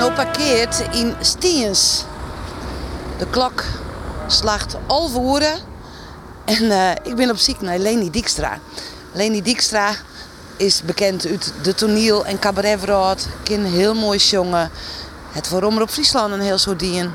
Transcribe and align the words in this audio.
Auto 0.00 0.22
nu 0.22 0.24
parkeerd 0.24 0.84
in 0.92 1.14
Stiens. 1.20 2.04
De 3.18 3.26
klok 3.30 3.64
slacht 4.26 4.76
al 4.86 5.08
voeren. 5.08 5.54
En 6.44 6.70
eh, 6.70 6.90
ik 7.02 7.16
ben 7.16 7.30
op 7.30 7.36
zoek 7.36 7.60
naar 7.60 7.78
Leni 7.78 8.10
Dijkstra. 8.10 8.58
Leni 9.12 9.42
Dijkstra 9.42 9.94
is 10.56 10.82
bekend 10.82 11.26
uit 11.26 11.52
de 11.62 11.74
toneel- 11.74 12.26
en 12.26 12.38
cabaretwereld. 12.38 13.26
Kan 13.42 13.64
heel 13.64 13.94
mooi 13.94 14.18
zongen. 14.18 14.70
Het 15.32 15.46
voor 15.46 15.62
Omroep 15.62 15.90
Friesland 15.90 16.32
een 16.32 16.40
heel 16.40 16.58
soort 16.58 16.78
dien. 16.78 17.10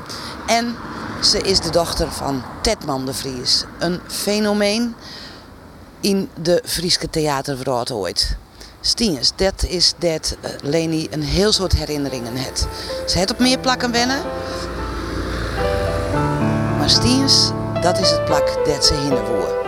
En 0.46 0.76
ze 1.20 1.38
is 1.40 1.60
de 1.60 1.70
dochter 1.70 2.12
van 2.12 2.42
Tedman 2.62 3.06
de 3.06 3.14
Vries. 3.14 3.64
Een 3.78 4.00
fenomeen 4.06 4.94
in 6.00 6.28
de 6.42 6.62
Frieske 6.64 7.10
theaterwereld 7.10 7.90
ooit. 7.90 8.36
Stiens, 8.84 9.32
dat 9.36 9.64
is 9.64 9.94
dat 9.98 10.36
eh, 10.40 10.50
Leni 10.62 11.08
een 11.10 11.22
heel 11.22 11.52
soort 11.52 11.72
herinneringen 11.72 12.34
heeft. 12.34 12.66
Ze 13.06 13.18
heeft 13.18 13.30
op 13.30 13.38
meer 13.38 13.58
plakken 13.58 13.90
wennen. 13.92 14.22
Maar 16.78 16.90
Stiens, 16.90 17.50
dat 17.82 17.98
is 17.98 18.10
het 18.10 18.24
plak 18.24 18.66
dat 18.66 18.84
ze 18.84 18.94
hinderwoer. 18.94 19.60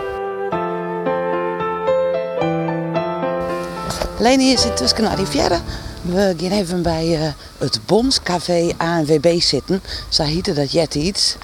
Leni 4.19 4.51
is 4.51 4.65
intussen 4.65 5.01
naar 5.01 5.17
Rivière. 5.17 5.59
We 6.01 6.35
gaan 6.37 6.51
even 6.51 6.81
bij 6.81 7.21
eh, 7.21 7.33
het 7.57 7.79
Bondscafé 7.85 8.71
ANWB 8.77 9.39
zitten. 9.39 9.81
Zo 10.09 10.23
heette 10.23 10.53
dat 10.53 10.71
jet 10.71 10.95
iets. 10.95 11.35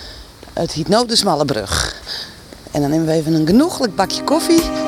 Het 0.53 0.71
heet 0.71 0.87
nou 0.87 1.07
de 1.07 1.15
Smalle 1.15 1.45
Brug. 1.45 1.95
En 2.71 2.81
dan 2.81 2.89
nemen 2.89 3.05
we 3.05 3.13
even 3.13 3.33
een 3.33 3.47
genoeglijk 3.47 3.95
bakje 3.95 4.23
koffie. 4.23 4.80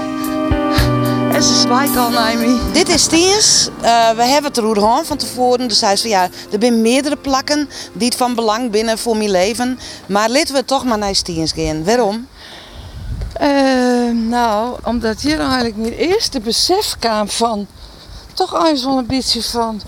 Al. 1.43 2.11
Dit 2.73 2.89
is 2.89 3.03
Stiens. 3.03 3.69
Eh, 3.81 4.09
we 4.09 4.23
hebben 4.23 4.51
het 4.51 4.57
erover 4.57 4.81
gehad 4.81 5.07
van 5.07 5.17
tevoren. 5.17 5.67
Dus 5.67 5.81
hij 5.81 5.95
zei 5.95 6.13
ja, 6.13 6.23
er 6.23 6.57
zijn 6.59 6.81
meerdere 6.81 7.15
plakken 7.15 7.69
die 7.93 8.07
het 8.07 8.17
van 8.17 8.35
belang 8.35 8.71
binnen 8.71 8.97
voor 8.97 9.17
mijn 9.17 9.31
leven. 9.31 9.79
Maar 10.05 10.29
laten 10.29 10.55
we 10.55 10.65
toch 10.65 10.83
maar 10.83 10.97
naar 10.97 11.15
Stiens 11.15 11.51
gaan. 11.51 11.83
Waarom? 11.83 12.27
Eh, 13.33 13.49
nou, 14.13 14.77
omdat 14.83 15.21
hier 15.21 15.39
eigenlijk 15.39 15.75
mijn 15.75 15.93
eerste 15.93 16.39
besef 16.39 16.95
kwam 16.99 17.29
van... 17.29 17.67
toch 18.33 18.53
eigenlijk 18.53 18.85
wel 18.85 18.97
een 18.97 19.05
beetje 19.05 19.43
van 19.43 19.81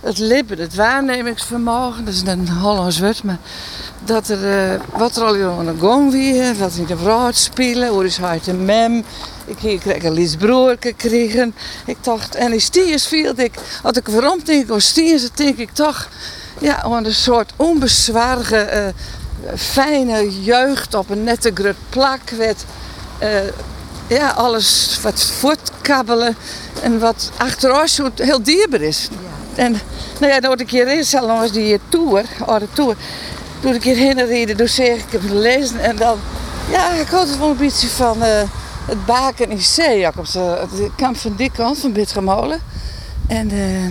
het 0.00 0.18
lippen, 0.18 0.58
het 0.58 0.74
waarnemingsvermogen. 0.74 2.04
Dat 2.04 2.14
is 2.14 2.22
een 2.26 2.48
Hollands 2.48 3.00
woord, 3.00 3.22
maar 3.22 3.38
dat 4.04 4.28
er, 4.28 4.72
eh, 4.72 4.80
wat 4.96 5.16
er 5.16 5.24
al 5.24 5.58
aan 5.58 5.66
de 5.66 5.74
gang 5.80 6.10
weer, 6.12 6.56
wat 6.56 6.74
in 6.74 6.86
de 6.86 6.96
raad 7.04 7.36
spelen, 7.36 7.88
hoe 7.88 8.04
is 8.04 8.16
hij 8.16 8.38
te 8.38 8.52
mem. 8.52 9.04
Ik 9.50 9.56
kreeg 9.56 10.04
een 10.04 10.12
lies 10.12 10.36
broer 10.36 10.76
gekregen. 10.80 11.54
Ik 11.86 11.96
dacht, 12.00 12.34
en 12.34 12.50
die 12.50 12.60
stiers 12.60 13.06
viel 13.06 13.32
ik, 13.36 13.52
als 13.82 13.96
ik 13.96 14.08
waarom 14.08 14.44
denk 14.44 14.80
stiers, 14.80 15.22
dan 15.22 15.30
denk 15.34 15.56
ik 15.56 15.70
toch, 15.72 16.08
ja, 16.58 16.82
aan 16.82 17.04
een 17.04 17.14
soort 17.14 17.52
onbezwaardige, 17.56 18.56
eh, 18.56 18.86
fijne 19.56 20.42
jeugd 20.42 20.94
op 20.94 21.10
een 21.10 21.24
nette 21.24 21.50
grut 21.54 21.76
plak. 21.88 22.30
Werd, 22.30 22.64
eh, 23.18 23.30
ja, 24.06 24.30
alles 24.30 24.98
wat 25.02 25.22
voortkabbelen 25.22 26.36
en 26.82 26.98
wat 26.98 27.30
achteruit 27.36 28.00
heel 28.14 28.42
dierbaar 28.42 28.80
is. 28.80 29.08
En 29.54 29.80
nou 30.20 30.32
ja, 30.32 30.40
dan 30.40 30.60
ik 30.60 30.70
hier 30.70 30.86
al 31.14 31.26
was 31.26 31.52
die 31.52 31.80
tour, 31.88 32.24
oude 32.46 32.66
tour. 32.72 32.96
Toen 33.60 33.74
ik 33.74 33.82
hierheen 33.82 34.26
reden, 34.26 34.56
toen 34.56 34.68
zeg 34.68 34.96
ik 34.96 35.20
hem 35.20 35.32
lezen 35.32 35.80
en 35.80 35.96
dan, 35.96 36.18
ja, 36.70 36.90
ik 36.90 37.08
had 37.08 37.28
het 37.28 37.38
wel 37.38 37.50
een 37.50 37.56
beetje 37.56 37.88
van 37.88 38.22
eh, 38.22 38.42
het 38.86 39.06
baken. 39.06 39.50
Ik 39.50 39.60
op 40.18 40.26
de 40.32 40.38
het 40.38 40.90
kamp 40.96 41.16
van 41.16 41.34
die 41.36 41.50
kant 41.50 41.78
van 41.78 41.92
Bittermolen. 41.92 42.60
En 43.26 43.50
eh, 43.50 43.86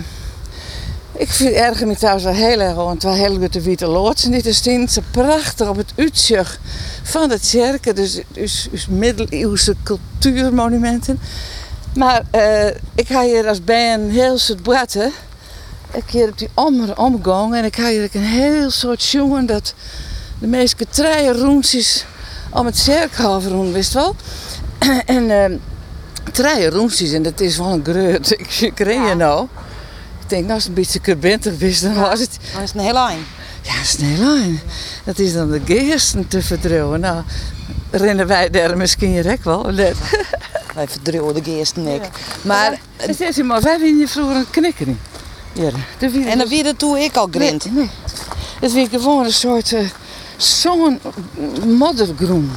ik 1.12 1.30
vind 1.30 1.54
erger 1.54 1.86
me 1.86 1.96
trouwens 1.96 2.24
wel 2.24 2.34
heel 2.34 2.60
erg, 2.60 2.74
want 2.74 3.02
was 3.02 3.16
heel 3.16 3.38
goed 3.38 3.52
de 3.52 3.62
witte 3.62 3.86
loodsen 3.86 4.30
niet 4.30 4.42
te 4.42 4.52
zien. 4.52 4.88
Ze 4.88 5.02
prachtig 5.10 5.68
op 5.68 5.76
het 5.76 5.92
uitzicht 5.96 6.58
van 7.02 7.30
het 7.30 7.48
kerken, 7.50 7.94
dus, 7.94 8.20
dus, 8.28 8.68
dus 8.70 8.86
middeleeuwse 8.86 9.74
cultuurmonumenten. 9.82 11.20
Maar 11.94 12.22
eh, 12.30 12.66
ik 12.94 13.06
ga 13.06 13.22
hier 13.22 13.48
als 13.48 13.64
bij 13.64 13.94
een 13.94 14.10
heel 14.10 14.38
soort 14.38 14.62
bratten. 14.62 15.12
Ik 15.92 16.10
hier 16.10 16.28
op 16.28 16.38
die 16.38 16.48
om, 16.54 16.90
omgang 16.90 17.54
en 17.54 17.64
ik 17.64 17.76
ga 17.76 17.88
hier 17.88 18.08
een 18.12 18.22
heel 18.22 18.70
soort 18.70 19.02
jongen 19.04 19.46
dat 19.46 19.74
de 20.38 20.46
meeste 20.46 20.86
treien 20.90 21.34
roensjes 21.34 22.04
om 22.50 22.66
het 22.66 22.78
cirkelhaven 22.78 23.50
rond, 23.50 23.72
wist 23.72 23.92
wel. 23.92 24.16
en 25.06 25.22
uh, 25.24 25.58
treien 26.32 26.70
roensjes 26.70 27.12
en 27.12 27.22
dat 27.22 27.40
is 27.40 27.56
wel 27.56 27.72
een 27.72 27.84
greut. 27.84 28.30
Ik, 28.40 28.60
ik 28.60 28.78
reed 28.78 29.08
je 29.08 29.14
nou. 29.14 29.46
Ik 30.22 30.28
denk, 30.28 30.42
nou 30.42 30.54
als 30.54 30.62
het 30.62 30.68
een 30.68 30.82
beetje 30.82 31.00
kerbentig 31.00 31.60
is, 31.60 31.80
dan 31.80 31.94
was 31.94 32.20
het... 32.20 32.38
Dat 32.52 32.62
is 32.62 32.72
een 32.74 32.80
heel 32.80 32.92
lijn. 32.92 33.18
Ja, 33.62 33.74
dat 33.74 33.82
is 33.82 33.98
een 33.98 34.04
heel 34.04 34.24
lijn. 34.24 34.60
Dat 35.04 35.18
is 35.18 35.32
dan 35.32 35.50
de 35.50 35.60
geesten 35.64 36.28
te 36.28 36.42
verdrouwen. 36.42 37.00
Nou, 37.00 37.22
rennen 37.90 38.26
wij 38.26 38.50
daar 38.50 38.76
misschien 38.76 39.12
direct 39.12 39.44
wel. 39.44 39.62
net. 39.62 39.96
Wij 40.74 40.88
verdruwen 40.88 41.34
de 41.34 41.42
geesten 41.42 41.86
ik. 41.86 42.02
Maar, 42.42 42.78
zei 43.10 43.32
ze, 43.32 43.42
maar 43.42 43.60
wij 43.60 43.78
winnen 43.78 44.00
je 44.00 44.08
vroeger 44.08 44.36
een 44.36 44.50
knikker 44.50 44.86
niet. 44.86 44.98
Ja, 45.52 45.70
en 46.26 46.38
dan 46.38 46.48
weer 46.48 46.64
dat 46.64 46.78
toen 46.78 46.96
ik 46.96 47.16
al 47.16 47.28
grind. 47.30 47.64
Nee, 47.64 47.74
nee. 47.74 47.90
Het 48.60 48.90
was 48.90 49.02
gewoon 49.02 49.24
een 49.24 49.32
soort 49.32 49.70
uh, 49.72 49.80
zo'n 50.42 51.00
moddergroen. 51.66 52.50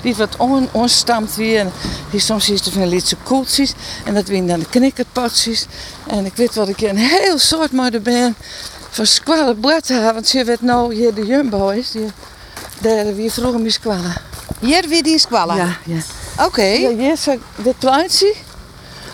Die 0.00 0.14
wat 0.14 0.36
on, 0.36 0.68
onstamt 0.72 1.34
weer. 1.34 1.60
En 1.60 1.72
die 2.10 2.20
soms 2.20 2.50
is 2.50 2.66
er 2.66 2.72
van 2.72 2.88
lietse 2.88 3.16
koeltjes. 3.22 3.72
En 4.04 4.14
dat 4.14 4.28
winnen 4.28 4.48
dan 4.48 4.58
de 4.58 4.66
knikkerpotjes. 4.66 5.66
En 6.06 6.24
ik 6.24 6.36
weet 6.36 6.54
wat 6.54 6.68
ik 6.68 6.80
een 6.80 6.96
heel 6.96 7.38
soort 7.38 7.72
modder 7.72 8.02
ben. 8.02 8.34
Van 8.90 9.06
squallen 9.06 9.60
bratten. 9.60 10.14
Want 10.14 10.30
je 10.30 10.44
weet 10.44 10.60
nou 10.60 10.94
hier 10.94 11.14
de 11.14 11.26
Jumbo 11.26 11.68
is. 11.68 11.90
Die, 11.90 12.06
daar 12.78 13.14
wie 13.14 13.32
vroeger 13.32 13.60
mee 13.60 13.70
squallen. 13.70 14.14
Hier 14.60 14.88
weer 14.88 15.02
die 15.02 15.18
squallen. 15.18 15.56
Ja, 15.56 15.76
ja. 15.84 16.00
Oké. 16.44 16.62
Ja, 16.62 16.88
hier 16.88 17.12
is 17.12 17.26
dit 17.56 17.78
plantje. 17.78 18.34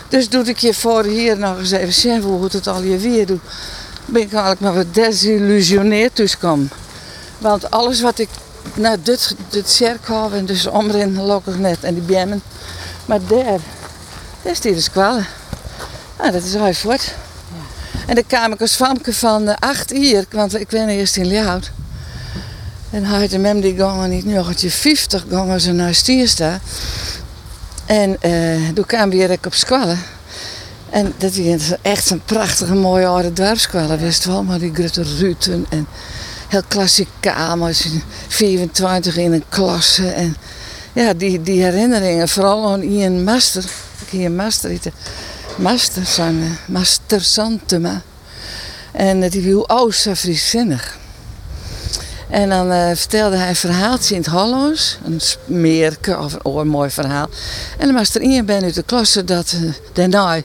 Dus 0.08 0.28
doe 0.28 0.44
ik 0.44 0.58
je 0.58 0.74
voor 0.74 1.04
hier 1.04 1.38
nog 1.38 1.58
eens 1.58 1.70
even 1.70 1.92
zien 1.92 2.22
hoe 2.22 2.44
het 2.44 2.66
al 2.66 2.82
je 2.82 2.98
weer 2.98 3.26
doet. 3.26 3.40
Ben 4.04 4.22
ik 4.22 4.32
eigenlijk 4.32 4.60
maar 4.60 4.74
wat 4.74 4.94
desillusioneerd 4.94 6.16
dus 6.16 6.38
kom. 6.38 6.68
Want 7.42 7.70
alles 7.70 8.00
wat 8.00 8.18
ik 8.18 8.28
naar 8.74 9.02
dit, 9.02 9.34
dit 9.48 9.70
cirkel 9.70 10.32
en 10.32 10.46
dus 10.46 10.66
omrin 10.66 11.14
gelukkig 11.14 11.58
net 11.58 11.84
en 11.84 11.94
die 11.94 12.02
bemmen. 12.02 12.42
Maar 13.04 13.20
daar, 13.26 13.60
daar 14.42 14.52
is 14.52 14.60
die 14.60 14.74
de 14.74 14.90
kwallen. 14.90 15.26
Nou, 16.18 16.32
dat 16.32 16.42
is 16.42 16.54
heel 16.54 16.74
voort. 16.74 17.14
En 18.06 18.14
dan 18.14 18.26
kwam 18.26 18.52
ik 18.52 18.60
als 18.60 18.74
famke 18.74 19.14
van 19.14 19.48
uh, 19.48 19.54
acht 19.58 19.90
hier, 19.90 20.24
want 20.30 20.60
ik 20.60 20.68
ben 20.68 20.88
eerst 20.88 21.16
in 21.16 21.26
Ljout. 21.26 21.70
En 22.90 23.04
hij 23.04 23.28
de 23.28 23.38
mem 23.38 23.60
die 23.60 23.74
gingen 23.74 24.10
niet 24.10 24.24
nog 24.24 24.48
een 24.48 24.70
50 24.70 25.24
gingen 25.28 25.60
ze 25.60 25.72
naar 25.72 25.94
Stiersta. 25.94 26.60
En 27.86 28.16
uh, 28.22 28.68
toen 28.74 28.86
kwam 28.86 29.10
weer 29.10 29.30
ik 29.30 29.46
op 29.46 29.54
squallen. 29.54 29.98
En 30.90 31.14
dat 31.18 31.34
is 31.34 31.72
echt 31.82 32.10
een 32.10 32.22
prachtige 32.24 32.74
mooie 32.74 33.06
oude 33.06 33.32
dorpskwallen, 33.32 33.98
wist 33.98 34.24
wel. 34.24 34.42
Maar 34.42 34.58
die 34.58 34.74
grote 34.74 35.02
ruten 35.02 35.66
en 35.68 35.86
heel 36.52 36.62
klassiek 36.68 37.08
kamers. 37.20 37.86
24 38.28 39.16
in 39.16 39.32
een 39.32 39.44
klasse. 39.48 40.08
En 40.08 40.36
ja, 40.92 41.14
die, 41.14 41.42
die 41.42 41.62
herinneringen, 41.62 42.28
vooral 42.28 42.72
aan 42.72 42.82
Ian 42.82 43.24
Master. 43.24 43.64
Ik 44.00 44.08
hier 44.10 44.30
Master 44.30 44.70
eten. 44.70 44.92
Master, 45.56 46.06
zijn 46.06 46.58
Master 46.66 47.20
Santema. 47.20 48.02
En 48.92 49.28
die 49.28 49.42
viel 49.42 49.68
oud 49.68 49.94
zo 49.94 50.14
frieszinnig. 50.14 50.98
En 52.28 52.48
dan 52.48 52.72
uh, 52.72 52.90
vertelde 52.94 53.36
hij 53.36 53.48
een 53.48 53.56
verhaaltje 53.56 54.14
in 54.14 54.20
het 54.20 54.30
Hollands. 54.30 54.98
Een 55.04 55.20
smeerke 55.20 56.18
of 56.18 56.32
een 56.32 56.44
oormooi 56.44 56.90
verhaal. 56.90 57.28
En 57.78 57.86
dan 57.86 57.94
was 57.94 58.14
er 58.14 58.20
iemand 58.20 58.46
bij 58.46 58.62
uit 58.62 58.74
de 58.74 58.82
klasse 58.82 59.24
dat 59.24 59.54
uh, 59.62 59.72
daarna 59.92 60.42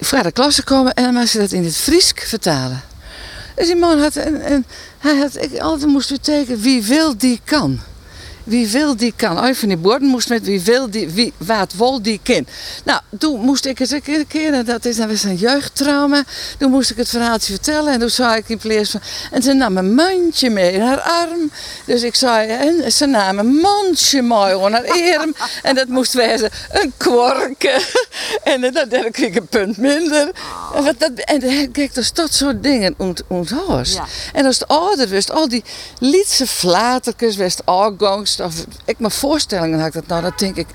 voor 0.00 0.22
de 0.22 0.32
klasse 0.32 0.64
komen 0.64 0.94
en 0.94 1.04
dan 1.04 1.14
moest 1.14 1.32
hij 1.32 1.42
dat 1.42 1.52
in 1.52 1.64
het 1.64 1.76
Friesk 1.76 2.20
vertalen. 2.20 2.82
Dus 3.56 3.66
die 3.66 3.76
man 3.76 3.98
had, 3.98 4.16
en, 4.16 4.40
en 4.40 4.66
hij 5.06 5.16
had 5.16 5.42
ik 5.42 5.58
altijd 5.58 5.90
moest 5.90 6.10
betekenen 6.10 6.60
wie 6.60 6.82
wil 6.82 7.16
die 7.16 7.40
kan. 7.44 7.80
Wie 8.46 8.68
wil 8.68 8.96
die 8.96 9.12
kan. 9.16 9.36
Als 9.36 9.58
van 9.58 9.68
die 9.68 9.76
borden 9.76 10.08
moest 10.08 10.28
met 10.28 10.44
wie 10.44 10.60
wil 10.60 10.90
die, 10.90 11.08
wie, 11.08 11.32
wat 11.36 11.72
wil 11.76 12.02
die 12.02 12.20
kind. 12.22 12.48
Nou, 12.84 13.00
toen 13.18 13.40
moest 13.40 13.64
ik 13.64 13.80
eens 13.80 13.90
een 13.90 14.26
keer, 14.28 14.64
dat 14.64 14.84
is 14.84 14.96
dan 14.96 15.08
weer 15.08 15.24
een 15.24 15.36
jeugdtrauma. 15.36 16.24
Toen 16.58 16.70
moest 16.70 16.90
ik 16.90 16.96
het 16.96 17.08
verhaaltje 17.08 17.52
vertellen 17.52 17.92
en 17.92 18.00
toen 18.00 18.10
zei 18.10 18.36
ik 18.36 18.48
in 18.48 18.58
plaats 18.58 18.90
van. 18.90 19.00
En 19.30 19.42
ze 19.42 19.52
nam 19.52 19.76
een 19.76 19.94
mandje 19.94 20.50
mee 20.50 20.72
in 20.72 20.80
haar 20.80 21.00
arm. 21.00 21.50
Dus 21.84 22.02
ik 22.02 22.14
zei, 22.14 22.48
en 22.48 22.92
ze 22.92 23.06
nam 23.06 23.38
een 23.38 23.54
mandje 23.54 24.22
mee 24.22 24.54
in 24.54 24.72
haar 24.72 25.18
arm. 25.18 25.34
En 25.62 25.74
dat 25.74 25.88
moest 25.88 26.12
wezen 26.12 26.50
een 26.72 26.92
kwarken. 26.96 27.80
En 28.42 28.60
dan 28.60 29.10
kreeg 29.10 29.28
ik 29.28 29.36
een 29.36 29.46
punt 29.46 29.76
minder. 29.76 30.30
En, 30.74 30.84
wat 30.84 30.94
dat, 30.98 31.10
en 31.14 31.70
kijk, 31.72 31.94
dus 31.94 32.12
dat 32.12 32.34
soort 32.34 32.62
dingen 32.62 32.94
onthouden. 33.28 33.92
Ja. 33.92 34.04
En 34.32 34.46
als 34.46 34.58
het 34.58 34.68
ouder 34.68 35.08
was, 35.08 35.30
al 35.30 35.48
die 35.48 35.64
lietse 35.98 36.46
flaterkes, 36.46 37.36
was 37.36 37.56
Of 38.40 38.64
ik 38.84 38.98
me 38.98 39.10
voorstellingen 39.10 39.78
had 39.78 39.86
ik 39.86 39.92
dat 39.94 40.06
nou, 40.06 40.22
dan 40.22 40.32
denk 40.36 40.56
ik. 40.56 40.66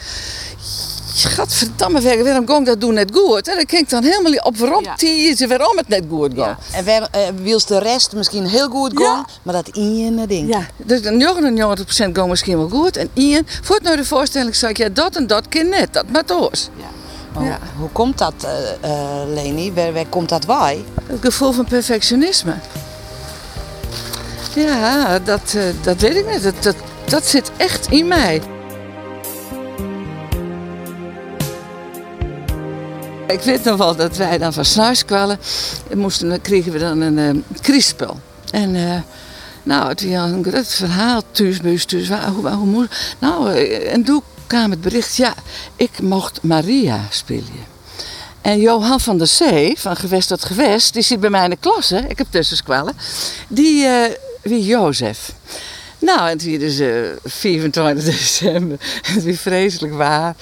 Gadverdamme, 1.15 2.01
waarom 2.23 2.47
ging 2.47 2.65
dat 2.65 2.81
doen 2.81 2.93
net 2.93 3.09
goed? 3.13 3.47
En 3.47 3.55
dan 3.55 3.65
kijk 3.65 3.81
ik 3.81 3.89
dan 3.89 4.03
helemaal 4.03 4.31
op 4.31 4.57
waarom 4.57 4.83
Ja. 4.83 4.95
die 4.95 5.47
waarom 5.47 5.77
het 5.77 5.87
net 5.87 6.03
goed 6.09 6.33
gaat. 6.35 6.59
En 6.71 6.85
waar, 6.85 7.07
eh, 7.11 7.21
wils 7.41 7.65
de 7.65 7.79
rest 7.79 8.13
misschien 8.13 8.45
heel 8.47 8.69
goed 8.69 8.91
Ja. 8.99 9.05
gaan, 9.05 9.25
maar 9.43 9.53
dat 9.53 9.69
ene 9.75 10.27
ding. 10.27 10.53
Ja, 10.53 10.65
dus 10.77 11.01
de 11.01 11.11
99% 11.11 12.17
gaat 12.17 12.27
misschien 12.27 12.57
wel 12.57 12.69
goed. 12.69 12.97
En 12.97 13.09
Ian, 13.13 13.43
voor 13.61 13.75
het 13.75 13.83
nou 13.83 13.95
de 13.97 14.05
voorstelling 14.05 14.55
zei 14.55 14.71
ik, 14.71 14.77
ja, 14.77 14.89
dat 14.89 15.15
en 15.15 15.27
dat 15.27 15.47
keer 15.47 15.65
net, 15.65 15.93
dat 15.93 16.09
maar 16.09 16.25
toos. 16.25 16.69
Ja. 16.77 17.59
Hoe 17.77 17.89
komt 17.91 18.17
dat, 18.17 18.33
eh, 18.81 18.91
Leni? 19.33 19.73
Waar, 19.73 19.93
waar 19.93 20.05
komt 20.09 20.29
dat 20.29 20.45
bij? 20.45 20.83
Het 21.05 21.19
gevoel 21.21 21.51
van 21.51 21.65
perfectionisme. 21.65 22.53
Ja, 24.55 25.19
dat, 25.19 25.53
eh, 25.55 25.63
dat 25.81 26.01
weet 26.01 26.15
ik 26.15 26.29
niet. 26.31 26.43
Dat, 26.43 26.53
dat, 26.63 26.75
dat 27.11 27.25
zit 27.27 27.51
echt 27.57 27.87
in 27.91 28.07
mij. 28.07 28.41
Ik 33.27 33.41
weet 33.41 33.63
nog 33.63 33.77
wel 33.77 33.95
dat 33.95 34.17
wij 34.17 34.37
dan 34.37 34.53
van 34.53 34.65
Snuis 34.65 35.05
kwamen. 35.05 35.39
en 35.89 35.97
Moesten, 35.97 36.29
dan 36.29 36.41
kregen 36.41 36.71
we 36.71 36.79
dan 36.79 37.01
een 37.01 37.17
uh, 37.35 37.41
kriespel. 37.61 38.19
En 38.51 38.75
eh, 38.75 38.99
nou, 39.63 39.87
het 39.89 40.01
was 40.09 40.31
een 40.31 40.43
groot 40.45 40.67
verhaal 40.73 41.21
thuis 41.31 41.85
thuis. 41.85 42.07
Waar- 42.09 42.27
Hoe, 42.29 42.49
hoe, 42.49 42.87
nou, 43.19 43.53
eh, 43.53 43.93
en 43.93 44.03
toen 44.03 44.21
kwam 44.47 44.71
het 44.71 44.81
bericht, 44.81 45.15
ja, 45.15 45.33
ik 45.75 46.01
mocht 46.01 46.39
Maria 46.43 46.99
spelen. 47.09 47.69
En 48.41 48.59
Johan 48.59 48.99
van 48.99 49.17
der 49.17 49.27
Zee, 49.27 49.73
van 49.79 49.95
Gewest 49.95 50.27
tot 50.27 50.45
Gewest, 50.45 50.93
die 50.93 51.03
zit 51.03 51.19
bij 51.19 51.29
mij 51.29 51.43
in 51.43 51.49
de 51.49 51.57
klas, 51.59 51.89
hè? 51.89 51.99
ik 52.07 52.17
heb 52.17 52.27
tussenskwallen. 52.29 52.93
Die, 53.47 53.85
eh 53.85 54.11
wie 54.41 54.63
Jozef. 54.65 55.31
Nou, 56.01 56.19
en 56.19 56.37
het 56.37 56.45
was 56.45 56.57
dus 56.57 56.79
eh, 56.79 57.01
24 57.23 58.03
december. 58.03 58.77
Het 59.01 59.25
was 59.25 59.39
vreselijk 59.39 59.93
waar. 59.93 60.35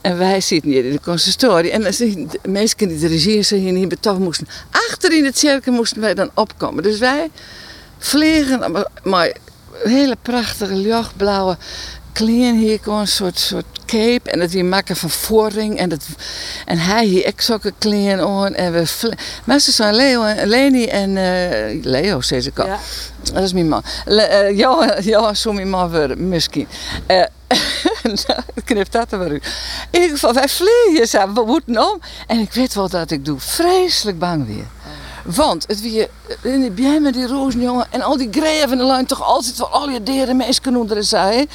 En 0.00 0.18
wij 0.18 0.40
zitten 0.40 0.70
hier 0.70 0.84
in 0.84 0.92
de 0.92 1.00
consistorie. 1.00 1.70
En 1.70 1.82
de 1.82 2.38
mensen 2.48 2.88
die 2.88 2.98
de 2.98 3.06
regie 3.06 3.58
hier 3.58 3.72
niet 3.72 3.88
betoog 3.88 4.18
moesten. 4.18 4.48
Achter 4.70 5.12
in 5.12 5.24
het 5.24 5.38
cirkel 5.38 5.72
moesten 5.72 6.00
wij 6.00 6.14
dan 6.14 6.30
opkomen. 6.34 6.82
Dus 6.82 6.98
wij 6.98 7.30
vliegen, 7.98 8.86
maar, 9.02 9.32
hele 9.82 10.16
prachtige 10.22 10.74
lichtblauwe 10.74 11.56
kleren 12.12 12.56
hier, 12.58 12.78
gewoon 12.82 13.00
een 13.00 13.08
soort, 13.08 13.38
soort 13.38 13.64
cape. 13.86 14.30
En 14.30 14.38
dat 14.38 14.50
we 14.50 14.62
maken 14.62 14.96
van 14.96 15.10
voorring. 15.10 15.78
En, 15.78 15.88
dat, 15.88 16.06
en 16.66 16.78
hij 16.78 17.04
hier 17.04 17.26
ook 17.26 17.40
zulke 17.40 17.72
kleren 17.78 18.26
aan. 18.26 18.54
En 18.54 18.72
we 18.72 19.60
ze 19.60 19.72
zijn 19.72 19.94
Leo 19.94 20.22
en 20.22 20.48
Leni 20.48 20.86
en 20.86 21.16
eh, 21.16 21.84
Leo, 21.84 22.20
zei 22.20 22.40
ze 22.40 22.50
al. 22.56 22.66
Ja. 22.66 22.78
Dat 23.32 23.42
is 23.42 23.52
mijn 23.52 23.68
man. 23.68 23.82
Le, 24.04 24.22
eh, 24.22 24.58
Johan, 24.58 25.02
Johan 25.02 25.36
zou 25.36 25.54
mijn 25.54 25.70
man 25.70 25.90
worden, 25.90 26.28
misschien. 26.28 26.68
Eh 27.06 27.24
nou, 28.26 28.40
knip 28.64 28.90
dat 28.90 29.12
er 29.12 29.18
maar 29.18 29.30
uit. 29.30 29.46
In 29.90 30.00
ieder 30.00 30.18
geval, 30.18 30.32
wij 30.32 30.48
vliegen 30.48 31.08
samen, 31.08 31.34
we 31.34 31.44
moeten 31.44 31.90
om. 31.90 32.00
En 32.26 32.38
ik 32.38 32.52
weet 32.52 32.74
wel 32.74 32.88
dat 32.88 33.10
ik 33.10 33.24
doe 33.24 33.40
vreselijk 33.40 34.18
bang 34.18 34.46
weer. 34.46 34.66
Want 35.24 35.64
het 35.66 35.80
weer 35.80 36.08
in 36.42 36.74
die 36.74 37.00
met 37.00 37.14
die 37.14 37.26
rozenjongen 37.26 37.86
en 37.90 38.02
al 38.02 38.16
die 38.16 38.28
greven 38.30 38.70
in 38.70 38.78
de 38.78 38.84
lijn 38.84 39.06
toch 39.06 39.22
altijd 39.22 39.58
wel 39.58 39.68
al 39.68 39.88
je 39.88 40.02
deren 40.02 40.36
mensen 40.36 40.76
onder 40.76 41.04
zei. 41.04 41.46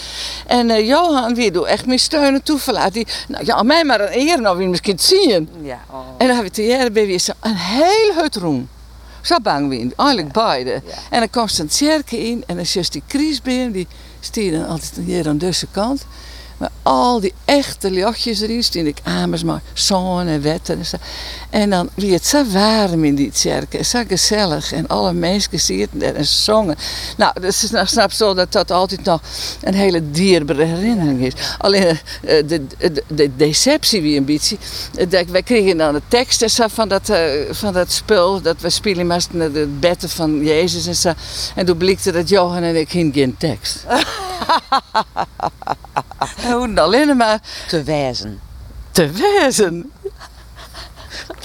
En 0.48 0.70
eh, 0.70 0.88
Johan 0.88 1.36
weer 1.36 1.52
doe 1.52 1.68
echt 1.68 1.86
meer 1.86 2.00
steunen 2.00 2.44
toeverlaat. 2.44 2.94
Die, 2.94 3.08
nou 3.28 3.46
ja, 3.46 3.64
mij 3.64 3.84
maar 3.84 4.02
een 4.02 4.20
eer 4.20 4.42
nou 4.42 4.58
weer 4.58 4.70
misschien 4.70 5.00
zien. 5.00 5.50
Ja. 5.62 5.80
Oh. 5.90 5.98
En 5.98 6.28
dan 6.28 6.28
hebben 6.28 6.46
we 6.46 6.52
te 6.52 6.66
jaren 6.66 6.94
bij 6.94 7.06
weer 7.06 7.28
een 7.40 7.56
heel 7.56 8.14
hut 8.14 8.36
roem. 8.36 8.70
Zo 9.22 9.40
bang 9.40 9.70
weer, 9.70 9.92
eigenlijk 9.96 10.32
beide. 10.32 10.82
En 11.10 11.20
dan 11.20 11.30
komt 11.30 11.52
ze 11.52 11.62
een 11.62 11.70
cirkel 11.70 12.18
in 12.18 12.44
en 12.48 12.56
dan 12.56 12.58
is 12.58 12.74
juist 12.74 12.92
die 12.92 13.04
kriesbeer, 13.08 13.72
die 13.72 13.88
stier 14.20 14.52
dan 14.52 14.68
altijd 14.68 14.94
hier 15.06 15.28
aan 15.28 15.38
deze 15.38 15.68
kant. 15.72 16.06
Maar 16.58 16.70
al 16.84 17.20
die 17.20 17.34
echte 17.46 17.92
lichtjes 17.92 18.42
erin, 18.42 18.64
stien 18.64 18.88
ik 18.88 18.98
amers 19.04 19.44
maar 19.44 19.62
zon 19.74 20.28
en 20.28 20.42
wetten 20.42 20.78
en 20.78 20.86
zo. 20.86 20.98
En 21.50 21.70
dan 21.70 21.90
wie 21.96 22.14
het 22.14 22.26
zo 22.26 22.46
warm 22.46 23.04
in 23.04 23.16
die 23.16 23.30
cirkel, 23.34 23.84
zo 23.84 24.04
gezellig. 24.08 24.72
En 24.72 24.88
alle 24.88 25.14
mensen 25.14 25.60
zitten 25.60 26.02
er 26.02 26.16
en 26.16 26.26
zongen. 26.26 26.76
Nou, 27.18 27.40
dus 27.42 27.64
is 27.64 27.70
nou 27.70 27.88
snap 27.88 28.12
zo 28.12 28.34
dat 28.34 28.52
dat 28.52 28.72
altijd 28.72 29.04
nog 29.04 29.22
een 29.62 29.74
hele 29.74 30.12
dierbare 30.12 30.64
herinnering 30.64 31.22
is. 31.26 31.34
Alleen 31.58 31.84
eh, 31.84 31.98
de, 32.48 32.66
de, 32.78 33.04
de 33.08 33.36
deceptie 33.36 34.02
wie 34.02 34.18
een 34.18 34.26
beetje. 34.26 34.58
eh, 34.96 35.10
dat- 35.10 35.26
Wij 35.28 35.44
kregen 35.44 35.78
dan 35.78 35.94
de 35.94 36.02
tekst 36.08 36.42
en 36.42 36.50
zo 36.50 36.68
van 36.68 36.88
dat, 36.88 37.10
eh, 37.10 37.30
van 37.52 37.74
dat 37.74 37.92
spul. 37.92 38.42
Dat 38.42 38.62
we 38.62 38.70
spelen 38.70 39.08
moesten 39.08 39.54
de 39.54 39.68
betten 39.80 40.10
van 40.10 40.44
Jezus 40.44 40.88
en 40.88 40.96
zo. 40.96 41.14
En 41.56 41.66
toen 41.66 41.78
blikte 41.78 42.12
dat 42.12 42.30
Johan 42.30 42.64
en 42.64 42.76
ik 42.76 42.90
geen 42.90 43.36
tekst. 43.38 43.84
We 46.42 46.52
hoefden 46.52 46.78
alleen 46.80 47.18
maar 47.18 47.40
Te 47.68 47.84
wijzen. 47.84 48.40
te 48.92 49.10
wezen. 49.12 49.92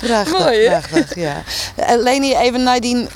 Prachtig, 0.00 0.38
Mooi, 0.38 0.68
prachtig, 0.68 1.14
ja. 1.14 1.42
Eh, 1.74 2.02
Leni, 2.02 2.34
even 2.34 2.62
naar 2.62 2.80
die 2.80 3.08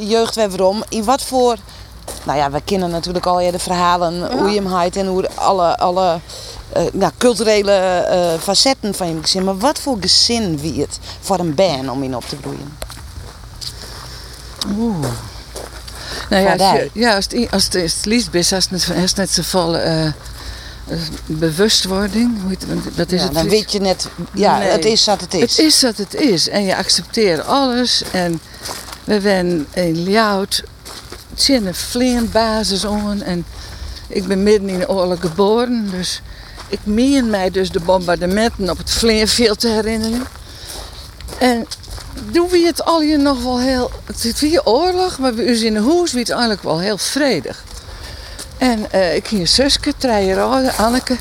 jeugd 0.00 0.34
weer 0.34 0.48
waarom. 0.48 0.84
In 0.88 1.04
wat 1.04 1.22
voor... 1.22 1.56
Nou 2.24 2.38
ja, 2.38 2.50
we 2.50 2.60
kennen 2.64 2.90
natuurlijk 2.90 3.26
al 3.26 3.50
de 3.50 3.58
verhalen, 3.58 4.38
hoe 4.38 4.48
je 4.48 4.54
hem 4.54 4.66
houdt 4.66 4.96
en 4.96 5.06
hoe 5.06 5.28
alle, 5.34 5.78
alle 5.78 6.20
nou, 6.92 7.12
culturele 7.18 8.06
facetten 8.40 8.94
van 8.94 9.08
je 9.08 9.20
gezin. 9.20 9.44
Maar 9.44 9.58
wat 9.58 9.78
voor 9.78 9.96
gezin 10.00 10.58
wie 10.58 10.80
het 10.80 10.98
voor 11.20 11.38
een 11.38 11.54
band 11.54 11.88
om 11.88 12.02
in 12.02 12.16
op 12.16 12.24
te 12.28 12.36
groeien? 12.40 12.76
Oeh. 14.78 15.06
Nou 16.30 16.42
ja, 16.42 16.52
als, 16.52 16.62
Vaardij. 16.62 16.90
je, 16.92 17.00
ja, 17.00 17.14
als, 17.14 17.24
het, 17.24 17.50
als 17.50 17.64
het, 17.64 17.82
als 17.82 17.94
het 17.94 18.04
liefst 18.04 18.34
is, 18.34 18.52
als 18.52 18.68
het, 18.70 18.72
als 18.72 19.10
het 19.10 19.16
net 19.16 19.30
zoveel 19.30 19.76
eh, 19.76 20.06
eh, 20.06 20.12
bewustwording, 21.26 22.40
hoe 22.40 22.48
heet 22.48 22.64
het, 22.68 22.96
dat 22.96 23.12
is 23.12 23.20
ja, 23.20 23.26
het 23.26 23.34
dan 23.34 23.48
weet 23.48 23.72
je 23.72 23.80
net, 23.80 24.08
ja, 24.34 24.58
Nee. 24.58 24.68
het 24.68 24.84
is 24.84 25.04
wat 25.04 25.20
het 25.20 25.34
is. 25.34 25.40
Het 25.40 25.58
is 25.58 25.82
wat 25.82 25.96
het 25.96 26.14
is 26.14 26.48
en 26.48 26.64
je 26.64 26.76
accepteert 26.76 27.46
alles. 27.46 28.02
En 28.12 28.40
we 29.04 29.20
zijn 29.20 29.66
in 29.74 30.02
Ljout, 30.02 30.62
het 31.30 31.42
zit 31.42 31.64
een 31.66 31.74
vleenbasis 31.74 32.86
aan 32.86 33.22
en 33.22 33.44
ik 34.08 34.26
ben 34.26 34.42
midden 34.42 34.68
in 34.68 34.78
de 34.78 34.88
oorlog 34.88 35.20
geboren. 35.20 35.90
Dus 35.90 36.22
ik 36.68 36.80
meen 36.82 37.30
mij 37.30 37.50
dus 37.50 37.70
de 37.70 37.80
bombardementen 37.80 38.70
op 38.70 38.78
het 38.78 38.90
vleenveld 38.90 39.60
te 39.60 39.68
herinneren. 39.68 40.26
En 41.38 41.66
doen 42.30 42.48
we 42.48 42.58
het 42.58 42.84
al 42.84 43.00
hier 43.00 43.18
nog 43.18 43.42
wel 43.42 43.60
heel... 43.60 43.90
Het 44.04 44.24
is 44.24 44.40
weer 44.40 44.64
oorlog, 44.64 45.18
maar 45.18 45.34
bij 45.34 45.48
ons 45.48 45.60
in 45.60 45.74
de 45.74 45.82
huis 45.82 46.12
wie 46.12 46.20
het 46.20 46.30
eigenlijk 46.30 46.62
wel 46.62 46.78
heel 46.78 46.98
vredig. 46.98 47.64
En 48.60 48.90
eh, 48.90 49.14
ik 49.14 49.28
ging 49.28 49.40
een 49.40 49.48
zusje, 49.48 49.94
ouder, 50.38 50.72
Anneke. 50.72 51.16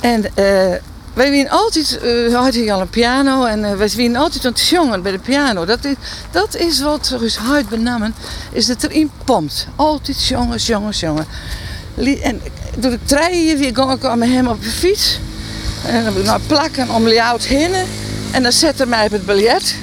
En 0.00 0.24
eh 0.34 0.74
wij 1.14 1.30
winnen 1.30 1.52
altijd, 1.52 1.98
eh 1.98 2.34
hadden 2.34 2.62
hier 2.62 2.72
al 2.72 2.80
een 2.80 2.90
piano 2.90 3.44
en 3.44 3.78
wij 3.78 3.88
winnen 3.88 4.20
altijd 4.20 4.44
aan 4.44 4.52
het 4.52 4.66
jongen 4.66 5.02
bij 5.02 5.12
de 5.12 5.18
piano. 5.18 5.64
Dat 5.64 5.84
is, 5.84 5.94
dat 6.30 6.56
is 6.56 6.80
wat 6.80 7.16
dus 7.18 7.36
hard 7.36 7.68
benamen, 7.68 8.14
is 8.52 8.66
dat 8.66 8.82
erin 8.82 9.10
pompt. 9.24 9.66
Altijd 9.76 10.26
jongens, 10.26 10.66
jongens, 10.66 11.00
jongen. 11.00 11.26
En 12.22 12.40
door 12.76 12.90
de 12.90 12.98
trein 13.04 13.58
weer 13.58 13.74
ging 13.74 13.92
ik 13.92 14.16
met 14.16 14.28
hem 14.28 14.46
op 14.46 14.62
de 14.62 14.70
fiets. 14.70 15.18
En 15.86 15.94
dan 15.94 16.04
heb 16.04 16.16
ik 16.16 16.24
nou 16.24 16.40
plakken 16.46 16.90
om 16.90 17.08
Ljout 17.08 17.44
heen. 17.44 17.74
En 18.30 18.42
dan 18.42 18.52
zette 18.52 18.82
hij 18.82 18.86
mij 18.86 19.04
op 19.04 19.10
het 19.10 19.26
biljet. 19.26 19.74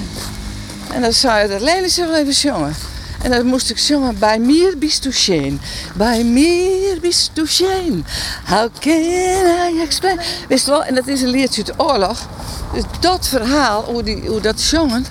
En 0.92 1.02
dan 1.02 1.12
zei 1.12 1.34
hij 1.34 1.46
dat 1.48 1.60
Leni 1.60 1.88
zou 1.88 2.08
wel 2.08 2.16
even 2.16 2.32
jongen. 2.32 2.89
En 3.22 3.30
dan 3.30 3.46
moest 3.46 3.70
ik 3.70 3.78
zongen, 3.78 4.18
bij 4.18 4.38
mir 4.38 4.78
bist 4.78 5.02
du 5.02 5.12
schön, 5.12 5.60
bij 5.94 6.24
mir 6.24 7.00
bist 7.00 7.30
du 7.34 7.46
schön. 7.46 8.04
How 8.46 8.68
can 8.78 9.72
I 9.72 9.80
explain? 9.82 10.18
Wist 10.48 10.66
wel, 10.66 10.84
en 10.84 10.94
dat 10.94 11.06
is 11.06 11.22
een 11.22 11.28
liedje 11.28 11.56
uit 11.56 11.66
de 11.66 11.84
oorlog. 11.84 12.28
Dus 12.72 12.82
dat 13.00 13.28
verhaal, 13.28 13.84
hoe, 13.84 14.02
die, 14.02 14.28
hoe 14.28 14.40
dat 14.40 14.60
zongen. 14.60 15.06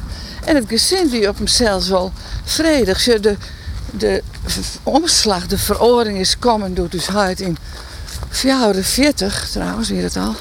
En 0.45 0.55
het 0.55 0.65
gezin 0.67 1.09
wie 1.09 1.27
op 1.27 1.37
hemzelf 1.37 1.87
wel 1.87 2.11
vredig. 2.43 2.99
Zo 2.99 3.19
De, 3.19 3.37
de 3.91 4.23
omslag, 4.83 5.47
de 5.47 5.57
veroring 5.57 6.17
is 6.17 6.39
komen 6.39 6.73
door 6.73 6.89
dus 6.89 7.07
huid 7.07 7.39
in 7.39 7.57
44 8.29 9.49
trouwens, 9.49 9.89
weer 9.89 10.03
het 10.03 10.17
al. 10.17 10.35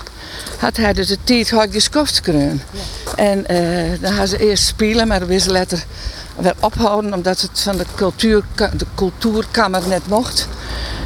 Had 0.59 0.77
hij 0.77 0.93
dus 0.93 1.07
de 1.07 1.19
tijd 1.25 1.51
hard 1.51 2.21
kunnen. 2.21 2.63
En 3.17 3.47
eh, 3.47 4.01
dan 4.01 4.11
hadden 4.11 4.29
ze 4.29 4.49
eerst 4.49 4.67
spelen, 4.67 5.09
maar 5.09 5.19
dan 5.19 5.29
wist 5.29 5.45
ze 5.45 5.53
later 5.53 5.85
weer 6.41 6.55
ophouden 6.61 7.15
omdat 7.15 7.41
het 7.41 7.61
van 7.61 7.77
de, 7.77 7.85
cultuur, 7.95 8.45
de 8.55 8.87
cultuurkamer 8.95 9.89
net 9.89 10.09
mocht. 10.09 10.49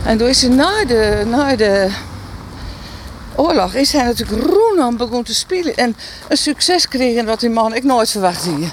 En 0.05 0.19
toen 0.19 0.29
is 0.29 0.43
hij 0.43 0.51
na 0.51 0.85
de, 0.85 1.25
na 1.27 1.57
de 1.57 1.91
oorlog 3.35 3.75
is 3.75 3.93
hij 3.93 4.05
natuurlijk 4.05 4.43
roenam 4.43 4.97
begonnen 4.97 5.25
te 5.25 5.35
spelen. 5.35 5.75
En 5.75 5.97
een 6.29 6.37
succes 6.37 6.89
kregen 6.89 7.25
wat 7.25 7.41
die 7.41 7.51
man 7.51 7.75
ik 7.75 7.85
nooit 7.85 8.11
verwacht 8.11 8.45
hier. 8.45 8.73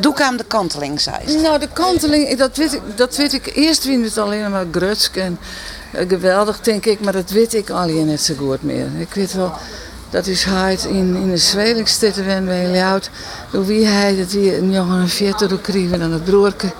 Doe 0.00 0.12
ik 0.12 0.20
aan 0.20 0.36
de 0.36 0.44
kanteling, 0.44 1.00
zei 1.00 1.16
ze. 1.26 1.38
Nou, 1.38 1.58
de 1.58 1.68
kanteling, 1.72 2.36
dat 2.36 2.56
weet 2.56 2.72
ik, 2.72 2.80
dat 2.94 3.16
weet 3.16 3.32
ik 3.32 3.56
eerst 3.56 3.84
wie 3.84 4.04
het 4.04 4.18
alleen 4.18 4.50
maar 4.50 4.66
grutsk 4.70 5.16
en 5.16 5.38
eh, 5.92 6.08
geweldig, 6.08 6.60
denk 6.60 6.86
ik, 6.86 7.00
maar 7.00 7.12
dat 7.12 7.30
weet 7.30 7.54
ik 7.54 7.70
al 7.70 7.86
net 7.86 8.20
zo 8.20 8.34
goed 8.34 8.62
meer. 8.62 8.86
Ik 8.98 9.14
weet 9.14 9.32
wel, 9.32 9.52
dat 10.10 10.26
is 10.26 10.44
hij 10.44 10.78
in, 10.88 11.16
in 11.16 11.30
de 11.30 11.36
Zwelingsteden 11.36 12.24
wen 12.24 12.44
bij 12.44 12.84
oud. 12.84 13.10
Door 13.50 13.66
wie 13.66 13.86
hij 13.86 14.16
dat 14.16 14.30
die 14.30 14.56
een 14.56 14.72
jongen 14.72 15.00
een 15.00 15.08
veertig 15.08 15.48
door 15.48 15.60
kregen 15.60 16.02
aan 16.02 16.12
het 16.12 16.24
broerke. 16.24 16.72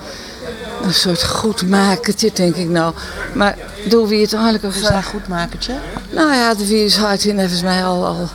Een 0.82 0.94
soort 0.94 1.24
goedmakertje, 1.24 2.30
denk 2.32 2.56
ik 2.56 2.68
nou. 2.68 2.94
Maar 3.34 3.58
door 3.88 4.08
wie 4.08 4.22
het 4.22 4.32
eigenlijk... 4.32 4.64
Of, 4.64 4.74
is 4.74 4.82
dat 4.82 4.90
een 4.90 5.02
goedmakertje? 5.02 5.74
Nou 6.10 6.32
ja, 6.32 6.54
de 6.54 6.66
wie 6.66 6.84
is 6.84 6.96
hard 6.96 7.24
in 7.24 7.38
volgens 7.38 7.62
mij 7.62 7.84
al... 7.84 8.06
al 8.06 8.28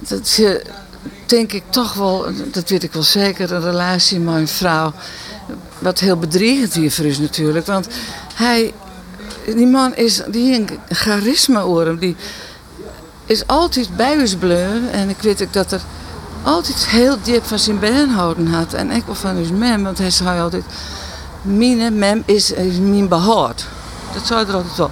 dat 0.00 0.30
je, 0.30 0.62
denk 1.26 1.52
ik 1.52 1.62
toch 1.70 1.94
wel, 1.94 2.26
dat 2.52 2.68
weet 2.68 2.82
ik 2.82 2.92
wel 2.92 3.02
zeker, 3.02 3.52
een 3.52 3.62
relatie 3.62 4.18
met 4.18 4.34
een 4.34 4.48
vrouw. 4.48 4.92
Wat 5.78 5.98
heel 5.98 6.16
bedreigend 6.16 6.74
hier 6.74 6.90
voor 6.90 7.04
is 7.04 7.18
natuurlijk. 7.18 7.66
Want 7.66 7.86
hij, 8.34 8.72
die 9.44 9.66
man 9.66 9.96
is, 9.96 10.22
die 10.28 10.54
een 10.54 10.68
charisma 10.88 11.62
oor 11.62 11.98
die 11.98 12.16
is 13.28 13.46
altijd 13.46 13.96
bij 13.96 14.18
ons 14.18 14.34
bleven. 14.34 14.92
En 14.92 15.08
ik 15.08 15.20
weet 15.20 15.42
ook 15.42 15.52
dat 15.52 15.72
er 15.72 15.80
altijd 16.42 16.86
heel 16.86 17.16
diep 17.22 17.44
van 17.44 17.58
zijn 17.58 17.78
been 17.78 18.08
houden 18.08 18.46
had. 18.46 18.72
En 18.72 18.90
ik 18.90 19.02
wel 19.06 19.14
van 19.14 19.36
ons 19.38 19.50
mem, 19.50 19.82
want 19.82 19.98
hij 19.98 20.10
zei 20.10 20.40
altijd, 20.40 20.64
mijn 21.42 21.98
mem 21.98 22.22
is, 22.26 22.52
is 22.52 22.78
mijn 22.78 23.08
behoud. 23.08 23.66
Dat 24.14 24.26
zei 24.26 24.46
er 24.46 24.54
altijd 24.54 24.76
wel. 24.76 24.90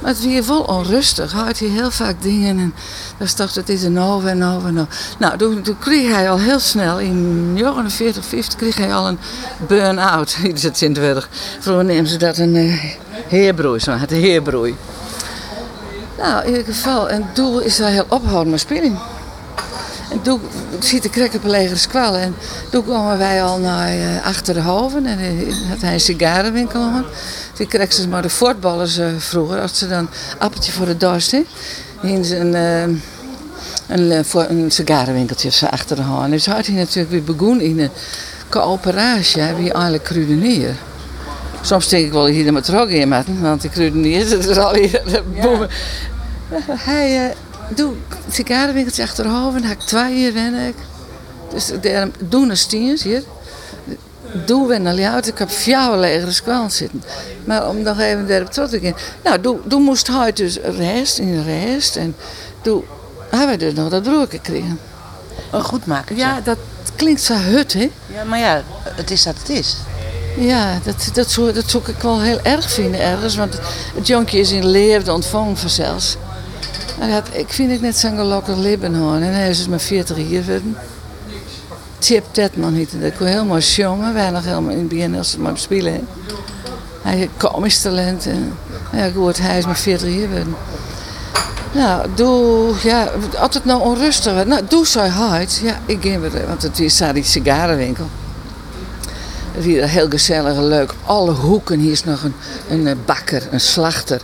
Maar 0.00 0.10
het 0.10 0.24
weer 0.24 0.44
vol 0.44 0.60
onrustig. 0.60 1.32
Hij 1.32 1.42
had 1.42 1.58
hier 1.58 1.70
heel 1.70 1.90
vaak 1.90 2.22
dingen 2.22 2.58
en 2.58 2.74
dan 3.18 3.28
dacht 3.36 3.54
het 3.54 3.68
is 3.68 3.82
een 3.82 3.98
over 3.98 4.28
en 4.28 4.44
over 4.44 4.68
en 4.68 4.80
over. 4.80 5.16
Nou, 5.18 5.38
toen, 5.38 5.62
toen, 5.62 5.78
kreeg 5.78 6.12
hij 6.12 6.30
al 6.30 6.38
heel 6.38 6.58
snel, 6.58 6.98
in 6.98 7.52
49, 7.52 8.24
50, 8.24 8.58
kreeg 8.58 8.76
hij 8.76 8.94
al 8.94 9.08
een 9.08 9.18
burn-out. 9.66 10.36
Dat 10.42 10.74
is 10.80 10.92
de 10.92 11.22
Vroeger 11.60 11.84
nemen 11.84 12.10
ze 12.10 12.16
dat 12.16 12.38
een 12.38 12.54
uh, 12.54 12.84
heerbroei, 13.28 13.78
zo 13.78 13.90
het 13.90 14.10
heerbroei. 14.10 14.76
Nou, 16.18 16.44
in 16.44 16.50
ieder 16.50 16.74
geval, 16.74 17.08
en 17.08 17.26
doel 17.32 17.60
is 17.60 17.78
hij 17.78 17.92
heel 17.92 18.06
ophouden 18.08 18.50
met 18.50 18.60
spelen. 18.60 18.98
En 20.10 20.22
toen 20.22 20.40
ziet 20.80 21.02
de 21.02 21.10
krek 21.10 21.34
op 21.34 21.44
een 21.44 21.50
legere 21.50 21.76
squal. 21.76 22.14
En 22.14 22.34
toen 22.70 22.84
kwamen 22.84 23.18
wij 23.18 23.42
al 23.42 23.58
naar 23.58 23.94
uh, 23.94 24.26
achter 24.26 24.54
de 24.54 24.60
hoven. 24.60 25.06
En 25.06 25.18
uh, 25.18 25.68
had 25.68 25.80
hij 25.80 25.92
een 25.92 26.00
sigarenwinkel. 26.00 26.90
Toen 27.54 27.66
kregen 27.66 27.94
ze 27.94 28.08
maar 28.08 28.22
de 28.22 28.30
voortballers 28.30 28.98
uh, 28.98 29.06
vroeger. 29.18 29.60
Als 29.60 29.78
ze 29.78 29.88
dan 29.88 30.08
appeltje 30.38 30.72
voor 30.72 30.86
de 30.86 30.96
dorst. 30.96 31.36
In 32.02 32.24
zijn, 32.24 32.54
een, 33.86 34.24
voor 34.24 34.46
een 34.48 34.70
sigarenwinkeltje 34.70 35.50
zo 35.50 35.66
achter 35.66 35.96
de. 35.96 36.02
En 36.22 36.30
dus 36.30 36.46
had 36.46 36.66
hij 36.66 36.74
natuurlijk 36.74 37.10
weer 37.10 37.36
begonnen 37.36 37.64
in 37.64 37.80
een 37.80 37.90
coöperatie. 38.48 39.42
Wie 39.42 39.72
eigenlijk 39.72 40.04
krudenier. 40.04 40.74
Soms 41.66 41.88
denk 41.88 42.06
ik 42.06 42.12
wel 42.12 42.26
hier 42.26 42.52
met 42.52 42.68
rok 42.68 42.88
in 42.88 43.24
want 43.40 43.60
die 43.60 43.70
krudenier, 43.70 44.28
dat 44.28 44.44
is 44.44 44.56
al 44.56 44.74
hier 44.74 45.22
boemen. 45.40 45.68
Ja. 46.50 46.58
Hij 46.68 47.34
doe 47.68 47.92
sigarenwinkeltje 48.30 49.02
achterhoofd, 49.02 49.64
ik 49.64 49.80
twee 49.80 50.14
hier 50.14 50.32
ben 50.32 50.54
ik. 50.54 50.74
Dus 51.52 51.72
daar 51.80 52.08
doen 52.18 52.50
een 52.50 52.56
stiens 52.56 53.02
hier. 53.02 53.22
Doe 54.44 54.68
we 54.68 54.78
naar 54.78 54.94
jou, 54.94 55.22
ik 55.26 55.38
heb 55.38 55.50
vier 55.50 55.96
legere 55.96 56.32
squal 56.32 56.70
zitten. 56.70 57.02
Maar 57.44 57.68
om 57.68 57.82
nog 57.82 57.98
even 57.98 58.26
daarop 58.26 58.50
terug 58.50 58.70
te 58.70 58.80
gaan. 58.80 58.94
Nou, 59.24 59.40
doe, 59.40 59.58
doe 59.64 59.80
moest 59.80 60.06
hij 60.06 60.32
dus 60.32 60.56
rest 60.56 61.18
in 61.18 61.44
rest. 61.44 61.96
En 61.96 62.16
doe 62.62 62.82
hebben 63.30 63.58
we 63.58 63.64
dus 63.64 63.74
nog 63.74 63.88
dat 63.88 64.02
broer 64.02 64.26
gekregen. 64.28 64.78
Een 65.52 65.64
goed 65.64 65.86
maken. 65.86 66.16
Ja, 66.16 66.40
dat 66.40 66.58
klinkt 66.96 67.22
zo 67.22 67.34
hut, 67.34 67.72
hè? 67.72 67.90
Ja, 68.14 68.24
maar 68.24 68.38
ja, 68.38 68.62
het 68.82 69.10
is 69.10 69.22
dat 69.22 69.38
het 69.38 69.48
is. 69.48 69.76
Ja, 70.38 70.78
dat, 70.84 71.10
dat, 71.12 71.30
zou, 71.30 71.52
dat 71.52 71.70
zou 71.70 71.82
ik 71.86 72.02
wel 72.02 72.20
heel 72.20 72.40
erg 72.42 72.70
vinden 72.70 73.00
ergens. 73.00 73.36
Want 73.36 73.58
het 73.94 74.06
jonkje 74.06 74.38
is 74.38 74.50
in 74.50 74.66
leefde 74.66 75.12
ontvangen 75.12 75.56
vanzelfs. 75.56 76.16
En 76.98 77.10
dat, 77.10 77.28
ik 77.32 77.52
vind 77.52 77.70
het 77.70 77.80
net 77.80 77.96
zo'n 77.96 78.16
gelukkig 78.16 78.56
leven 78.56 78.94
hoor. 78.94 79.14
En 79.14 79.34
hij 79.34 79.48
is 79.48 79.58
dus 79.58 79.68
maar 79.68 79.80
40 79.80 80.16
jaar 80.16 80.42
geworden. 80.42 80.76
Chip 82.00 82.24
Tetman 82.30 82.74
heette 82.74 82.98
dat. 82.98 83.12
Ik 83.12 83.18
was 83.18 83.28
helemaal 83.28 83.58
jongen. 83.58 84.14
Wij 84.14 84.30
nog 84.30 84.44
helemaal 84.44 84.72
in 84.72 84.78
het 84.78 84.88
begin 84.88 85.16
als 85.16 85.30
ze 85.30 85.40
maar 85.40 85.58
spelen. 85.58 86.08
Hij 87.02 87.16
heeft 87.16 87.30
komisch 87.36 87.80
talent. 87.80 88.26
En, 88.26 88.52
ja, 88.92 89.10
goed, 89.10 89.38
hij 89.38 89.58
is 89.58 89.66
maar 89.66 89.76
40 89.76 90.08
jaar 90.08 90.28
geworden. 90.28 90.56
Nou, 91.72 92.06
doe, 92.14 92.74
ja, 92.82 93.10
altijd 93.38 93.64
nou 93.64 93.82
onrustig. 93.82 94.44
Nou, 94.44 94.62
doe 94.68 94.86
zo 94.86 95.00
hard. 95.00 95.60
Ja, 95.62 95.78
ik 95.86 95.98
ging 96.00 96.20
weer, 96.20 96.46
want 96.46 96.62
het 96.62 96.80
is 96.80 96.96
daar 96.96 97.14
die 97.14 97.24
sigarenwinkel. 97.24 98.06
Het 99.56 99.64
is 99.64 99.70
hier 99.70 99.88
heel 99.88 100.08
gezellig 100.08 100.56
en 100.56 100.68
leuk. 100.68 100.92
Alle 101.04 101.32
hoeken 101.32 101.78
hier 101.78 101.92
is 101.92 102.04
nog 102.04 102.22
een, 102.22 102.34
een 102.68 102.86
eh, 102.86 102.94
bakker, 103.04 103.42
een 103.50 103.60
slachter. 103.60 104.20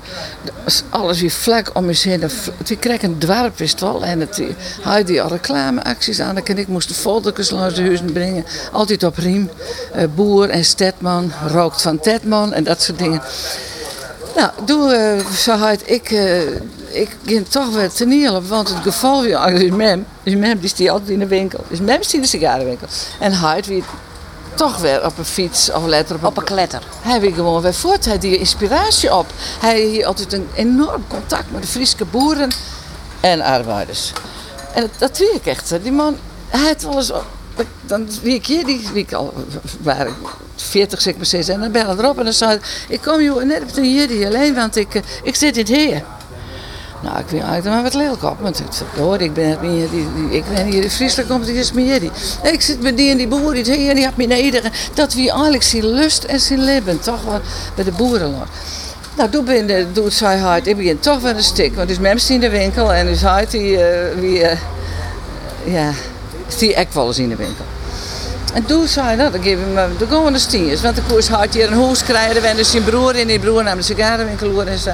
Alles 0.88 1.20
weer 1.20 1.30
vlak 1.30 1.70
om 1.72 1.90
je 1.90 2.08
heen. 2.08 2.22
Het 2.56 2.76
krijgt 2.78 3.02
een 3.02 3.18
dwarp, 3.18 3.58
wist 3.58 3.80
wel. 3.80 4.04
En 4.04 4.20
het 4.20 4.42
had 4.82 5.06
die 5.06 5.22
al 5.22 5.28
reclameacties 5.28 6.20
aan. 6.20 6.36
En 6.36 6.58
ik 6.58 6.68
moest 6.68 6.88
de 6.88 6.94
folders 6.94 7.50
langs 7.50 7.74
de 7.74 7.82
huizen 7.82 8.12
brengen. 8.12 8.44
Altijd 8.72 9.02
op 9.02 9.16
riem. 9.16 9.50
Uh, 9.96 10.02
boer 10.14 10.48
en 10.48 10.64
Stedman. 10.64 11.32
Rookt 11.46 11.82
van 11.82 12.00
Tedman 12.00 12.52
en 12.52 12.64
dat 12.64 12.82
soort 12.82 12.98
dingen. 12.98 13.22
Nou, 14.36 14.50
doe 14.64 15.16
uh, 15.18 15.26
zo 15.26 15.52
hard. 15.52 15.90
Ik, 15.90 16.10
ik 16.90 17.16
ging 17.26 17.48
toch 17.48 17.74
weer 17.74 17.90
te 17.90 18.30
op, 18.34 18.48
want 18.48 18.68
het 18.68 18.82
geval 18.82 19.22
weer 19.22 19.52
is 19.52 19.70
mem. 19.70 20.06
Dus 20.22 20.34
mem 20.34 20.58
die 20.76 20.90
altijd 20.90 21.10
in 21.10 21.18
de 21.18 21.26
winkel. 21.26 21.64
Dus 21.68 21.80
mem 21.80 22.02
stiet 22.02 22.14
in 22.14 22.20
de 22.20 22.26
sigarenwinkel. 22.26 22.86
En 23.20 23.32
hard 23.32 23.66
weer 23.66 23.84
toch 24.54 24.78
weer 24.78 25.04
op 25.04 25.18
een 25.18 25.24
fiets 25.24 25.72
of 25.72 25.86
letter 25.86 26.16
op, 26.16 26.24
op 26.24 26.36
een 26.36 26.44
kletter. 26.44 26.82
Hij 27.00 27.20
wil 27.20 27.32
gewoon 27.32 27.62
weer 27.62 27.74
voort. 27.74 28.04
Hij 28.04 28.18
die 28.18 28.38
inspiratie 28.38 29.14
op. 29.14 29.26
Hij 29.60 29.80
heeft 29.80 30.04
altijd 30.04 30.32
een 30.32 30.48
enorm 30.54 31.04
contact 31.08 31.50
met 31.50 31.62
de 31.62 31.68
Friese 31.68 32.04
boeren 32.10 32.50
en 33.20 33.40
arbeiders. 33.40 34.12
En 34.74 34.82
dat, 34.82 34.90
dat 34.98 35.20
ik 35.20 35.46
echt. 35.46 35.82
Die 35.82 35.92
man, 35.92 36.16
hij 36.48 36.68
had 36.68 36.82
wel 36.82 36.96
eens... 36.96 37.12
Dan 37.80 38.08
wie 38.22 38.34
ik 38.34 38.46
hier, 38.46 38.64
die 38.64 38.88
wie 38.92 39.02
ik 39.02 39.12
al 39.12 39.34
waren 39.80 40.14
40 40.56 41.00
zeg 41.00 41.16
maar 41.16 41.54
en 41.54 41.60
dan 41.60 41.72
belde 41.72 42.02
erop 42.02 42.18
en 42.18 42.24
dan 42.24 42.32
zei 42.32 42.58
ik 42.88 43.00
kom 43.00 43.20
je 43.20 43.44
net 43.44 43.62
op 43.62 43.76
hier 43.76 44.26
alleen, 44.26 44.54
want 44.54 44.76
ik, 44.76 44.94
eh, 44.94 45.02
ik 45.22 45.34
zit 45.34 45.56
in 45.56 45.62
het 45.62 45.72
heer. 45.72 46.02
Nou, 47.02 47.18
ik 47.18 47.24
vind 47.26 47.42
eigenlijk 47.42 47.74
maar 47.74 47.82
wat 47.82 47.94
lelijk 47.94 48.22
op. 48.22 48.40
Want 48.40 48.58
het 48.58 48.82
hoor, 48.96 49.20
ik 49.20 49.34
ben, 49.34 49.58
die, 49.60 49.90
die, 49.90 50.30
ik 50.30 50.44
ben 50.54 50.66
hier 50.66 50.82
in 50.82 50.90
Friesland, 50.90 51.28
komt 51.28 51.46
het 51.46 51.56
is 51.56 51.72
meer 51.72 52.00
die. 52.00 52.10
Ik 52.42 52.60
zit 52.60 52.82
met 52.82 52.96
die 52.96 53.10
en 53.10 53.16
die 53.16 53.28
boer, 53.28 53.54
die, 53.54 53.88
en 53.88 53.94
die 53.94 54.04
had 54.04 54.16
me 54.16 54.24
neder. 54.24 54.62
Dat 54.94 55.14
we 55.14 55.20
eigenlijk 55.20 55.62
zien 55.62 55.86
lust 55.86 56.24
en 56.24 56.40
zien 56.40 56.64
leven, 56.64 57.00
toch 57.00 57.24
wel 57.24 57.40
bij 57.74 57.84
de 57.84 57.92
boeren. 57.92 58.34
Nou, 59.16 59.30
toen 59.30 59.44
ben 59.44 59.66
de, 59.66 59.86
doet 59.92 60.12
zij 60.12 60.38
hard. 60.38 60.66
Ik 60.66 60.76
begin 60.76 60.98
toch 60.98 61.20
wel 61.20 61.34
een 61.34 61.42
stuk, 61.42 61.74
want 61.74 61.88
dus 61.88 61.98
mensen 61.98 62.34
in 62.34 62.40
de 62.40 62.50
winkel 62.50 62.92
en 62.92 63.06
dus 63.06 63.22
hard 63.22 63.50
die, 63.50 63.78
wie, 64.20 64.40
uh, 64.40 64.50
ja, 65.64 65.90
die 66.58 66.72
ik 66.72 66.88
wel 66.92 67.14
in 67.16 67.28
de 67.28 67.36
winkel. 67.36 67.64
En 68.54 68.64
toen 68.64 68.88
zei 68.88 69.16
dat, 69.16 69.32
dan 69.32 69.42
geven 69.42 69.74
we 69.74 69.88
de 69.98 70.06
gewone 70.06 70.38
stiers. 70.38 70.80
Want 70.80 70.96
de 70.96 71.02
koers 71.08 71.28
had 71.28 71.54
hier 71.54 71.72
een 71.72 71.84
huis 71.84 72.02
krijgen, 72.02 72.44
en 72.44 72.56
dus 72.56 72.70
zijn 72.70 72.84
broer 72.84 73.16
in 73.16 73.26
die 73.26 73.38
broer 73.38 73.62
naar 73.62 73.76
de 73.76 73.82
sigarenwinkel 73.82 74.64
en 74.64 74.78
zo. 74.78 74.90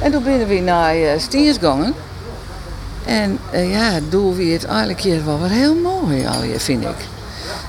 En 0.00 0.12
toen 0.12 0.22
ben 0.22 0.46
we 0.46 0.60
naar 0.60 0.96
uh, 0.96 1.10
Stiers 1.18 1.56
gegaan. 1.56 1.94
En 3.04 3.38
uh, 3.54 3.72
ja, 3.72 3.98
toen 4.08 4.36
weer 4.36 4.52
het 4.52 4.64
eigenlijk 4.64 5.00
hier 5.00 5.24
wel 5.24 5.40
weer 5.40 5.50
heel 5.50 5.74
mooi 5.74 6.26
al 6.26 6.42
hier, 6.42 6.60
vind 6.60 6.84
ik. 6.84 6.96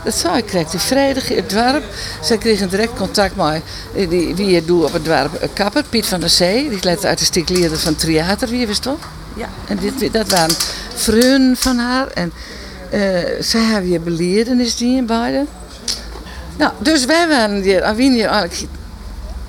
Dat 0.03 0.15
zou 0.15 0.37
ik 0.37 0.45
kreeg 0.45 0.69
die 0.69 0.79
vrijdag 0.79 1.29
in 1.29 1.35
het 1.35 1.49
dorp. 1.49 1.83
Zij 2.21 2.37
kregen 2.37 2.69
direct 2.69 2.93
contact 2.93 3.35
met 3.35 3.61
die, 4.09 4.35
wie 4.35 4.55
het 4.55 4.67
doet 4.67 4.83
op 4.83 4.93
het 4.93 5.05
dorp. 5.05 5.49
Kapper, 5.53 5.83
Piet 5.89 6.05
van 6.05 6.19
der 6.19 6.29
Zee. 6.29 6.69
Die 6.69 6.91
is 6.91 7.03
artistiek 7.03 7.49
leerder 7.49 7.79
van 7.79 7.95
theater, 7.95 8.49
wie 8.49 8.67
wist 8.67 8.81
toch? 8.81 9.09
Ja. 9.35 9.49
En 9.67 9.77
dit, 9.77 10.13
dat 10.13 10.29
waren 10.29 10.55
vrienden 10.93 11.57
van 11.57 11.77
haar. 11.77 12.07
En 12.07 12.33
uh, 12.93 12.99
zij 13.39 13.61
hebben 13.61 13.89
hier 13.89 14.01
belierenis 14.01 14.75
die 14.75 14.97
in 14.97 15.05
beide. 15.05 15.45
Nou, 16.57 16.71
dus 16.79 17.05
wij 17.05 17.27
waren 17.27 17.61
hier, 17.61 17.95
hier 17.95 18.27
eigenlijk 18.27 18.67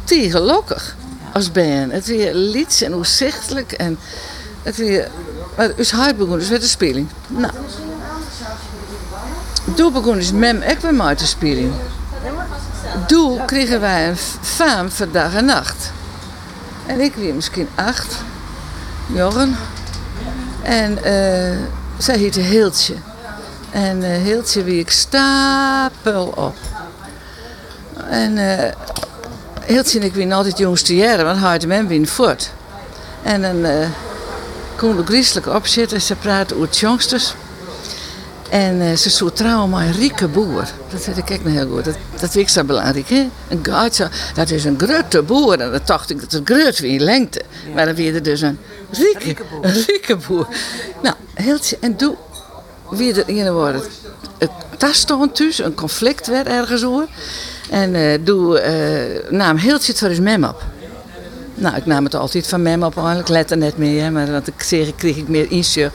te 0.05 0.31
gelukkig 0.31 0.92
als 1.33 1.53
band. 1.53 1.93
Het 1.93 2.07
weer 2.07 2.35
lieds 2.35 2.83
en 2.83 2.95
oerzichtelijk 2.95 3.73
en 3.73 3.99
het 4.63 4.77
weer... 4.77 5.09
Maar 5.57 5.67
het 5.67 5.79
is 5.79 5.91
hard 5.91 6.17
begonnen, 6.17 6.39
dus 6.39 6.49
werd 6.49 6.63
de 6.63 6.69
speling. 6.69 7.09
Nou. 7.27 7.53
Toen 9.75 9.93
begon 9.93 10.15
dus 10.15 10.33
mem 10.33 10.63
ik 10.63 10.79
weer 10.79 10.95
met 10.95 11.19
de 11.19 11.27
speling. 11.27 11.73
Toen 13.07 13.45
kregen 13.45 13.81
wij 13.81 14.09
een 14.09 14.17
faam 14.41 14.91
voor 14.91 15.11
dag 15.11 15.35
en 15.35 15.45
nacht. 15.45 15.93
En 16.87 17.01
ik 17.01 17.15
weer 17.15 17.35
misschien 17.35 17.69
acht, 17.75 18.17
Jorgen. 19.07 19.57
En 20.63 20.93
uh, 20.93 21.59
zij 21.99 22.19
heette 22.19 22.41
Heeltje. 22.41 22.95
En 23.71 23.97
uh, 23.97 24.07
Heeltje 24.07 24.65
wie 24.65 24.79
ik 24.79 24.91
stapel 24.91 26.27
op. 26.27 26.57
En 28.09 28.37
uh, 28.37 28.63
heel 29.65 29.85
zin 29.85 30.03
ik 30.03 30.15
win 30.15 30.33
altijd 30.33 30.59
jongste 30.59 30.97
jaren, 30.97 31.25
want 31.25 31.39
hij 31.39 31.59
de 31.59 31.87
win 31.87 32.07
voort. 32.07 32.51
En 33.23 33.43
dan 33.43 33.57
uh, 33.57 33.87
kon 34.77 34.97
de 34.97 35.05
griezelig 35.05 35.49
opzitten 35.55 35.97
en 35.97 36.03
ze 36.03 36.15
praten 36.15 36.57
over 36.57 36.69
het 36.69 36.79
jongsters. 36.79 37.35
En 38.51 38.81
uh, 38.81 38.97
ze 38.97 39.11
zo 39.11 39.31
trouwen 39.31 39.71
met 39.71 39.81
een 39.81 39.93
rieke 39.93 40.29
boer. 40.29 40.69
Dat 40.91 41.05
weet 41.05 41.17
ik 41.17 41.31
ook 41.31 41.45
nog 41.45 41.53
heel 41.53 41.69
goed. 41.69 41.85
Dat, 41.85 41.97
dat 42.11 42.31
vind 42.31 42.35
ik 42.35 42.49
zo 42.49 42.65
belangrijk. 42.65 43.09
Hè? 43.09 43.29
Een 43.49 43.59
gaatje, 43.63 44.09
dat 44.35 44.51
is 44.51 44.65
een 44.65 44.79
grote 44.79 45.23
boer. 45.23 45.61
En 45.61 45.71
dat 45.71 45.87
dacht 45.87 46.11
ik 46.11 46.21
dat 46.21 46.33
het 46.33 46.43
groot 46.45 46.79
in 46.79 47.01
lengte. 47.01 47.43
Ja. 47.67 47.75
Maar 47.75 47.87
dan 47.87 47.95
weer 47.95 48.15
er 48.15 48.23
dus 48.23 48.41
een 48.41 48.59
rieke, 48.91 49.19
een 49.19 49.25
rieke 49.25 49.45
boer. 49.51 49.65
Een 49.65 49.85
rieke 49.87 50.17
boer. 50.17 50.47
Nou, 51.03 51.15
heel, 51.35 51.59
en 51.81 51.97
doe 51.97 52.17
weer 52.91 53.19
er 53.19 53.29
in 53.29 53.53
worden. 53.53 53.83
Het 54.39 54.51
taststond 54.77 55.37
thuis, 55.37 55.59
een 55.59 55.75
conflict 55.75 56.27
werd 56.27 56.47
ergens 56.47 56.83
hoor. 56.83 57.07
En 57.73 57.95
uh, 57.95 58.19
doe, 58.21 58.63
uh, 58.63 59.31
naam 59.31 59.57
heel 59.57 59.73
het 59.73 59.99
voor 59.99 60.09
eens 60.09 60.21
mem 60.21 60.45
op. 60.45 60.63
Nou, 61.55 61.77
ik 61.77 61.87
nam 61.87 62.05
het 62.05 62.15
altijd 62.15 62.47
van 62.47 62.63
mem 62.63 62.83
op, 62.83 62.97
ik 63.19 63.29
let 63.29 63.51
er 63.51 63.57
net 63.57 63.79
meer, 63.79 64.13
maar 64.13 64.31
want 64.31 64.49
ik 64.49 64.63
zeg, 64.63 64.95
kreeg 64.97 65.17
ik 65.17 65.29
meer 65.29 65.51
inzicht. 65.51 65.95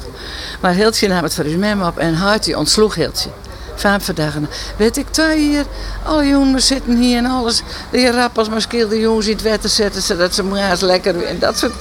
Maar 0.61 0.73
Hiltje 0.73 1.07
nam 1.07 1.23
het 1.23 1.33
voor 1.33 1.45
zijn 1.45 1.59
mem 1.59 1.81
op 1.81 1.97
en 1.97 2.13
Hartje 2.13 2.57
ontsloeg 2.57 2.95
Hiltje. 2.95 3.29
Vijf 3.75 4.03
verdagen. 4.03 4.49
Weet 4.77 4.97
ik, 4.97 5.05
twee 5.09 5.39
hier, 5.39 5.65
alle 6.03 6.27
jongens 6.27 6.67
zitten 6.67 6.97
hier 6.97 7.17
en 7.17 7.25
alles. 7.25 7.61
De 7.91 7.99
heer 7.99 8.13
Rappels, 8.13 8.49
maar 8.49 8.61
skeel 8.61 8.87
de 8.87 8.99
jongens 8.99 9.27
in 9.27 9.33
het 9.33 9.41
wetten 9.41 9.69
zetten, 9.69 10.01
zodat 10.01 10.35
ze 10.35 10.43
maar 10.43 10.77
lekker 10.79 11.23
en 11.23 11.39
dat 11.39 11.57
soort. 11.57 11.73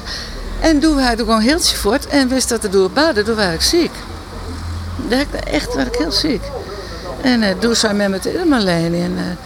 En 0.61 0.81
toen 0.81 0.99
hij 0.99 1.17
toen 1.17 1.27
gewoon 1.27 1.41
Hiltje 1.41 1.77
voort 1.77 2.07
en 2.07 2.29
wist 2.29 2.49
dat 2.49 2.65
er 2.65 2.71
door 2.71 2.91
baden, 2.91 3.25
toen 3.25 3.35
was 3.35 3.55
ik 3.55 3.63
ziek. 3.63 3.93
Echt 5.45 5.75
werd 5.75 5.87
ik 5.87 5.95
heel 5.95 6.13
ziek. 6.13 6.43
En 7.21 7.43
uh, 7.43 7.49
toen 7.59 7.77
zei 7.77 7.95
met 7.95 8.09
me 8.09 8.31
helemaal 8.31 8.61
alleen. 8.61 8.95
En 8.95 9.39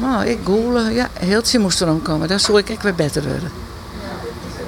nou, 0.00 0.26
ik 0.26 0.38
goelen, 0.44 0.94
ja, 0.94 1.08
Hiltje 1.20 1.58
moest 1.58 1.80
erom 1.80 2.02
komen. 2.02 2.28
Daar 2.28 2.40
zou 2.40 2.58
ik 2.58 2.70
echt 2.70 2.82
weer 2.82 2.94
beter 2.94 3.22
worden. 3.22 3.50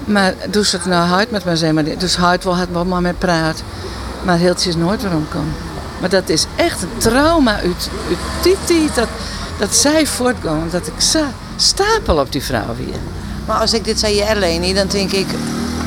Maar 0.04 0.34
toen 0.50 0.64
ze 0.64 0.76
het 0.76 0.86
nou 0.86 1.08
hard 1.08 1.30
met 1.30 1.44
me 1.44 1.56
zei, 1.56 1.72
maar 1.72 1.84
dus 1.98 2.16
hard 2.16 2.44
wil 2.44 2.56
het 2.56 2.72
wel 2.72 2.84
maar 2.84 3.00
met 3.00 3.18
praat. 3.18 3.62
Maar 4.22 4.38
Hiltje 4.38 4.68
is 4.68 4.76
nooit 4.76 5.02
waarom 5.02 5.28
komen. 5.28 5.54
Maar 6.00 6.10
dat 6.10 6.28
is 6.28 6.46
echt 6.56 6.82
een 6.82 6.98
trauma 6.98 7.60
uit, 7.60 7.90
uit 8.44 8.94
dat, 8.94 9.08
dat 9.58 9.74
zij 9.74 10.06
voortkomen. 10.06 10.70
Dat 10.70 10.86
ik 10.86 10.94
sta, 10.96 11.32
stapel 11.56 12.18
op 12.18 12.32
die 12.32 12.42
vrouw 12.42 12.74
weer. 12.76 12.98
Maar 13.46 13.56
als 13.56 13.72
ik 13.72 13.84
dit 13.84 13.98
zei 13.98 14.14
je 14.14 14.28
alleen, 14.28 14.74
dan 14.74 14.86
denk 14.86 15.12
ik... 15.12 15.26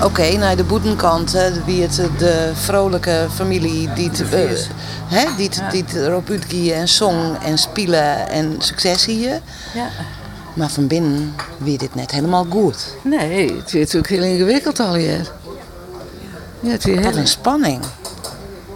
Oké, 0.03 0.37
naar 0.37 0.55
de 0.55 0.63
boetenkant, 0.63 1.33
hè, 1.33 1.63
wie 1.63 1.81
het 1.81 2.01
de 2.17 2.51
vrolijke 2.53 3.27
familie 3.33 3.93
die 3.93 4.09
het, 4.09 4.21
uh, 4.21 4.39
hè, 5.07 5.25
die 5.37 5.49
het, 5.49 6.49
die 6.49 6.73
en 6.73 6.87
zong 6.87 7.37
en 7.43 7.57
spelen 7.57 8.29
en 8.29 8.55
succes 8.57 9.05
hier. 9.05 9.41
Ja. 9.73 9.89
Maar 10.53 10.69
van 10.69 10.87
binnen 10.87 11.35
weet 11.57 11.79
dit 11.79 11.95
net 11.95 12.11
helemaal 12.11 12.45
goed. 12.49 12.95
Nee, 13.01 13.55
het 13.55 13.67
is 13.67 13.73
natuurlijk 13.73 14.07
heel 14.07 14.23
ingewikkeld 14.23 14.79
al 14.79 14.93
hier. 14.93 15.31
Ja, 16.59 16.71
het 16.71 17.03
Wat 17.03 17.15
een 17.15 17.27
spanning. 17.27 17.83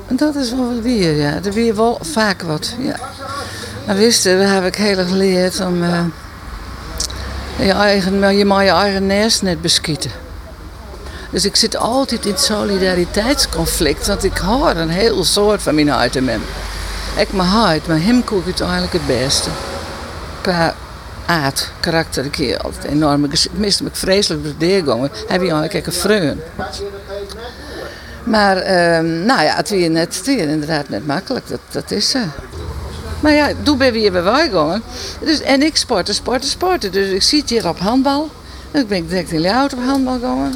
En 0.08 0.16
dat 0.16 0.36
is 0.36 0.54
wel 0.54 0.82
weer, 0.82 1.16
ja. 1.16 1.40
Er 1.44 1.54
weer 1.54 1.76
wel 1.76 1.98
vaak 2.02 2.42
wat, 2.42 2.76
ja. 2.80 3.00
Maar 3.86 3.96
wist 3.96 4.24
je, 4.24 4.36
we 4.36 4.44
hebben 4.44 4.70
ik 4.70 4.76
heel 4.76 4.98
erg 4.98 5.08
geleerd 5.08 5.60
om 5.60 5.84
uh, 5.84 6.06
je, 7.60 7.72
eigen, 7.72 8.36
je 8.38 8.46
mag 8.46 8.64
je 8.64 8.70
eigen 8.70 9.06
nest 9.06 9.42
net 9.42 9.62
beschieten. 9.62 10.23
Dus 11.34 11.46
ik 11.46 11.56
zit 11.56 11.76
altijd 11.78 12.26
in 12.26 12.32
het 12.32 12.42
solidariteitsconflict, 12.42 14.08
want 14.08 14.24
ik 14.24 14.38
hoor 14.38 14.70
een 14.70 14.90
heel 14.90 15.24
soort 15.24 15.62
van 15.62 15.76
mijn 15.76 15.90
huid 15.90 16.16
in 16.16 16.28
hem. 16.28 16.42
Ik 17.18 17.34
mijn 17.34 17.48
huid, 17.48 17.88
maar 17.88 18.02
hem 18.02 18.24
kook 18.24 18.46
het 18.46 18.62
eigenlijk 18.62 18.94
het 18.94 19.08
beste. 19.08 19.50
Qua 20.42 20.76
aard, 21.26 21.72
karakter, 21.80 22.26
ik 22.26 22.36
hier 22.36 22.58
altijd 22.58 22.84
enorm. 22.84 23.26
Ik 23.26 23.46
mis 23.52 23.82
me 23.82 23.90
vreselijk 23.92 24.44
door 24.44 24.54
deurgongen. 24.58 25.12
Heb 25.28 25.42
je 25.42 25.52
eigenlijk 25.52 25.86
een 25.86 25.94
vreun. 25.94 26.42
Maar, 28.24 28.58
um, 28.58 29.26
nou 29.26 29.44
ja, 29.44 29.56
het 29.56 29.72
is 29.72 29.88
net, 29.88 30.22
inderdaad 30.26 30.90
net 30.90 31.08
makkelijk. 31.08 31.48
Dat, 31.48 31.60
dat 31.72 31.92
is 31.92 32.10
ze. 32.10 32.24
Maar 33.20 33.34
ja, 33.34 33.52
toen 33.64 33.78
ben 33.78 33.94
weer 33.94 34.12
bij 34.12 34.24
wij 34.24 34.50
gegaan. 34.50 34.84
Dus, 35.20 35.42
en 35.42 35.62
ik 35.62 35.76
sporten, 35.76 36.14
sporten, 36.14 36.50
sporten. 36.50 36.92
Dus 36.92 37.10
ik 37.10 37.22
zit 37.22 37.50
hier 37.50 37.68
op 37.68 37.80
handbal. 37.80 38.30
Ben 38.72 38.98
ik 38.98 39.10
direct 39.10 39.32
in 39.32 39.40
Leeuwarden 39.40 39.78
op 39.78 39.84
handbal 39.86 40.14
gegaan. 40.14 40.56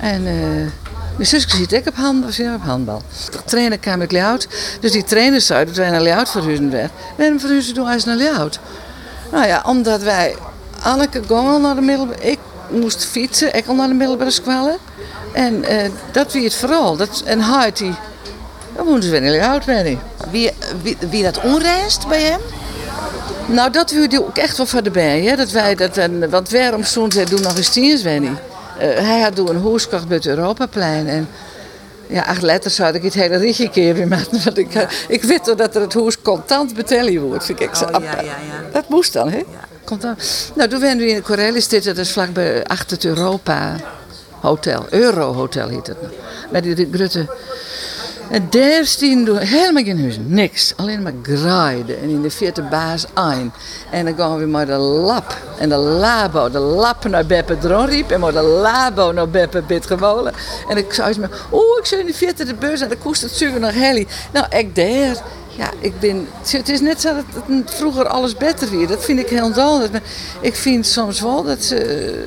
En 0.00 0.26
uh, 0.26 0.70
mijn 1.16 1.28
zusje 1.28 1.56
zit 1.56 1.72
ik 1.72 1.88
op 1.88 1.94
handbal, 1.94 2.30
ja, 2.32 2.54
op 2.54 2.62
handbal. 2.62 3.02
De 3.30 3.38
trainer 3.44 3.78
kwam 3.78 4.02
ik 4.02 4.12
Leeuwarden. 4.12 4.48
Dus 4.80 4.92
die 4.92 5.04
trainer 5.04 5.40
zei 5.40 5.64
dat 5.64 5.76
wij 5.76 5.90
naar 5.90 6.02
Leeuwarden 6.02 6.32
verhuizen 6.32 6.70
werden. 6.70 6.90
We 7.16 7.22
hebben 7.22 7.40
verhuizen 7.40 7.74
doen 7.74 7.86
als 7.86 8.04
naar 8.04 8.16
Leeuwarden. 8.16 8.60
Nou 9.32 9.46
ja, 9.46 9.62
omdat 9.66 10.02
wij 10.02 10.36
Anneke 10.82 11.22
gingen 11.26 11.60
naar 11.60 11.74
de 11.74 11.80
middelbare... 11.80 12.22
Ik 12.22 12.38
moest 12.70 13.04
fietsen, 13.04 13.54
ik 13.54 13.66
al 13.66 13.74
naar 13.74 13.88
de 13.88 13.94
middelbare 13.94 14.30
school. 14.30 14.78
En 15.32 15.72
uh, 15.72 15.90
dat 16.12 16.32
wie 16.32 16.44
het 16.44 16.54
vooral. 16.54 16.96
Dat, 16.96 17.22
en 17.24 17.40
Heidi, 17.40 17.94
dat 18.76 18.86
moeten 18.86 19.10
ze 19.10 19.16
niet 19.16 19.40
oud 19.40 19.64
werden. 19.64 19.98
Wie, 20.30 20.50
wie, 20.82 20.96
wie 21.10 21.22
dat 21.22 21.40
onreist 21.40 22.08
bij 22.08 22.22
hem? 22.22 22.40
Nou, 23.46 23.70
dat 23.70 23.90
wil 23.90 24.08
ook 24.20 24.36
echt 24.36 24.56
wel 24.56 24.66
van 24.66 24.84
de 24.84 24.90
bij. 24.90 25.22
Hè? 25.22 25.36
Dat 25.36 25.50
wij 25.50 25.74
dat, 25.74 25.96
en, 25.96 26.30
want 26.30 26.50
waarom 26.50 26.82
hij 27.14 27.24
doen 27.24 27.42
nog 27.42 27.56
eens 27.56 27.68
tien, 27.68 28.02
Wenny? 28.02 28.26
Uh, 28.26 28.55
hij 28.78 29.20
had 29.20 29.34
toen 29.34 29.48
een 29.48 29.56
hoeskocht 29.56 30.08
bij 30.08 30.16
het 30.16 30.26
Europaplein. 30.26 31.06
En 31.06 31.28
ja, 32.06 32.22
acht 32.22 32.42
letters 32.42 32.74
zou 32.74 32.94
ik 32.94 33.02
het 33.02 33.14
hele 33.14 33.36
rietje 33.36 33.70
keer 33.70 34.08
Want 34.44 34.58
ik, 34.58 34.72
ja. 34.72 34.88
ik 35.08 35.22
weet 35.22 35.44
dat 35.56 35.74
er 35.74 35.80
het 35.80 35.92
hoes 35.92 36.22
contant 36.22 36.74
betalen 36.74 37.20
wordt. 37.20 37.44
Vind 37.44 37.60
ik 37.60 37.70
oh, 37.82 38.02
ja, 38.02 38.20
ja, 38.20 38.36
Dat 38.72 38.88
moest 38.88 39.12
dan, 39.12 39.30
hè? 39.30 39.42
Contant. 39.84 40.50
Nou, 40.54 40.68
toen 40.68 40.80
werden 40.80 41.06
we 41.06 41.12
in 41.12 41.22
Corellis 41.22 41.68
dit, 41.68 41.84
dat 41.84 41.96
is 41.98 42.12
vlakbij 42.12 42.64
achter 42.64 42.96
het 42.96 43.04
Europa 43.04 43.76
Hotel. 44.40 44.86
Euro 44.90 45.32
Hotel 45.32 45.68
heet 45.68 45.86
het. 45.86 45.96
Bij 46.50 46.60
die, 46.60 46.74
die 46.74 46.88
grote 46.92 47.26
en 48.30 48.46
daar 48.50 48.84
staan 48.84 49.38
helemaal 49.38 49.84
geen 49.84 50.00
huizen, 50.00 50.24
niks. 50.28 50.72
Alleen 50.76 51.02
maar 51.02 51.12
graaiden 51.22 52.00
en 52.00 52.08
in 52.08 52.22
de 52.22 52.30
vierde 52.30 52.62
baas 52.62 53.06
een. 53.14 53.52
En 53.90 54.04
dan 54.04 54.16
gaan 54.16 54.38
we 54.38 54.46
maar 54.46 54.66
de 54.66 54.76
lap 54.76 55.36
en 55.58 55.68
de 55.68 55.76
labo, 55.76 56.50
de 56.50 56.58
lap 56.58 57.08
naar 57.08 57.26
Beppe 57.26 57.58
Dronriep 57.58 58.10
en 58.10 58.20
maar 58.20 58.32
de 58.32 58.42
labo 58.42 59.12
naar 59.12 59.28
Beppe 59.28 59.62
Bit 59.62 59.86
gewolen. 59.86 60.32
En 60.68 60.76
ik 60.76 60.92
zei 60.92 61.18
me, 61.18 61.28
oh, 61.50 61.78
ik 61.78 61.86
zit 61.86 61.98
in 62.00 62.06
de 62.06 62.14
vierde 62.14 62.44
de 62.44 62.54
bus 62.54 62.80
en 62.80 62.88
dan 62.88 62.98
kost 62.98 63.22
het 63.22 63.32
zuur 63.32 63.60
naar 63.60 63.74
Helly. 63.74 64.06
Nou, 64.32 64.46
ik 64.56 64.74
daar. 64.74 65.16
Ja, 65.56 65.70
ik 65.80 66.00
ben, 66.00 66.28
het 66.46 66.68
is 66.68 66.80
net 66.80 67.00
zo 67.00 67.14
dat 67.14 67.24
het 67.46 67.74
vroeger 67.74 68.06
alles 68.06 68.36
beter 68.36 68.70
weer. 68.70 68.86
Dat 68.86 69.04
vind 69.04 69.18
ik 69.18 69.28
heel 69.28 69.52
dol. 69.52 69.82
Ik 70.40 70.54
vind 70.54 70.86
soms 70.86 71.20
wel 71.20 71.42
dat 71.42 71.64
ze 71.64 72.24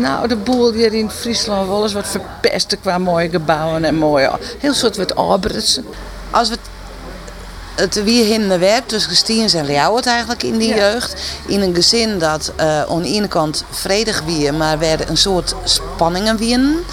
nou, 0.00 0.28
de 0.28 0.36
boel 0.36 0.72
hier 0.72 0.94
in 0.94 1.10
Friesland 1.10 1.68
wel 1.68 1.82
eens 1.82 1.92
wat 1.92 2.08
verpesten 2.08 2.80
qua 2.80 2.98
mooie 2.98 3.28
gebouwen 3.28 3.84
en 3.84 3.94
mooie, 3.94 4.38
heel 4.58 4.74
soort 4.74 4.96
wat. 4.96 5.14
Als 6.30 6.48
we 6.48 6.58
het 7.78 8.04
wie 8.04 8.24
hinder 8.24 8.58
werd 8.58 8.88
tussen 8.88 9.16
Stiens 9.16 9.54
en 9.54 9.66
Leeuwert 9.66 10.06
eigenlijk 10.06 10.42
in 10.42 10.58
die 10.58 10.74
jeugd. 10.74 11.14
In 11.46 11.60
een 11.60 11.74
gezin 11.74 12.18
dat 12.18 12.52
uh, 12.60 12.82
aan 12.82 13.02
de 13.02 13.08
ene 13.08 13.28
kant 13.28 13.64
vredig 13.70 14.22
wie, 14.24 14.52
maar 14.52 14.78
werden 14.78 15.10
een 15.10 15.16
soort 15.16 15.54
spanningen 15.64 16.36
winnen. 16.36 16.84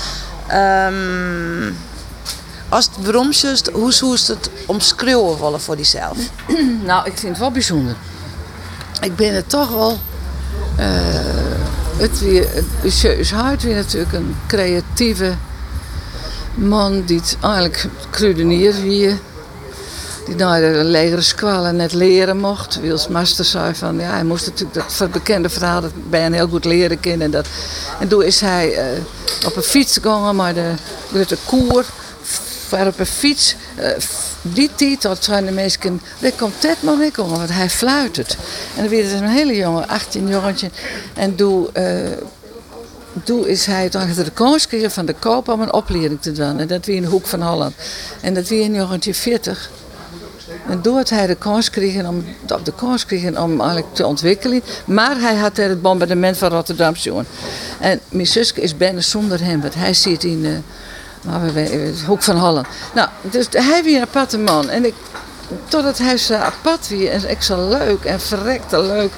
Um, 0.54 1.78
als 2.70 2.86
het 2.86 3.06
waarom 3.06 3.32
hoe 3.74 3.94
zou 3.94 4.12
het 4.12 4.50
omschreeuwen 4.66 5.40
willen 5.40 5.62
voor 5.62 5.76
diezelf? 5.76 6.18
nou, 6.86 7.06
ik 7.06 7.18
vind 7.18 7.32
het 7.32 7.38
wel 7.38 7.52
bijzonder. 7.52 7.96
Ik 9.02 9.16
ben 9.16 9.36
het 9.36 9.50
toch 9.50 9.70
wel... 9.70 10.00
Uh, 10.80 11.55
het 11.98 12.20
weer, 12.20 12.48
weer 13.64 13.76
natuurlijk 13.76 14.14
een 14.14 14.36
creatieve 14.48 15.34
man 16.54 17.04
die 17.06 17.18
het 17.18 17.38
eigenlijk 17.42 17.88
kruidenier 18.10 18.82
wie 18.82 19.20
die 20.26 20.36
naar 20.36 20.62
de 20.62 20.84
legere 20.84 21.22
squallen 21.22 21.76
net 21.76 21.94
leren 21.94 22.38
mocht. 22.38 22.80
Wils 22.80 23.08
Master 23.08 23.46
zei 23.46 23.76
van, 23.76 24.00
ja, 24.00 24.10
hij 24.10 24.24
moest 24.24 24.46
natuurlijk 24.46 24.98
dat 24.98 25.12
bekende 25.12 25.50
verhaal 25.50 25.82
dat 25.82 25.92
bij 26.10 26.26
een 26.26 26.34
heel 26.34 26.48
goed 26.48 26.66
leren 26.66 27.00
kennen. 27.00 27.32
Dat, 27.32 27.48
en 28.00 28.08
toen 28.08 28.24
is 28.24 28.42
hij 28.42 28.94
uh, 28.96 29.46
op 29.46 29.56
een 29.56 29.64
fiets 29.64 29.98
gegaan, 30.02 30.36
maar 30.36 30.54
de, 30.54 30.74
de 31.28 31.38
koer 31.46 31.86
op 32.88 33.00
een 33.00 33.06
fiets. 33.06 33.56
Uh, 33.80 33.88
die 34.54 34.98
dat 35.00 35.24
zijn 35.24 35.46
de 35.46 35.52
mensen, 35.52 36.02
daar 36.20 36.32
komt 36.32 36.62
Ted 36.62 36.82
maar 36.82 36.98
mee 36.98 37.12
komen, 37.12 37.38
want 37.38 37.50
hij 37.50 37.70
fluit 37.70 38.18
En 38.76 38.90
dan 38.90 38.90
het 39.12 39.22
een 39.22 39.28
hele 39.28 39.56
jongen, 39.56 39.88
18 39.88 40.28
jongetje. 40.28 40.70
En 41.14 41.36
toen, 41.36 41.68
uh, 41.78 42.10
toen 43.24 43.48
is 43.48 43.66
hij 43.66 43.90
toch 43.90 44.14
de 44.14 44.32
van 44.90 45.06
de 45.06 45.14
koop 45.14 45.50
om 45.50 45.62
een 45.62 45.74
opleiding 45.74 46.22
te 46.22 46.32
doen. 46.32 46.60
En 46.60 46.68
dat 46.68 46.86
weer 46.86 46.96
in 46.96 47.02
de 47.02 47.08
hoek 47.08 47.28
van 47.28 47.42
Holland. 47.42 47.74
En 48.22 48.34
dat 48.34 48.48
weer 48.48 48.66
een 48.66 48.74
jongetje 48.74 49.14
40. 49.14 49.70
En 50.68 50.82
doordat 50.82 51.10
hij 51.10 51.28
de 51.28 51.36
kans 51.36 51.70
kreeg 51.70 52.08
om, 52.08 52.26
op 52.48 52.66
de 52.66 52.74
kans 52.76 53.06
kreeg 53.06 53.40
om 53.40 53.62
eigenlijk 53.62 53.94
te 53.94 54.06
ontwikkelen. 54.06 54.62
Maar 54.86 55.20
hij 55.20 55.36
had 55.36 55.58
het 55.58 55.82
bombardement 55.82 56.38
van 56.38 56.50
Rotterdam 56.50 56.94
gezien. 56.94 57.26
En 57.80 58.00
mijn 58.10 58.28
zusje 58.28 58.62
is 58.62 58.78
bijna 58.78 59.02
zonder 59.02 59.44
hem, 59.44 59.62
want 59.62 59.76
hij 59.76 59.94
zit 59.94 60.24
in... 60.24 60.44
Uh, 60.44 60.58
nou, 61.26 61.52
we 61.54 61.94
Hoek 62.06 62.24
van 62.24 62.38
Holland. 62.38 62.68
Nou, 62.94 63.10
dus 63.22 63.48
hij 63.52 63.84
weer 63.84 63.96
een 63.96 64.02
aparte 64.02 64.38
man. 64.38 64.70
En 64.70 64.86
ik, 64.86 64.94
totdat 65.68 65.98
hij 65.98 66.18
zo 66.18 66.34
apart 66.34 66.88
weer 66.88 67.12
en 67.12 67.30
ik 67.30 67.42
zo 67.42 67.70
leuk 67.70 68.04
en 68.04 68.22
verrekte 68.22 68.82
leuk. 68.82 69.12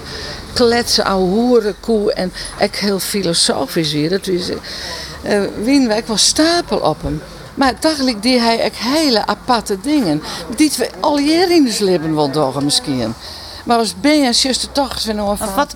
kletsen, 0.54 1.06
ouwe 1.06 1.30
hoeren, 1.30 1.76
koe 1.80 2.13
en 2.13 2.34
ik 2.60 2.76
heel 2.76 3.00
filosofisch 3.00 3.93
weer. 3.93 4.10
Dat 4.10 4.28
is, 4.28 4.50
uh, 4.50 6.04
wel 6.06 6.17
stapel 6.17 6.78
op 6.78 7.02
hem. 7.02 7.22
Maar 7.56 7.74
dagelijk 7.80 8.22
deed 8.22 8.39
hij 8.39 8.65
ook 8.65 8.76
hele 8.76 9.26
aparte 9.26 9.78
dingen. 9.82 10.24
Die 10.56 10.72
we 10.78 10.89
al 11.00 11.17
hier 11.17 11.52
in 11.52 11.65
het 11.65 11.80
leven 11.80 12.15
wel 12.15 12.32
doen 12.32 12.63
misschien. 12.63 13.13
Maar 13.65 13.78
als 13.78 14.00
ben 14.00 14.22
je 14.22 14.34
zuster 14.34 14.72
toch. 14.72 15.06
Wat, 15.56 15.76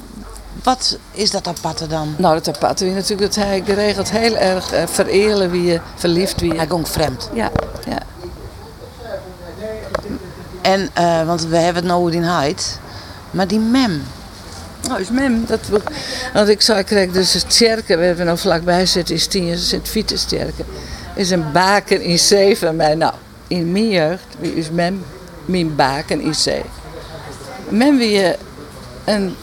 wat 0.64 0.98
is 1.12 1.32
dat 1.32 1.48
aparte 1.48 1.88
dan? 1.88 2.16
Nou, 2.18 2.34
dat 2.34 2.56
aparte 2.56 2.88
is 2.88 2.94
natuurlijk 2.94 3.34
dat 3.34 3.44
hij 3.44 3.64
geregeld 3.66 4.12
heel 4.12 4.38
erg 4.38 4.74
uh, 4.74 4.84
verelen 4.86 5.52
wie 5.52 5.64
je 5.64 5.80
verliefd 5.96 6.42
wie. 6.42 6.54
Hij 6.54 6.68
ging 6.68 6.88
vreemd. 6.88 7.30
Ja, 7.34 7.52
ja. 7.86 8.00
En, 10.62 10.90
uh, 10.98 11.26
want 11.26 11.46
we 11.46 11.58
hebben 11.58 11.84
het 11.84 11.92
nou 11.92 12.12
in 12.12 12.24
huid, 12.24 12.80
maar 13.32 13.48
die 13.48 13.60
mem. 13.60 14.04
Nou, 14.88 15.02
is 15.02 15.10
mem. 15.10 15.46
Dat, 15.46 15.60
want 16.34 16.50
ik 16.50 16.62
zou 16.62 16.84
krijg 16.84 17.12
dus 17.12 17.34
het 17.34 17.54
sterke, 17.54 17.98
we 17.98 18.04
hebben 18.04 18.26
nou 18.26 18.38
vlakbij 18.38 18.86
zitten, 18.86 19.16
is 19.16 19.28
tien, 19.28 19.58
zit 19.58 19.90
Vietensterke. 19.90 20.64
Is 21.16 21.30
een 21.30 21.52
baken 21.52 22.02
in 22.02 22.20
zee 22.20 22.58
van 22.58 22.76
mij. 22.76 22.96
Nou, 22.96 23.14
in 23.48 23.72
mijn 23.72 23.90
jeugd 23.90 24.26
wie 24.40 24.56
is 24.56 24.70
mem, 24.70 25.06
mijn 25.46 25.76
baken 25.76 26.22
in 26.22 26.36
zee. 26.36 26.64
Mem 27.70 27.98
wie 27.98 28.12
je 28.12 28.38
een 29.04 29.36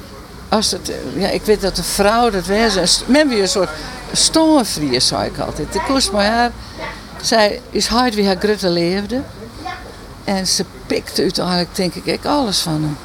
als 0.48 0.70
het, 0.70 0.92
ja, 1.16 1.28
ik 1.28 1.42
weet 1.42 1.60
dat 1.60 1.76
de 1.76 1.82
vrouw 1.82 2.30
dat 2.30 2.46
was. 2.74 3.02
Men 3.06 3.28
weer 3.28 3.42
een 3.42 3.48
soort 3.48 3.70
stoomvrier, 4.12 5.00
zei 5.00 5.30
ik 5.30 5.38
altijd. 5.38 5.72
De 5.72 5.82
koers 5.86 6.10
maar 6.10 6.26
haar. 6.26 6.52
Zij 7.22 7.60
is 7.70 7.86
hard 7.86 8.14
wie 8.14 8.26
haar 8.26 8.36
grutte 8.38 8.68
leefde. 8.68 9.22
En 10.24 10.46
ze 10.46 10.64
pikte 10.86 11.22
uiteindelijk, 11.22 11.74
denk 11.74 11.94
ik, 11.94 12.24
alles 12.24 12.58
van 12.58 12.72
hem. 12.72 12.96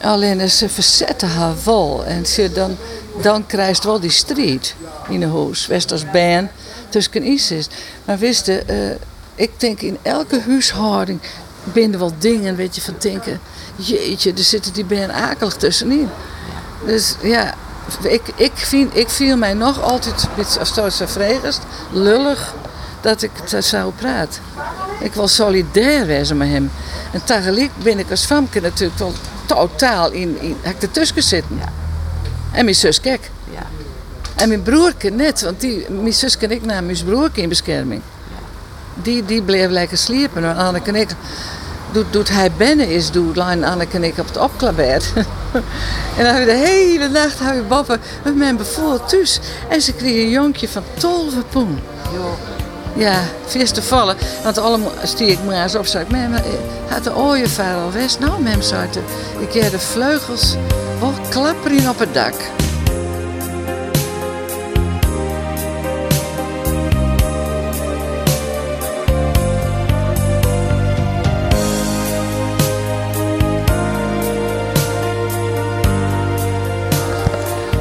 Alleen 0.00 0.50
ze 0.50 0.68
verzette 0.68 1.26
haar 1.26 1.54
wol. 1.64 2.04
En 2.04 2.26
ze 2.26 2.52
dan, 2.52 2.76
dan 3.22 3.46
krijgt 3.46 3.84
wel 3.84 4.00
die 4.00 4.10
strijd 4.10 4.74
in 5.08 5.20
de 5.20 5.26
huis. 5.26 5.66
West 5.66 5.92
als 5.92 6.10
band 6.10 6.50
tussen 6.88 7.26
ISIS. 7.26 7.68
Maar 8.04 8.18
wist 8.18 8.48
uh, 8.48 8.56
ik 9.34 9.50
denk 9.60 9.80
in 9.80 9.98
elke 10.02 10.40
huishouding 10.40 11.20
binnen 11.64 11.98
wel 11.98 12.12
dingen, 12.18 12.56
weet 12.56 12.74
je, 12.74 12.80
van 12.80 12.94
denken 12.98 13.40
jeetje, 13.76 14.32
er 14.32 14.44
zitten 14.44 14.72
die 14.72 14.84
ben 14.84 15.14
akelig 15.14 15.54
tussenin. 15.54 16.08
Dus 16.84 17.14
ja, 17.22 17.54
ik, 18.02 18.22
ik, 18.34 18.52
vind, 18.54 18.96
ik 18.96 19.08
viel 19.08 19.36
mij 19.36 19.54
nog 19.54 19.82
altijd 19.82 20.22
een 20.22 20.28
beetje 20.36 20.60
als 20.60 21.02
vregest, 21.06 21.60
lullig, 21.92 22.54
dat 23.00 23.22
ik 23.22 23.30
het 23.44 23.64
zo 23.64 23.92
praat. 23.96 24.40
Ik 25.00 25.14
wil 25.14 25.28
solidair 25.28 26.06
wezen 26.06 26.36
met 26.36 26.48
hem. 26.48 26.70
En 27.12 27.24
tegelijk 27.24 27.70
ben 27.82 27.98
ik 27.98 28.10
als 28.10 28.24
famke 28.24 28.60
natuurlijk 28.60 28.98
wel 28.98 29.12
totaal 29.46 30.10
in, 30.10 30.40
in 30.40 30.56
heb 30.60 30.74
ik 30.74 30.82
ertussen 30.82 31.22
zitten. 31.22 31.56
Ja. 31.56 31.72
En 32.52 32.64
mijn 32.64 32.76
zus 32.76 33.00
kijk. 33.00 33.30
Ja. 33.52 33.66
En 34.36 34.48
mijn 34.48 34.62
broerke 34.62 35.10
net, 35.10 35.42
want 35.42 35.60
die, 35.60 35.90
mijn 35.90 36.12
zus 36.12 36.36
en 36.36 36.50
ik 36.50 36.64
namen 36.64 36.84
mijn 36.86 37.04
broerke 37.04 37.40
in 37.40 37.48
bescherming. 37.48 38.02
Die, 38.94 39.24
die 39.24 39.42
bleef 39.42 39.68
lekker 39.68 39.98
sliepen. 39.98 40.44
En 40.44 40.56
Anneke 40.56 40.88
en 40.88 40.94
ik 40.94 41.08
doet, 41.96 42.12
doet 42.12 42.28
hij 42.28 42.50
binnen 42.56 42.88
is, 42.88 43.10
doet 43.10 43.36
Lijn, 43.36 43.64
Anneke 43.64 43.96
en 43.96 44.04
ik 44.04 44.18
op 44.18 44.26
het 44.26 44.36
opklabert. 44.36 45.12
en 46.18 46.24
dan 46.24 46.44
de 46.44 46.62
hele 46.64 47.08
nacht 47.08 47.38
hebben 47.38 47.62
we 47.62 47.68
boven 47.68 48.00
met 48.24 48.36
mijn 48.36 48.56
bijvoorbeeld 48.56 49.08
thuis. 49.08 49.40
En 49.68 49.80
ze 49.82 49.92
kregen 49.92 50.20
een 50.20 50.30
jonkje 50.30 50.68
van 50.68 50.82
12 50.94 51.34
poen. 51.50 51.78
Ja, 52.94 53.20
vies 53.46 53.70
te 53.70 53.82
vallen. 53.82 54.16
Want 54.42 54.58
allemaal 54.58 54.92
stier 55.02 55.28
ik 55.28 55.44
maar 55.44 55.62
eens 55.62 55.74
op. 55.74 55.86
Zei 55.86 56.04
ik, 56.04 56.10
mem, 56.10 56.34
eh, 56.34 56.42
had 56.88 57.04
de 57.04 57.16
ooievaar 57.16 57.76
al 57.76 57.92
west? 57.92 58.18
Nou, 58.18 58.42
mem, 58.42 58.62
zei 58.62 58.88
ik 59.38 59.52
heb 59.52 59.70
de 59.70 59.78
vleugels 59.78 60.54
wel 61.00 61.12
klapperen 61.30 61.88
op 61.88 61.98
het 61.98 62.14
dak. 62.14 62.34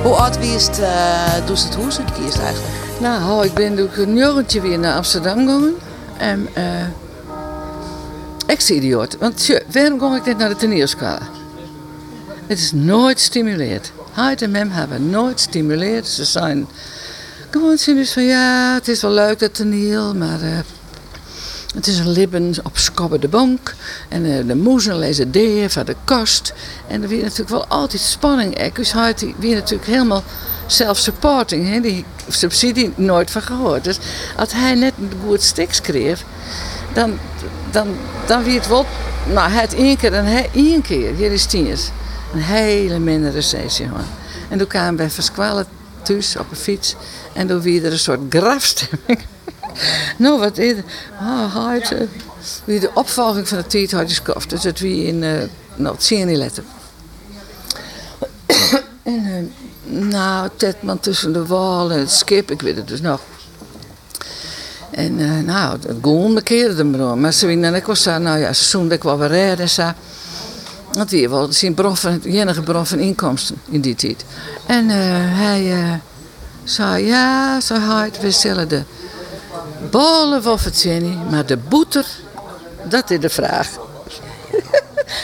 Hoe 0.06 0.13
oud 0.13 0.38
was 0.38 0.68
het, 0.68 0.80
uh, 0.80 1.46
toen 1.46 1.56
het 1.56 2.00
uitkiest 2.00 2.38
eigenlijk? 2.38 2.74
Nou, 3.00 3.46
ik 3.46 3.54
ben 3.54 3.76
door 3.76 3.89
een 3.98 4.15
jongetje 4.15 4.62
weer 4.62 4.80
naar 4.80 4.96
Amsterdam 4.96 5.39
gegaan. 5.39 5.74
En 6.18 6.48
uh, 6.58 6.88
ik 8.48 8.62
zie 8.62 8.76
idioot. 8.76 9.18
Want 9.18 9.50
waarom 9.72 10.00
ga 10.00 10.15
ik 10.15 10.26
net 10.26 10.38
naar 10.38 10.50
de 10.50 10.56
toneelschool? 10.56 11.18
Het 12.48 12.60
is 12.60 12.72
nooit 12.72 13.20
stimuleerd. 13.20 13.91
Hij 14.12 14.36
en 14.36 14.52
mem 14.52 14.70
hebben 14.72 15.10
nooit 15.10 15.39
stimuleerd. 15.39 16.08
Ze 16.08 16.26
zijn 16.26 16.68
gewoon 17.50 17.78
dus 17.86 18.13
van 18.13 18.24
ja, 18.24 18.74
het 18.74 18.88
is 18.88 19.02
wel 19.02 19.12
leuk 19.12 19.39
dat 19.39 19.54
toneel, 19.54 20.15
maar 20.15 20.41
uh, 20.41 20.60
het 21.76 21.88
is 21.88 22.00
een 22.00 22.10
libben 22.10 22.54
op 22.64 22.78
skobbe 22.78 23.20
de 23.20 23.28
bank. 23.28 23.76
En 24.10 24.26
uh, 24.26 24.48
de 24.48 24.56
moezen 24.56 25.00
lezen 25.00 25.32
D 25.32 25.38
van 25.72 25.86
de 25.86 25.96
kast. 26.04 26.54
En 26.88 27.04
er 27.04 27.08
weer 27.08 27.24
natuurlijk 27.24 27.50
wel 27.50 27.68
altijd 27.68 28.02
spanning. 28.02 28.72
Dus 28.74 28.94
hij 28.94 29.16
weer 29.38 29.56
natuurlijk 29.56 29.90
helemaal 29.90 30.24
self-supporting. 30.68 31.82
Die 31.82 32.06
subsidie 32.28 32.94
nooit 32.96 33.32
van 33.32 33.42
gehoord. 33.42 33.84
Dus 33.84 33.98
als 34.38 34.54
hij 34.54 34.76
net 34.76 34.94
een 35.00 35.12
goed 35.28 35.42
stik 35.42 35.74
schreef, 35.74 36.24
dan, 36.94 37.20
dan, 37.72 37.88
dan 38.26 38.44
wie 38.44 38.58
het 38.58 38.68
wel. 38.68 38.86
Nou, 39.34 39.52
het 39.52 39.74
één 39.74 39.98
keer 39.98 40.14
en 40.14 40.26
hij 40.26 40.50
één 40.54 40.82
keer. 40.82 41.16
Hier 41.16 41.32
is 41.32 41.46
tieners. 41.46 41.90
Een 42.34 42.42
hele 42.42 43.00
minder 43.00 43.32
recessie. 43.32 43.88
Hoor. 43.88 44.04
En 44.50 44.58
toen 44.58 44.68
kwamen 44.68 44.96
wij 44.96 45.10
verskwalen 45.10 45.66
thuis 46.02 46.38
op 46.38 46.52
een 46.52 46.58
fiets. 46.58 46.96
En 47.34 47.48
toen 47.48 47.62
weer 47.62 47.86
er 47.86 47.92
een 47.92 48.00
soort 48.00 48.20
grafstemming. 48.30 49.20
Nou, 50.18 50.40
wat 50.40 50.58
is 50.58 50.76
het 51.20 51.92
uh, 51.92 52.00
wie 52.64 52.80
de 52.80 52.92
opvolging 52.94 53.48
van 53.48 53.64
de 53.68 53.88
gekocht. 54.08 54.50
Dus 54.50 54.64
het 54.64 54.80
wie 54.80 55.06
in, 55.06 55.22
uh, 55.22 55.32
nou, 55.76 55.96
het 55.96 56.04
zien 56.04 56.36
letten. 56.36 56.66
en, 59.04 59.52
uh, 59.86 60.02
nou, 60.02 60.50
Tetman 60.56 61.00
tussen 61.00 61.34
de 61.34 61.46
wal 61.46 61.92
en 61.92 62.00
het 62.00 62.12
schip, 62.12 62.52
ik 62.52 62.62
weet 62.62 62.76
het 62.76 62.88
dus 62.88 63.02
nog. 63.02 63.22
En 64.92 65.20
uh, 65.20 65.40
nou, 65.40 65.72
het 65.72 65.98
goon 66.02 66.34
bekeerde 66.34 66.84
me 66.84 67.16
Maar 67.16 67.34
ze 67.34 67.48
en 67.48 67.76
ik 67.76 67.86
was 67.86 68.04
daar, 68.04 68.22
nou 68.22 68.40
ja, 68.40 68.54
ze 68.54 68.64
zoende 68.64 68.96
ik 68.96 69.04
wel 69.04 69.18
weer 69.18 69.28
redden 69.28 69.60
en 69.60 69.70
zo. 69.70 69.92
Want 70.92 71.10
die 71.10 71.30
wel 71.30 71.52
zien 71.52 71.74
bron 71.74 71.98
van, 71.98 72.22
enige 72.24 72.62
bron 72.62 72.86
van 72.86 73.00
inkomsten 73.00 73.56
in 73.70 73.82
die 73.82 73.96
tijd. 73.96 74.26
En 74.66 74.86
uh, 74.86 74.94
hij 75.38 75.82
uh, 75.82 75.94
zei, 76.64 77.06
ja, 77.06 77.60
zei 77.60 77.80
hij, 77.80 78.12
we 78.22 78.32
stellen 78.32 78.68
de 78.68 78.84
Het 80.63 80.86
niet, 80.86 81.30
maar 81.30 81.45
de 81.45 81.58
boeter, 81.58 82.06
dat 82.84 83.10
is 83.10 83.19
de 83.19 83.30
vraag. 83.30 83.69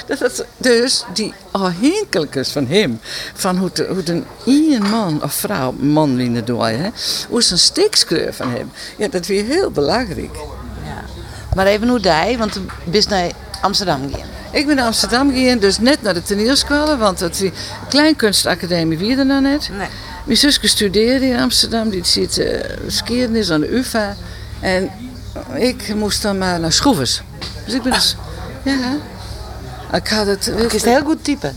dus 0.58 1.04
die 1.14 1.34
afhankelijkheid 1.52 2.50
van 2.50 2.68
hem, 2.68 3.00
van 3.34 3.58
hoe, 3.58 3.70
de, 3.74 3.88
hoe 3.88 4.02
een 4.06 4.26
één 4.46 4.90
man 4.90 5.24
of 5.24 5.34
vrouw, 5.34 5.72
man 5.72 6.16
wie 6.16 6.32
het 6.32 6.48
doet, 6.48 6.62
hè, 6.62 6.90
hoe 7.30 7.40
is 7.40 7.52
een 7.52 7.58
stikskeur 7.58 8.34
van 8.34 8.52
hem, 8.52 8.72
ja, 8.98 9.08
dat 9.08 9.26
weer 9.26 9.46
heel 9.46 9.72
belangrijk. 9.72 10.36
Ja. 10.84 11.04
Maar 11.56 11.66
even 11.66 11.88
hoe 11.88 12.00
jij, 12.00 12.38
want 12.38 12.54
je 12.54 12.90
bent 12.92 13.10
naar 13.10 13.32
Amsterdam 13.62 14.10
gegaan. 14.12 14.30
Ik 14.52 14.66
ben 14.66 14.76
naar 14.76 14.86
Amsterdam 14.86 15.34
gegaan, 15.34 15.60
dus 15.60 15.80
net 15.80 16.02
naar 16.02 16.14
de 16.14 16.24
toneelschool, 16.24 16.98
want 16.98 17.20
het 17.20 17.52
Kleinkunstacademie 17.90 18.98
wie 18.98 19.18
er 19.18 19.26
nou 19.26 19.42
net. 19.42 19.70
Nee. 19.78 19.88
Mijn 20.26 20.38
zusje 20.38 20.68
studeerde 20.68 21.26
in 21.26 21.40
Amsterdam, 21.40 21.90
die 21.90 22.06
zit 22.06 22.38
uh, 22.38 23.52
aan 23.52 23.60
de 23.60 23.76
UvA. 23.76 24.16
En 24.62 24.92
ik 25.54 25.96
moest 25.96 26.22
dan 26.22 26.38
maar 26.38 26.60
naar 26.60 26.72
Schroevers. 26.72 27.22
Dus 27.66 27.74
ik 27.74 27.82
ben 27.82 27.92
dus, 27.92 28.16
ja, 28.64 28.98
ik 29.94 30.08
had 30.08 30.28
het... 30.28 30.46
Het 30.46 30.74
is 30.74 30.84
een 30.84 30.92
heel 30.92 31.04
goed 31.04 31.24
type. 31.24 31.54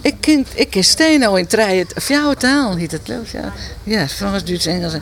Ik 0.00 0.16
ken, 0.20 0.46
ik 0.54 0.70
ken 0.70 0.84
stenen 0.84 1.36
in 1.36 1.46
treien, 1.46 1.86
of 1.96 2.08
jouw 2.08 2.34
taal 2.34 2.76
heet 2.76 2.92
het 2.92 3.06
ja. 3.06 3.52
Ja, 3.82 4.08
Frans, 4.08 4.44
Duits, 4.44 4.66
Engels. 4.66 4.92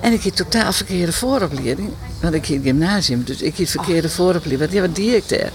En 0.00 0.12
ik 0.12 0.22
heb 0.22 0.34
totaal 0.34 0.72
verkeerde 0.72 1.12
vooropleiding. 1.12 1.90
Want 2.20 2.34
ik 2.34 2.46
het 2.46 2.62
gymnasium, 2.62 3.24
dus 3.24 3.42
ik 3.42 3.56
heb 3.56 3.68
verkeerde 3.68 4.08
vooropleiding. 4.08 4.72
Ja, 4.72 4.80
wat 4.80 4.94
die 4.94 5.16
ik 5.16 5.28
daar? 5.28 5.50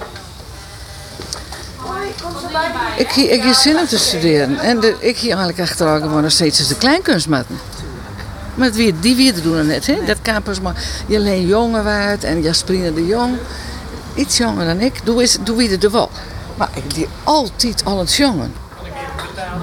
Ik, 2.97 3.15
ik 3.15 3.43
heb 3.43 3.53
zin 3.53 3.77
om 3.77 3.87
te 3.87 3.97
studeren. 3.97 4.59
En 4.59 4.79
de, 4.79 4.95
ik 4.99 5.17
hier 5.17 5.29
eigenlijk 5.29 5.69
achteraf 5.69 6.01
gewoon 6.01 6.21
nog 6.21 6.31
steeds 6.31 6.59
als 6.59 6.67
de 6.67 6.77
kleinkunstmatten. 6.77 7.59
Maar 8.55 8.71
wie, 8.71 8.99
die 8.99 9.41
doen 9.41 9.57
het 9.57 9.67
net, 9.67 9.85
hè? 9.85 10.05
Dat 10.05 10.17
kan 10.21 10.41
pas 10.41 10.61
maar 10.61 10.75
Jeleen 11.07 11.47
Jonge 11.47 11.81
waard 11.83 12.23
en 12.23 12.41
Jasperine 12.41 12.93
de 12.93 13.05
Jong. 13.05 13.37
Iets 14.15 14.37
jonger 14.37 14.65
dan 14.65 14.79
ik. 14.79 15.05
Doe, 15.05 15.21
is, 15.21 15.37
doe 15.43 15.57
wie 15.57 15.77
er 15.77 15.91
wel. 15.91 16.09
Maar 16.57 16.69
ik 16.73 16.93
die 16.93 17.07
altijd 17.23 17.85
al 17.85 17.99
het 17.99 18.13
jongen. 18.13 18.53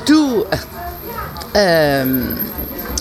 Doe. 0.04 0.46
Uh, 1.56 2.02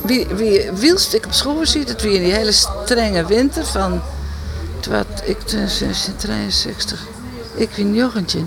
wie, 0.05 0.27
wie 0.27 0.71
wilst 0.71 1.13
ik 1.13 1.25
op 1.25 1.33
school 1.33 1.65
ziet 1.65 1.87
het 1.89 2.01
weer 2.01 2.15
in 2.15 2.23
die 2.23 2.33
hele 2.33 2.51
strenge 2.51 3.25
winter 3.25 3.65
van. 3.65 4.01
Wat 4.89 5.21
ik 5.23 5.37
63. 6.17 6.99
Ik 7.55 7.69
ben 7.75 7.85
een 7.85 7.93
jochentje. 7.93 8.39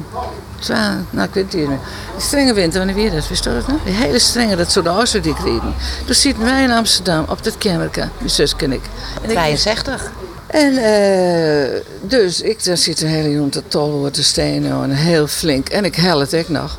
Twa, 0.58 1.04
nou, 1.10 1.28
ik 1.28 1.34
weet 1.34 1.44
het 1.44 1.54
niet 1.54 1.68
meer. 1.68 1.78
Die 2.12 2.24
strenge 2.24 2.54
winter, 2.54 2.78
wanneer 2.78 2.96
weer 2.96 3.10
dat? 3.10 3.28
Wist 3.28 3.44
je 3.44 3.50
dat? 3.50 3.76
Die 3.84 3.94
hele 3.94 4.18
strenge, 4.18 4.56
dat 4.56 4.70
soort 4.70 4.86
ouders 4.86 5.10
die 5.10 5.34
kregen. 5.34 5.74
Toen 6.04 6.14
zitten 6.14 6.44
wij 6.44 6.62
in 6.62 6.70
Amsterdam 6.70 7.24
op 7.28 7.44
dat 7.44 7.58
kamerke, 7.58 8.08
mijn 8.18 8.30
zus 8.30 8.54
en 8.56 8.72
ik. 8.72 8.82
En 9.22 9.30
ik 9.30 9.36
62. 9.36 10.12
en 10.46 10.76
eh, 10.76 11.80
dus 12.00 12.40
ik 12.40 12.64
daar 12.64 12.76
zit 12.76 13.00
een 13.00 13.08
hele 13.08 13.30
jongen 13.30 13.50
te 13.50 13.62
tollen 13.68 14.12
te 14.12 14.22
stenen 14.22 14.82
en 14.82 14.90
heel 14.90 15.26
flink. 15.26 15.68
En 15.68 15.84
ik 15.84 15.94
hel 15.96 16.20
het 16.20 16.34
ook 16.34 16.48
nog. 16.48 16.78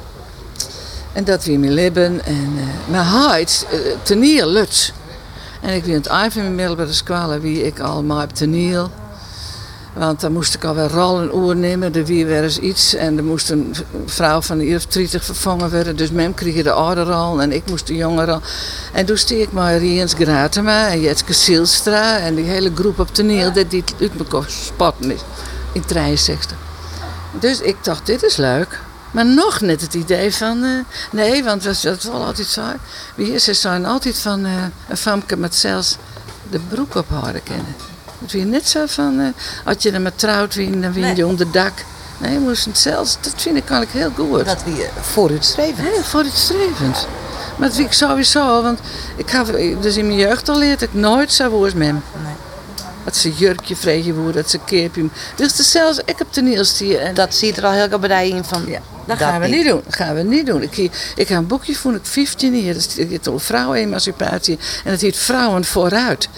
En 1.13 1.23
dat 1.23 1.45
weer 1.45 1.59
mijn 1.59 1.73
lippen. 1.73 2.25
En, 2.25 2.53
eh 2.57 2.91
maar 2.91 3.03
huid, 3.03 3.65
uh, 3.73 3.79
tenier 4.03 4.45
luts. 4.45 4.93
En 5.61 5.73
ik 5.73 5.85
aan 5.85 5.91
het 5.91 6.07
eind 6.07 6.33
van 6.33 6.41
mijn 6.41 6.55
middelbare 6.55 6.93
school 6.93 7.39
wie 7.39 7.63
ik 7.63 7.79
al 7.79 8.03
maar 8.03 8.23
op 8.23 8.33
tenier. 8.33 8.89
Want 9.95 10.19
dan 10.19 10.31
moest 10.31 10.53
ik 10.53 10.63
alweer 10.63 10.89
rollen 10.89 11.36
oer 11.36 11.55
nemen, 11.55 11.93
er 11.93 12.05
wie 12.05 12.25
weer 12.25 12.43
eens 12.43 12.60
iets. 12.60 12.93
En 12.93 13.17
er 13.17 13.23
moest 13.23 13.49
een 13.49 13.75
vrouw 14.05 14.41
van 14.41 14.58
de 14.58 14.75
of 14.75 14.86
30 14.86 15.23
vervangen 15.23 15.71
worden. 15.71 15.95
Dus 15.95 16.12
mem 16.12 16.34
kreeg 16.34 16.63
de 16.63 16.71
oude 16.71 17.03
rol 17.03 17.41
en 17.41 17.51
ik 17.51 17.69
moest 17.69 17.88
de 17.88 17.95
jonge 17.95 18.25
rol. 18.25 18.39
En 18.93 19.05
toen 19.05 19.17
steek 19.17 19.41
ik 19.41 19.51
maar 19.51 19.77
Riens 19.77 20.13
Gratema 20.13 20.88
en 20.88 21.01
Jetske 21.01 21.34
Silstra 21.34 22.17
en 22.17 22.36
die 22.36 22.45
hele 22.45 22.71
groep 22.75 22.99
op 22.99 23.13
toneel 23.13 23.53
dat 23.53 23.69
die 23.69 23.84
uit 23.99 24.12
elkaar 24.17 24.45
spotten 24.47 25.12
is. 25.12 25.21
In 25.71 25.86
63. 25.86 26.58
Dus 27.39 27.62
ik 27.62 27.75
dacht, 27.81 28.05
dit 28.05 28.23
is 28.23 28.36
leuk. 28.36 28.79
Maar 29.12 29.25
nog 29.25 29.62
net 29.62 29.81
het 29.81 29.93
idee 29.93 30.34
van, 30.34 30.63
eh, 30.63 30.69
nee, 31.12 31.43
want 31.43 31.63
dat 31.63 31.84
was 31.84 32.03
wel 32.03 32.25
altijd 32.25 32.47
zo. 32.47 32.62
Wie 33.15 33.39
ze 33.39 33.53
zijn 33.53 33.86
altijd 33.86 34.17
van 34.17 34.45
eh, 34.45 34.51
een 34.89 34.97
famke 34.97 35.38
met 35.38 35.55
zelfs 35.55 35.97
de 36.49 36.60
broek 36.60 36.95
op 36.95 37.10
houden 37.10 37.43
kennen. 37.43 37.94
Het 38.21 38.32
weer 38.32 38.45
net 38.45 38.67
zo 38.67 38.86
van, 38.86 39.19
eh, 39.19 39.28
als 39.65 39.75
je 39.80 39.91
er 39.91 40.01
met 40.01 40.19
trouwt, 40.19 40.56
wie, 40.56 40.80
dan 40.80 40.93
win 40.93 41.06
je 41.08 41.13
Nee. 41.13 41.25
onder 41.25 41.51
dak. 41.51 41.73
Nee, 42.17 42.39
moest 42.39 42.65
het 42.65 42.78
zelfs, 42.78 43.17
dat 43.21 43.34
vind 43.38 43.58
ik 43.58 43.69
eigenlijk 43.69 43.91
heel 43.91 44.25
goed. 44.28 44.45
Dat 44.45 44.63
we 44.63 44.88
vooruitstreven. 45.01 45.84
Heel 45.84 46.04
vooruitstrevend. 46.04 47.08
Maar 47.58 47.67
dat 47.67 47.75
vind 47.78 47.88
ik 47.88 47.93
sowieso, 47.93 48.62
want 48.62 48.80
ik 49.15 49.30
ga, 49.32 49.43
dus 49.82 49.97
in 49.97 50.06
mijn 50.08 50.19
jeugd 50.19 50.49
al 50.49 50.58
leerde 50.58 50.86
ik 50.86 50.93
nooit 50.93 51.34
zo 51.34 51.49
woord 51.49 51.73
met 51.73 51.88
hem. 51.88 52.01
Nee. 52.23 52.34
Dat 53.04 53.15
ze 53.15 53.34
jurkje 53.34 53.75
vregen 53.75 54.15
woord, 54.15 54.34
dat 54.34 54.49
ze 54.49 54.60
keerpje. 54.65 55.06
Dus 55.36 55.58
het 55.58 55.65
zelfs, 55.65 55.99
ik 56.06 56.17
heb 56.17 56.28
toneelstier 56.30 56.99
en 56.99 57.13
Dat 57.13 57.36
ziet 57.36 57.58
er 57.58 57.65
al 57.65 57.71
heel 57.71 57.99
bij 57.99 58.30
in 58.30 58.43
van. 58.43 58.63
ja, 58.67 58.80
dat, 59.05 59.17
gaan 59.17 59.41
we 59.41 59.47
niet 59.47 59.65
doen. 59.65 59.81
Dat 59.85 59.95
gaan 59.95 60.15
we 60.15 60.21
niet 60.21 60.45
doen. 60.45 60.61
Ik, 60.61 60.77
ik 61.15 61.27
heb 61.27 61.37
een 61.37 61.47
boekje 61.47 61.75
toen 61.81 61.95
ik 61.95 62.05
15 62.05 62.59
jaar. 62.59 62.73
Dat 62.73 62.93
heet 62.93 63.27
over 63.27 63.41
vrouwenemancipatie. 63.41 64.57
En 64.83 64.91
dat 64.91 65.01
heet 65.01 65.17
Vrouwen 65.17 65.65
vooruit. 65.65 66.29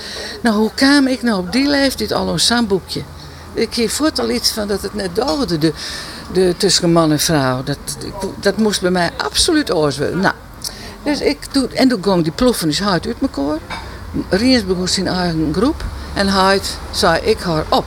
Nou, 0.42 0.56
hoe 0.56 0.72
kwam 0.76 1.08
ik 1.08 1.22
nou 1.22 1.40
op 1.40 1.52
die 1.52 1.68
leeftijd 1.68 2.12
al 2.12 2.30
een 2.30 2.40
zo'n 2.40 2.68
boekje? 2.68 3.02
Ik 3.54 3.74
heb 3.74 3.90
voort 3.90 4.20
al 4.20 4.30
iets 4.30 4.52
van 4.52 4.68
dat 4.68 4.82
het 4.82 4.94
net 4.94 5.16
doogde, 5.16 5.58
de, 5.58 5.74
de, 6.34 6.54
tussen 6.58 6.92
man 6.92 7.12
en 7.12 7.20
vrouw. 7.20 7.64
Dat, 7.64 7.78
dat 8.40 8.58
moest 8.58 8.82
bij 8.82 8.92
mij 8.92 9.12
absoluut 9.18 9.74
oors 9.74 9.98
worden. 9.98 10.20
Nou, 10.20 10.34
dus 11.04 11.22
ik 11.22 11.54
doe, 11.54 11.68
en 11.68 11.88
toen 11.88 12.04
ging 12.04 12.24
die 12.24 12.32
ploffen 12.32 12.70
is 12.70 12.80
hard 12.80 13.06
uit 13.08 13.16
elkaar. 13.22 13.58
Riens 14.30 14.66
begon 14.66 14.88
zijn 14.88 15.08
eigen 15.08 15.54
groep. 15.54 15.84
En 16.14 16.28
hij 16.28 16.62
zei, 16.92 17.22
ik 17.22 17.40
haar 17.40 17.66
op. 17.70 17.86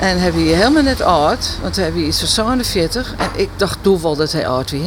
En 0.00 0.20
hij 0.20 0.32
wie 0.32 0.54
helemaal 0.54 0.82
net 0.82 1.00
oud, 1.00 1.46
want 1.62 1.76
hij 1.76 1.92
wie 1.92 2.06
iets 2.06 2.18
van 2.18 2.28
47. 2.28 3.14
En 3.18 3.30
ik 3.36 3.48
dacht 3.56 3.78
toen 3.80 4.02
wel 4.02 4.16
dat 4.16 4.32
hij 4.32 4.46
oud 4.46 4.70
was? 4.70 4.80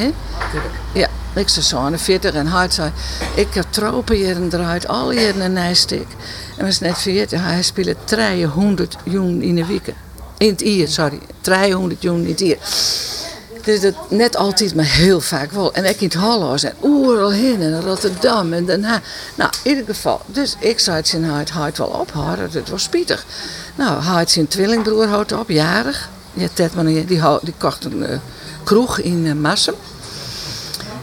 Ja, 0.94 1.08
ik 1.34 1.50
zei 1.50 1.66
47 1.66 2.34
en 2.34 2.48
hij 2.48 2.70
zei, 2.70 2.92
ik 3.36 3.54
heb 3.54 3.66
tropen 3.70 4.18
jaren 4.18 4.50
eruit, 4.54 4.88
alle 4.88 5.14
jaren 5.14 5.42
een 5.42 5.54
nijstik. 5.54 6.08
En 6.58 6.66
was 6.66 6.80
net 6.80 6.98
vergeten, 6.98 7.44
hij 7.44 7.62
speelde 7.62 7.96
300 8.04 8.96
joen 9.04 9.42
in 9.42 9.56
de 9.56 9.66
week. 9.66 9.94
In 10.38 10.50
het 10.50 10.62
jaar, 10.62 10.88
sorry. 10.88 11.20
300 11.42 12.02
joen 12.02 12.24
in 12.24 12.30
het 12.30 12.40
jaar. 12.40 12.58
Dus 13.64 13.82
dat 13.82 13.94
net 14.10 14.36
altijd, 14.36 14.76
maar 14.76 14.86
heel 14.86 15.22
vaak 15.22 15.52
wel. 15.52 15.74
En 15.74 15.86
ik 15.86 16.02
in 16.02 16.08
het 16.08 16.18
Hollands 16.18 16.64
en 16.64 16.74
overal 16.80 17.32
heen 17.32 17.62
en 17.62 17.82
Rotterdam 17.82 18.54
en 18.54 18.84
Haag. 18.84 19.02
Nou, 19.36 19.52
in 19.64 19.70
ieder 19.70 19.86
geval. 19.86 20.22
Dus 20.26 20.56
ik 20.60 20.80
zei 20.80 20.96
het 20.96 21.08
zijn 21.08 21.26
huid, 21.26 21.50
huid 21.50 21.78
wel 21.78 21.88
ophouden. 21.88 22.52
Dat 22.52 22.70
was 22.70 22.84
spietig. 22.84 23.26
Nou, 23.76 24.02
huid 24.02 24.30
zijn 24.30 24.48
tweelingbroer 24.48 25.08
houdt 25.08 25.32
op, 25.32 25.50
jarig. 25.50 26.10
Ja, 26.34 26.48
die, 26.84 27.06
die, 27.06 27.54
kocht 27.58 27.86
een 27.86 28.06
eh, 28.06 28.18
kroeg 28.64 29.00
in 29.00 29.26
uh, 29.26 29.34
Massum. 29.34 29.74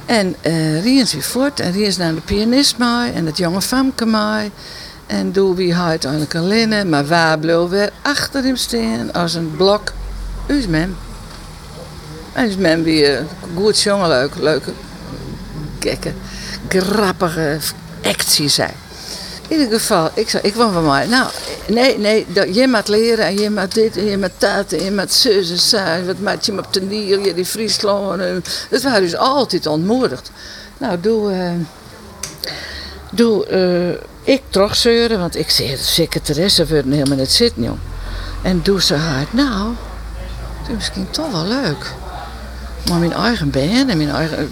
En 0.06 0.34
eh 0.40 0.82
Riens 0.82 1.12
weer 1.12 1.22
voort. 1.22 1.60
En 1.60 1.72
Riens 1.72 1.96
naar 1.96 2.14
de 2.14 2.20
pianist. 2.20 2.74
En 3.14 3.26
het 3.26 3.36
jonge 3.36 3.62
famke 3.62 4.06
mee. 4.06 4.50
En 5.06 5.32
toen 5.32 5.54
wie 5.54 5.74
hij 5.74 5.88
uiteindelijk 5.88 6.34
alleen. 6.34 6.88
Maar 6.88 7.06
waar 7.06 7.38
bleef 7.38 7.68
weer 7.68 7.92
achter 8.02 8.42
hem 8.42 8.56
staan 8.56 9.12
als 9.12 9.34
een 9.34 9.56
blok. 9.56 9.92
Us 10.46 10.66
mem. 10.66 10.96
En 12.32 12.48
is 12.48 12.56
men 12.56 12.82
weer 12.82 13.24
goed 13.54 13.80
jongen, 13.80 14.08
leuk, 14.08 14.34
leuke, 14.34 14.72
gekke, 15.78 16.12
grappige 16.68 17.58
actie 18.02 18.48
zijn. 18.48 18.74
In 19.50 19.58
ieder 19.58 19.80
geval, 19.80 20.10
ik 20.14 20.30
zei, 20.30 20.42
ik 20.42 20.52
kwam 20.52 20.72
van 20.72 20.86
mij. 20.86 21.06
Nou, 21.06 21.30
nee, 21.68 21.98
nee, 21.98 22.26
dat, 22.28 22.54
je 22.54 22.68
moet 22.68 22.88
leren 22.88 23.24
en 23.24 23.38
je 23.38 23.50
moet 23.50 23.74
dit 23.74 23.96
en 23.96 24.04
je 24.04 24.18
moet 24.18 24.30
dat 24.38 24.72
en 24.72 24.84
je 24.84 24.92
moet 24.92 25.12
zus 25.12 25.72
en. 25.72 26.06
Wat 26.06 26.18
maak 26.18 26.42
je 26.42 26.58
op 26.58 26.72
de 26.72 26.80
nier, 26.80 27.20
je 27.20 27.34
die 27.34 27.44
Friesland. 27.44 28.22
Dat 28.70 28.82
waren 28.82 29.00
dus 29.00 29.16
altijd 29.16 29.66
ontmoedigd. 29.66 30.30
Nou, 30.78 31.00
doe, 31.00 31.32
eh, 31.32 31.50
doe 33.10 33.46
eh, 33.46 34.34
ik 34.34 34.42
terugzeuren, 34.48 35.18
want 35.18 35.36
ik 35.36 35.50
zei, 35.50 35.70
de 35.70 35.76
secretaresse 35.76 36.66
worden 36.66 36.92
helemaal 36.92 37.18
niet 37.18 37.32
zitten, 37.32 37.62
jong. 37.62 37.78
En 38.42 38.60
doe 38.62 38.82
ze 38.82 38.94
hard, 38.94 39.32
nou, 39.32 39.74
het 40.60 40.68
is 40.68 40.74
misschien 40.74 41.10
toch 41.10 41.32
wel 41.32 41.46
leuk. 41.46 41.92
Maar 42.88 42.98
mijn 42.98 43.12
eigen 43.12 43.50
band 43.50 43.88
en 43.88 43.96
mijn 43.96 44.10
eigen... 44.10 44.50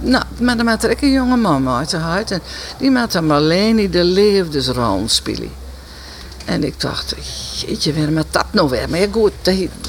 Nou, 0.00 0.24
maar 0.40 0.56
dan 0.56 0.64
maakt 0.64 0.84
er 0.84 0.90
ook 0.90 1.00
een 1.00 1.12
jonge 1.12 1.36
man 1.36 1.68
uit 1.68 1.90
de 1.90 1.96
huid. 1.96 2.30
En 2.30 2.40
die 2.78 2.90
maakt 2.90 3.12
dan 3.12 3.30
alleen 3.30 3.90
de 3.90 4.04
leefdesrol 4.04 5.02
spelen. 5.06 5.50
En 6.44 6.64
ik 6.64 6.80
dacht, 6.80 7.14
jeetje, 7.66 7.94
waarom 7.94 8.14
maakt 8.14 8.32
dat 8.32 8.46
nou 8.50 8.68
weer? 8.68 8.90
Maar 8.90 8.98
ja, 9.00 9.06
goed, 9.10 9.32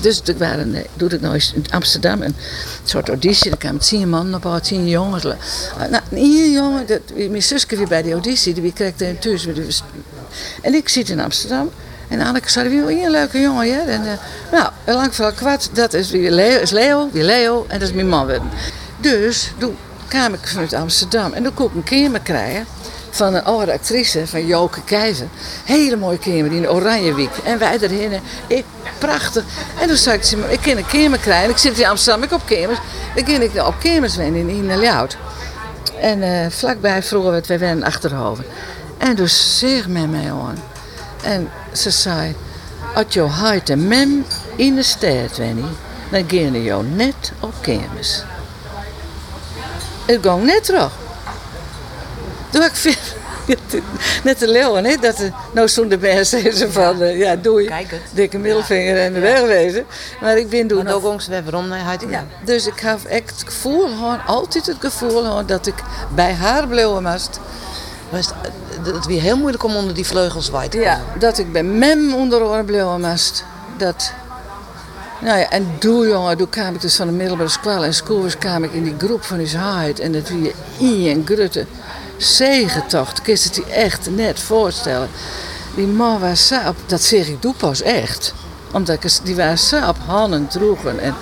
dus 0.02 0.22
ik 0.22 0.38
waren, 0.38 0.76
eh, 0.76 0.84
doe 0.94 1.10
ik 1.10 1.22
nou 1.22 1.34
eens 1.34 1.54
in 1.54 1.66
Amsterdam 1.70 2.22
een 2.22 2.36
soort 2.84 3.08
auditie. 3.08 3.50
Dan 3.50 3.58
kwamen 3.58 3.82
tien 3.82 4.10
mannen 4.10 4.46
op 4.46 4.60
tien 4.64 4.88
jongens. 4.88 5.26
Uh, 5.26 5.34
Nou, 5.90 6.04
één 6.12 6.52
jongen, 6.52 6.86
mijn 7.16 7.44
zusje 7.44 7.76
weer 7.76 7.88
bij 7.88 8.02
die 8.02 8.12
auditie, 8.12 8.54
die 8.54 8.74
kreeg 8.74 9.00
er 9.00 9.20
thuis. 9.20 9.48
En 10.62 10.74
ik 10.74 10.90
zit 10.90 11.10
in 11.10 11.20
Amsterdam. 11.20 11.70
En 12.12 12.22
Anneke 12.22 12.50
zei, 12.50 12.70
wie 12.70 13.04
een 13.04 13.12
leuke 13.12 13.40
jongen, 13.40 13.68
ja? 13.68 13.86
En, 13.86 14.06
eh, 14.06 14.18
nou, 14.52 14.70
lang 14.86 15.16
verhaal 15.16 15.34
kwart, 15.34 15.70
dat 15.74 15.94
is 15.94 16.10
Leo, 16.12 16.60
is 16.60 16.72
Leo, 17.12 17.66
en 17.68 17.80
dat 17.80 17.88
is 17.88 17.94
mijn 17.94 18.10
man. 18.10 18.30
Dus, 18.98 19.52
toen 19.58 19.78
kwam 20.08 20.34
ik 20.34 20.48
vanuit 20.48 20.74
Amsterdam 20.74 21.34
en 21.34 21.44
toen 21.44 21.54
kon 21.54 21.66
ik 21.66 21.76
een 21.76 21.84
kamer 21.84 22.20
krijgen 22.20 22.66
van 23.10 23.34
een 23.34 23.44
oude 23.44 23.74
actrice, 23.74 24.28
van 24.28 24.46
Joke 24.46 24.82
Kijver. 24.84 25.28
Hele 25.66 25.96
mooie 25.96 26.18
kamer, 26.18 26.52
in 26.52 26.62
de 26.62 26.72
Oranjewiek. 26.72 27.32
En 27.44 27.60
wij 27.60 27.80
erheen, 27.82 28.22
ik, 28.48 28.66
prachtig. 28.98 29.44
En 29.80 29.88
toen 29.88 29.98
zei 29.98 30.18
ik, 30.18 30.32
ik 30.50 30.60
kan 30.62 30.78
een 30.78 30.86
kamer 30.86 31.20
krijgen. 31.20 31.50
Ik 31.50 31.58
zit 31.58 31.80
in 31.80 31.88
Amsterdam, 31.88 32.24
ik 32.24 32.32
op 32.32 32.46
kamers. 32.46 32.80
Dan 33.16 33.24
kan 33.24 33.42
ik 33.42 33.66
op 33.66 33.76
kamers 33.80 34.16
wonen 34.16 34.36
in 34.36 34.50
Ineljout. 34.50 35.18
En 36.00 36.22
eh, 36.22 36.50
vlakbij 36.50 37.04
vroegen 37.04 37.30
we 37.30 37.36
het, 37.36 37.48
wij 37.48 37.60
werden 37.60 37.84
Achterhoven. 37.84 38.46
En 38.98 39.16
dus 39.16 39.60
zeg 39.60 39.88
met 39.88 40.12
mij 40.12 40.32
aan. 40.32 40.71
En 41.24 41.50
ze 41.74 41.90
zei, 41.90 42.36
als 42.96 43.06
je 43.10 43.22
huid 43.22 43.70
en 43.70 43.88
mem 43.88 44.26
in 44.56 44.76
de 44.76 44.84
stad 44.84 45.38
wennie, 45.38 45.66
dan 46.12 46.24
gaan 46.30 46.54
je 46.54 46.64
jou 46.64 46.86
net 46.86 47.32
op 47.40 47.54
kamers. 47.62 48.24
Ik 50.06 50.20
ging 50.22 50.44
net 50.44 50.64
terug. 50.64 50.92
Toen 52.50 52.62
ik 52.64 52.76
veel, 52.76 52.94
net 54.24 54.40
de 54.40 54.48
leeuwen, 54.48 54.86
hè, 54.86 54.96
dat 54.96 55.20
er 55.20 55.32
nou 55.54 55.68
stond 55.68 55.92
erbij 55.92 56.24
ze 56.24 56.68
van, 56.72 57.02
eh, 57.02 57.18
ja 57.18 57.36
doei, 57.36 57.66
Kijk 57.68 57.92
het. 57.92 58.00
dikke 58.12 58.38
middelvinger 58.38 58.98
en 58.98 59.14
de 59.14 59.20
wegwezen. 59.20 59.86
Maar 60.22 60.38
ik 60.38 60.50
ben 60.50 60.68
toen 60.68 60.84
Maar 60.84 60.94
ook 60.94 61.06
ons 61.06 61.28
weer 61.28 61.44
waarom 61.44 61.68
naar 61.68 61.80
huid. 61.80 62.06
ja, 62.10 62.26
dus 62.46 62.68
ik 62.68 62.80
heb 62.80 63.04
echt 63.04 63.30
het 63.30 63.44
gevoel 63.54 63.88
gehad, 63.88 64.20
altijd 64.26 64.66
het 64.66 64.78
gevoel 64.80 65.22
gehad 65.24 65.48
dat 65.48 65.68
ik 65.68 65.76
bij 66.16 66.34
haar 66.34 66.68
bleven 66.68 67.04
moest. 67.04 67.40
Was 68.10 68.30
het, 68.86 68.96
het 68.96 69.06
weer 69.06 69.22
heel 69.22 69.38
moeilijk 69.38 69.64
om 69.64 69.76
onder 69.76 69.94
die 69.94 70.06
vleugels 70.06 70.52
te 70.70 70.80
Ja, 70.80 71.02
dat 71.20 71.38
ik 71.38 71.52
bij 71.52 71.64
mem 71.64 72.14
onder 72.14 72.44
oren 72.44 72.66
bleven 72.66 73.02
moest. 73.02 73.44
Dat, 73.78 74.12
nou 75.20 75.40
ja, 75.40 75.50
en 75.50 75.76
doe 75.80 76.08
jongen, 76.08 76.38
toen 76.38 76.50
kwam 76.50 76.74
ik 76.76 76.82
dus 76.82 76.96
van 76.96 77.08
de 77.08 77.14
middelbare 77.14 77.50
school. 77.50 77.84
En 77.84 77.94
school 77.94 78.26
kwam 78.40 78.64
ik 78.64 78.74
in 78.74 78.84
die 78.84 78.96
groep 78.98 79.24
van 79.24 79.38
his 79.38 79.54
huid. 79.54 80.00
En 80.00 80.12
dat 80.12 80.30
wie 80.30 80.54
in 80.78 81.18
en 81.18 81.26
grutte 81.26 81.66
zegentocht. 82.18 83.22
Kun 83.22 83.34
je 83.34 83.44
het 83.44 83.56
je 83.56 83.66
echt 83.66 84.10
net 84.10 84.40
voorstellen. 84.40 85.10
Die 85.76 85.88
man 85.88 86.20
was 86.20 86.48
zo 86.48 86.56
op, 86.68 86.76
dat 86.86 87.02
zeg 87.02 87.28
ik 87.28 87.42
doe 87.42 87.54
pas 87.54 87.82
echt. 87.82 88.34
Omdat 88.72 89.04
ik, 89.04 89.12
die 89.24 89.36
waren 89.36 89.58
zo 89.58 89.88
op 89.88 89.98
handen 90.06 90.48
droegen. 90.48 91.00
En 91.00 91.16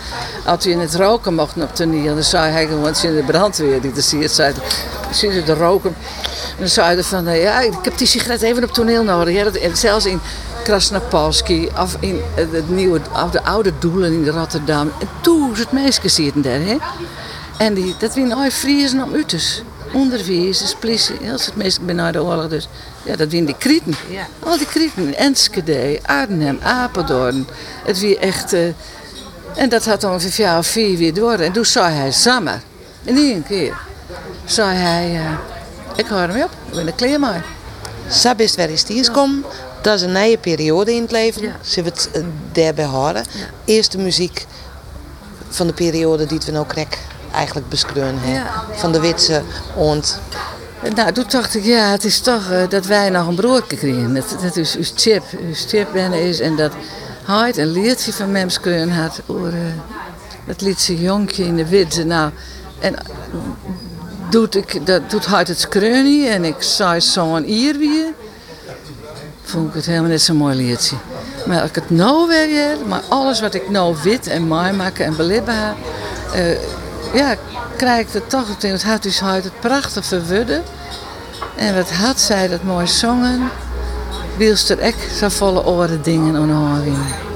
als 0.46 0.66
we 0.66 0.72
in 0.72 0.80
het 0.80 0.96
roken 0.96 1.34
mochten 1.34 1.62
op 1.62 1.76
toneel, 1.76 2.14
dan 2.14 2.24
zei 2.24 2.52
hij 2.52 2.68
gewoon, 2.68 2.96
in 3.02 3.16
de 3.16 3.24
brandweer 3.24 3.82
die 3.82 3.92
te 3.92 4.02
zien, 4.02 4.30
zei 4.30 4.54
zie 5.12 5.32
je 5.32 5.44
de 5.44 5.54
roken. 5.54 5.96
En 6.60 6.66
dan 6.66 6.74
zei 6.74 6.94
hij 6.94 7.04
van, 7.04 7.28
eh, 7.28 7.42
ja, 7.42 7.60
ik 7.60 7.74
heb 7.82 7.98
die 7.98 8.08
sigaret 8.08 8.42
even 8.42 8.64
op 8.64 8.72
toneel 8.72 9.04
nodig. 9.04 9.34
Ja, 9.34 9.44
dat, 9.44 9.78
zelfs 9.78 10.06
in 10.06 10.20
Krasnapolski 10.64 11.70
of 11.78 11.98
in 12.00 12.22
het 12.36 12.70
nieuwe, 12.70 13.02
of 13.24 13.30
de 13.32 13.44
oude 13.44 13.74
doelen 13.80 14.14
in 14.14 14.28
Rotterdam. 14.28 14.92
En 15.00 15.08
toen 15.22 15.56
het 15.56 15.72
meisje 15.72 16.08
zitten 16.08 16.42
daar. 16.42 16.60
Hè? 16.60 16.78
En 17.58 17.74
die, 17.74 17.96
dat 18.00 18.16
waren 18.16 18.32
al 18.32 18.50
Friesen 18.50 19.04
om 19.04 19.14
Uters. 19.14 19.62
Onderwijzers, 19.94 20.76
politie, 20.76 21.32
als 21.32 21.46
het 21.46 21.56
meest 21.56 21.82
bij 21.82 22.12
de 22.12 22.24
oorlog 22.24 22.48
dus. 22.48 22.68
Ja, 23.04 23.16
dat 23.16 23.32
waren 23.32 23.46
die 23.46 23.56
krieten. 23.58 23.96
Ja. 24.10 24.28
Al 24.40 24.58
die 24.58 24.68
krieten. 24.68 25.16
Enschede, 25.16 26.00
Arnhem, 26.06 26.60
Apeldoorn. 26.64 27.48
Het 27.84 28.00
wie 28.00 28.18
echt... 28.18 28.54
eh, 28.54 28.62
en 29.56 29.70
dat 29.70 29.86
had 29.86 30.04
ongeveer 30.04 30.32
vier 30.32 30.58
of 30.58 30.68
vier 30.68 30.98
weer 30.98 31.14
door. 31.14 31.34
En 31.34 31.52
toen 31.52 31.66
zei 31.66 31.94
hij 31.94 32.12
samen. 32.12 32.62
In 33.04 33.18
één 33.18 33.44
keer. 33.44 33.74
Zei 34.46 34.76
hij... 34.76 35.16
eh, 35.16 35.59
ik 36.00 36.08
hoor 36.08 36.20
hem 36.20 36.44
op. 36.44 36.52
Ik 36.68 36.74
ben 36.74 36.88
er 36.88 36.94
klaar 36.94 37.20
mee. 37.20 37.42
Zo 38.12 38.36
best 38.36 38.56
waar 38.56 38.70
is 38.70 38.84
die 38.84 39.12
komt. 39.12 39.46
Dat 39.82 39.96
is 39.96 40.02
een 40.02 40.12
nieuwe 40.12 40.38
periode 40.38 40.94
in 40.94 41.02
het 41.02 41.12
leven. 41.12 41.42
Ja. 41.42 41.56
Zullen 41.62 41.94
we 41.94 42.00
het 42.00 42.12
eh, 42.12 42.24
daarbij 42.52 42.86
houden. 42.86 43.26
Eerst 43.66 43.92
de 43.92 43.98
muziek 43.98 44.46
van 45.50 45.68
de 45.68 45.74
periode 45.74 46.26
die 46.26 46.40
we 46.46 46.52
nou 46.52 46.66
krek 46.66 46.98
eigenlijk 47.34 47.70
beschreven 47.70 48.20
hebben. 48.20 48.34
Ja. 48.34 48.66
Van 48.72 48.92
de 48.92 49.00
Witse 49.00 49.42
ont. 49.76 50.20
Nou, 50.96 51.12
toen 51.12 51.26
dacht 51.30 51.56
ik, 51.56 51.64
ja, 51.64 51.92
het 51.92 52.04
is 52.04 52.20
toch 52.20 52.52
eh, 52.52 52.70
dat 52.70 52.86
wij 52.86 53.10
nog 53.10 53.28
een 53.28 53.36
broertje 53.36 53.78
kregen. 53.78 54.14
Dat, 54.14 54.36
dat 54.42 54.56
is 54.56 54.76
uw 54.76 54.84
chip, 54.96 55.24
uw 55.40 55.54
chip 55.54 55.92
binnen 55.94 56.22
is. 56.22 56.40
En 56.40 56.56
dat 56.56 56.72
hij 57.26 57.58
een 57.58 57.72
liedje 57.72 58.14
van 58.14 58.32
Mems 58.32 58.60
kunnen 58.60 58.92
had 58.92 59.22
over 59.26 59.54
eh, 59.54 59.60
dat 60.46 60.62
liedje 60.62 61.02
Jonkje 61.02 61.44
in 61.44 61.56
de 61.56 61.68
Witte. 61.68 62.04
Nou, 62.04 62.32
en 62.80 62.96
doet, 64.30 64.56
ik, 64.56 64.86
dat, 64.86 65.10
doet 65.10 65.26
hij 65.26 65.40
het 65.40 65.60
skreunie 65.60 66.28
en 66.28 66.44
ik 66.44 66.56
zei 66.62 67.02
zo'n 67.02 67.50
ier 67.50 67.78
weer. 67.78 68.14
Vond 69.44 69.68
ik 69.68 69.74
het 69.74 69.86
helemaal 69.86 70.10
net 70.10 70.22
zo'n 70.22 70.36
mooi 70.36 70.56
liedje. 70.56 70.96
Maar 71.46 71.62
als 71.62 71.70
ik 71.70 71.76
het 71.76 71.90
nou 71.90 72.28
weer 72.28 72.78
maar 72.88 73.02
alles 73.08 73.42
wat 73.42 73.54
ik 73.54 73.70
nou 73.70 73.96
wit 74.04 74.28
en 74.28 74.48
mooi 74.48 74.72
maken 74.72 75.06
en 75.06 75.16
beleven 75.16 75.66
heb, 75.66 75.76
eh, 76.34 76.58
ja, 77.14 77.36
krijg 77.76 78.08
ik 78.08 78.14
het 78.14 78.30
toch 78.30 78.48
in 78.60 78.72
het 78.72 78.84
hart. 78.84 79.04
Dus 79.04 79.20
hij 79.20 79.36
het 79.36 79.60
prachtig 79.60 80.06
verwudden. 80.06 80.64
En 81.56 81.76
wat 81.76 81.92
had 81.92 82.20
zij 82.20 82.48
dat 82.48 82.64
mooi 82.64 82.88
zongen. 82.88 83.50
Wielst 84.38 84.70
er 84.70 84.80
echt 84.80 85.16
zo 85.18 85.30
volle 85.30 85.66
oren 85.66 86.02
dingen 86.02 86.36
aan 86.36 87.29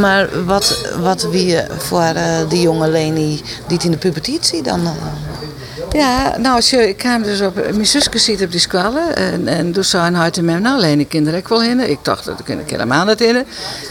Maar 0.00 0.44
wat, 0.44 0.90
wat 1.00 1.22
wie 1.22 1.58
voor 1.78 2.00
eh, 2.00 2.48
die 2.48 2.60
jonge 2.60 2.88
Leni 2.88 3.42
die 3.66 3.78
in 3.82 3.90
de 3.90 3.96
puberteit 3.96 4.46
zie 4.46 4.62
dan? 4.62 4.86
eh? 4.86 4.92
Ja, 5.92 6.36
nou, 6.38 6.56
als 6.56 6.70
je, 6.70 6.88
ik 6.88 6.96
kwam 6.96 7.22
dus 7.22 7.40
op... 7.40 7.54
Mijn 7.54 7.86
zusje 7.86 8.18
zit 8.18 8.42
op 8.42 8.50
die 8.50 8.60
squallen. 8.60 9.16
En, 9.16 9.48
en 9.48 9.72
toen 9.72 9.84
zei 9.84 10.16
hij 10.16 10.30
tegen 10.30 10.44
mij, 10.44 10.58
nou, 10.58 10.76
alleen 10.76 10.98
de 10.98 11.04
kinderen 11.04 11.38
ik 11.38 11.48
wel 11.48 11.62
heen. 11.62 11.90
Ik 11.90 11.98
dacht, 12.02 12.24
dat 12.24 12.40
ik 12.46 12.70
helemaal 12.70 13.04
niet 13.04 13.20
in. 13.20 13.44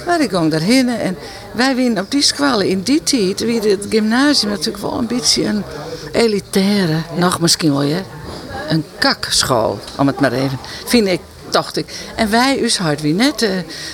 Maar 0.05 0.21
ik 0.21 0.29
ging 0.29 0.51
daarheen. 0.51 0.89
En 0.89 1.17
wij 1.51 1.75
winnen 1.75 2.03
op 2.03 2.11
die 2.11 2.21
squallen 2.21 2.67
in 2.67 2.81
die 2.81 3.03
tijd... 3.03 3.39
wie 3.39 3.61
het 3.61 3.85
gymnasium 3.89 4.51
natuurlijk 4.51 4.83
wel 4.83 4.97
een 4.97 5.07
beetje 5.07 5.45
een 5.45 5.63
elitaire... 6.11 7.01
nog 7.15 7.39
misschien 7.39 7.71
wel, 7.71 7.81
ja, 7.81 8.01
een 8.69 8.83
kakschool, 8.97 9.79
om 9.97 10.07
het 10.07 10.19
maar 10.19 10.31
even... 10.31 10.59
Vind 10.85 11.07
ik, 11.07 11.19
dacht 11.55 11.77
ik. 11.77 11.85
En 12.15 12.29
wij, 12.29 12.61
us 12.61 12.77
hard 12.77 13.01
wie 13.01 13.13
net 13.13 13.47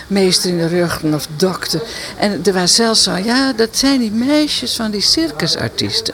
meester 0.08 0.50
in 0.50 0.58
de 0.58 0.68
ruggen 0.68 1.14
of 1.14 1.28
dokter. 1.36 1.82
En 2.18 2.42
er 2.44 2.54
was 2.54 2.76
zelfs 2.76 3.04
zo, 3.04 3.16
ja, 3.16 3.54
dat 3.54 3.70
zijn 3.72 4.00
die 4.00 4.12
meisjes 4.12 4.76
van 4.76 4.92
die 4.92 5.02
circusartiesten. 5.02 6.14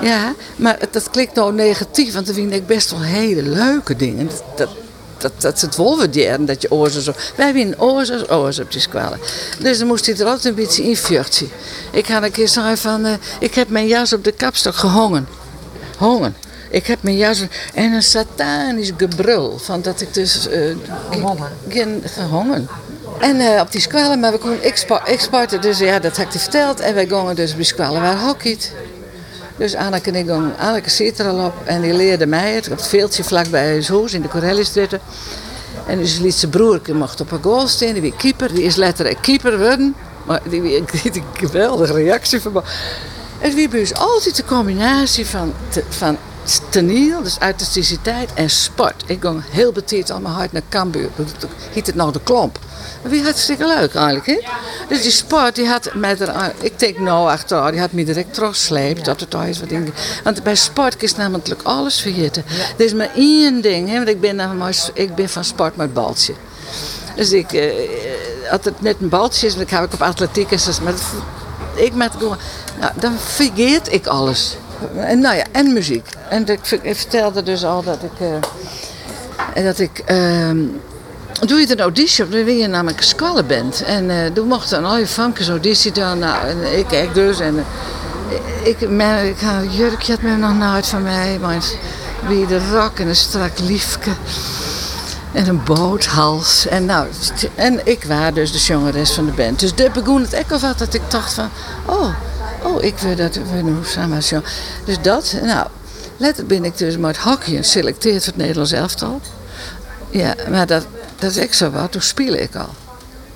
Ja, 0.00 0.34
maar 0.56 0.78
dat 0.90 1.10
klinkt 1.10 1.34
nou 1.34 1.52
negatief, 1.52 2.14
want 2.14 2.28
er 2.28 2.34
vind 2.34 2.52
ik 2.52 2.66
best 2.66 2.90
wel 2.90 3.00
hele 3.00 3.42
leuke 3.42 3.96
dingen. 3.96 4.26
Dat, 4.28 4.42
dat, 4.56 4.68
dat, 5.18 5.32
dat 5.38 5.60
het 5.60 5.76
wolverdjeren, 5.76 6.46
dat 6.46 6.62
je 6.62 6.70
oorzen 6.70 7.02
zo... 7.02 7.12
Wij 7.36 7.52
winnen 7.52 7.80
oorzen, 7.80 8.30
oorzen 8.30 8.64
op 8.64 8.72
die 8.72 8.80
squalen. 8.80 9.18
Dus 9.58 9.78
dan 9.78 9.86
moest 9.86 10.06
hij 10.06 10.16
er 10.16 10.26
altijd 10.26 10.44
een 10.44 10.54
beetje 10.54 10.82
in 10.82 10.96
fjortje. 10.96 11.46
Ik 11.92 12.06
had 12.06 12.22
een 12.22 12.30
keer 12.30 12.48
zeggen 12.48 12.78
van, 12.78 13.04
eh, 13.06 13.12
ik 13.40 13.54
heb 13.54 13.68
mijn 13.68 13.86
jas 13.86 14.12
op 14.12 14.24
de 14.24 14.32
kapstok 14.32 14.74
gehongen. 14.74 15.28
Hongen. 15.98 16.36
Ik 16.74 16.86
heb 16.86 17.02
mijn 17.02 17.16
jas 17.16 17.46
en 17.74 17.92
een 17.92 18.02
satanisch 18.02 18.92
gebrul 18.96 19.58
van 19.58 19.82
dat 19.82 20.00
ik 20.00 20.14
dus... 20.14 20.48
eh 20.48 20.74
Gehongen? 22.04 22.68
En 23.20 23.40
eh, 23.40 23.60
op 23.60 23.72
die 23.72 23.80
squalen, 23.80 24.20
maar 24.20 24.32
we 24.32 24.38
konden 24.38 24.62
expo- 24.62 25.00
exporten, 25.04 25.60
dus 25.60 25.78
ja, 25.78 25.98
dat 25.98 26.16
had 26.16 26.34
ik 26.34 26.40
verteld. 26.40 26.80
En 26.80 26.94
wij 26.94 27.06
gingen 27.06 27.36
dus 27.36 27.50
op 27.50 27.56
die 27.56 27.64
squalen 27.66 28.02
waar 28.02 28.18
hockeyt. 28.20 28.72
Dus 29.56 29.74
Anneke 29.74 30.10
en 30.10 30.16
ik 30.16 30.26
gingen, 30.26 30.52
Anneke 30.58 30.90
zit 30.90 31.18
er 31.18 31.26
al 31.28 31.44
op 31.46 31.54
en 31.64 31.80
die 31.80 31.92
leerde 31.92 32.26
mij 32.26 32.52
het 32.52 32.70
op 32.70 32.76
het 32.76 32.86
veldje 32.86 33.24
vlakbij 33.24 33.66
huis 33.66 33.88
huis 33.88 34.12
in 34.12 34.22
de 34.22 34.28
Corellisdrutte. 34.28 35.00
En 35.86 35.98
dus 35.98 36.18
liet 36.18 36.34
zijn 36.34 36.50
broer 36.50 36.80
mocht 36.92 37.20
op 37.20 37.30
een 37.32 37.42
goal 37.42 37.66
staan, 37.68 37.92
die 37.92 38.02
weer 38.02 38.14
keeper, 38.14 38.54
die 38.54 38.64
is 38.64 38.76
letterlijk 38.76 39.18
keeper 39.22 39.52
geworden. 39.52 39.94
Maar 40.26 40.40
die 40.48 40.84
kreeg 40.84 41.14
een 41.14 41.24
geweldige 41.36 41.92
reactie 41.92 42.40
van 42.40 42.52
me. 42.52 42.60
Het 43.38 43.54
was 43.54 43.68
bij 43.68 43.80
ons 43.80 43.94
altijd 43.94 44.36
de 44.36 44.44
combinatie 44.44 45.26
van, 45.26 45.54
te- 45.68 45.84
van 45.88 46.16
teniel, 46.70 47.22
dus 47.22 47.38
artisticiteit 47.38 48.34
en 48.34 48.50
sport. 48.50 49.04
Ik 49.06 49.18
ging 49.20 49.42
heel 49.50 49.72
betiert 49.72 50.10
al 50.10 50.20
mijn 50.20 50.34
hart 50.34 50.52
naar 50.52 50.62
Cambuur. 50.68 51.08
Dat 51.16 51.50
hiet 51.72 51.86
het 51.86 51.94
nog 51.94 52.12
de 52.12 52.20
klomp. 52.22 52.58
Dat 53.02 53.12
was 53.12 53.20
hartstikke 53.20 53.66
leuk 53.66 53.94
eigenlijk. 53.94 54.44
Dus 54.88 55.02
die 55.02 55.10
sport, 55.10 55.54
die 55.54 55.66
had 55.66 55.94
mij 55.94 56.18
er, 56.18 56.52
ik 56.60 56.78
denk 56.78 56.98
nou 56.98 57.30
achter, 57.30 57.70
die 57.70 57.80
had 57.80 57.92
me 57.92 58.04
direct 58.04 58.34
teruggsleept. 58.34 59.04
Dat 59.04 59.20
het 59.20 59.30
thuis 59.30 59.60
wat 59.60 59.68
dingen. 59.68 59.94
Want 60.24 60.42
bij 60.42 60.54
sport 60.54 61.02
is 61.02 61.16
namelijk 61.16 61.62
alles 61.62 62.00
vergeten. 62.00 62.44
Er 62.78 62.84
is 62.84 62.94
maar 62.94 63.10
één 63.14 63.60
ding, 63.60 63.88
hè? 63.88 63.96
want 63.96 64.08
ik 64.08 64.20
ben, 64.20 64.36
nou 64.36 64.72
ik 64.94 65.14
ben 65.14 65.28
van 65.28 65.44
sport 65.44 65.76
met 65.76 65.94
baltje. 65.94 66.34
Dus 67.16 67.32
ik, 67.32 67.52
eh, 67.52 67.72
als 68.50 68.60
het 68.64 68.80
net 68.80 68.96
een 69.00 69.08
baltje 69.08 69.46
is, 69.46 69.56
dan 69.56 69.68
ga 69.68 69.82
ik 69.82 69.92
op 69.92 70.02
atletiek 70.02 70.50
en 70.50 70.60
zo. 70.60 70.72
Maar 70.82 70.94
ik 71.74 71.94
met 71.94 72.12
gewoon, 72.18 72.36
nou, 72.80 72.92
dan 72.96 73.16
vergeet 73.18 73.92
ik 73.92 74.06
alles. 74.06 74.56
En 74.96 75.20
nou 75.20 75.36
ja, 75.36 75.44
en 75.52 75.72
muziek. 75.72 76.06
En 76.28 76.46
ik, 76.46 76.58
ver- 76.62 76.84
ik 76.84 76.96
vertelde 76.96 77.42
dus 77.42 77.64
al 77.64 77.82
dat 77.82 77.98
ik, 78.02 78.28
eh, 79.54 79.64
dat 79.64 79.78
ik, 79.78 80.02
ehm, 80.04 80.58
doe 81.40 81.60
je 81.60 81.70
een 81.70 81.80
auditie 81.80 82.28
dan 82.28 82.44
wil 82.44 82.54
je 82.54 82.66
namelijk 82.66 82.98
een 82.98 83.04
squallenband. 83.04 83.82
En 83.82 84.10
eh 84.10 84.32
toen 84.32 84.48
mochten 84.48 84.78
een 84.78 84.84
al 84.84 85.06
funkers 85.06 85.48
auditie 85.48 85.92
doen. 85.92 86.18
Nou, 86.18 86.46
en 86.46 86.78
ik 86.78 86.86
kijk 86.86 87.14
dus 87.14 87.40
en 87.40 87.64
eh, 88.30 88.66
ik, 88.68 88.88
mijn, 88.88 89.26
ik 89.28 89.36
jurkje 89.70 90.12
had 90.12 90.22
me 90.22 90.36
nog 90.36 90.54
nooit 90.54 90.86
van 90.86 91.02
mij, 91.02 91.38
maar 91.40 91.64
wie 92.26 92.46
de 92.46 92.70
rok 92.72 92.98
en 92.98 93.08
een 93.08 93.16
strak 93.16 93.58
liefke. 93.58 94.10
En 95.32 95.48
een 95.48 95.64
boothals. 95.64 96.66
En, 96.66 96.84
nou, 96.84 97.06
en 97.54 97.80
ik 97.86 98.04
was 98.04 98.34
dus 98.34 98.52
de 98.52 98.58
zangeres 98.58 99.12
van 99.12 99.26
de 99.26 99.32
band. 99.32 99.60
Dus 99.60 99.74
daar 99.74 99.90
begon 99.90 100.20
het 100.22 100.60
wat 100.60 100.78
dat 100.78 100.94
ik 100.94 101.02
dacht 101.08 101.32
van... 101.32 101.48
Oh, 101.86 102.08
oh 102.64 102.82
ik 102.82 102.98
wil 102.98 103.16
dat 103.16 103.34
we 103.34 103.62
nu 103.62 103.74
samen 103.84 104.22
zingen. 104.22 104.44
Dus 104.84 104.96
dat, 105.02 105.36
nou... 105.42 105.66
Later 106.16 106.46
ben 106.46 106.64
ik 106.64 106.78
dus 106.78 106.96
met 106.96 107.16
hockey 107.16 107.56
geselecteerd 107.56 108.24
voor 108.24 108.32
het 108.32 108.36
Nederlands 108.36 108.72
elftal. 108.72 109.20
Ja, 110.10 110.34
maar 110.50 110.66
dat, 110.66 110.86
dat 111.18 111.36
is 111.36 111.56
zo 111.56 111.70
wat. 111.70 111.92
Toen 111.92 112.02
speel 112.02 112.32
ik 112.32 112.54
al. 112.54 112.68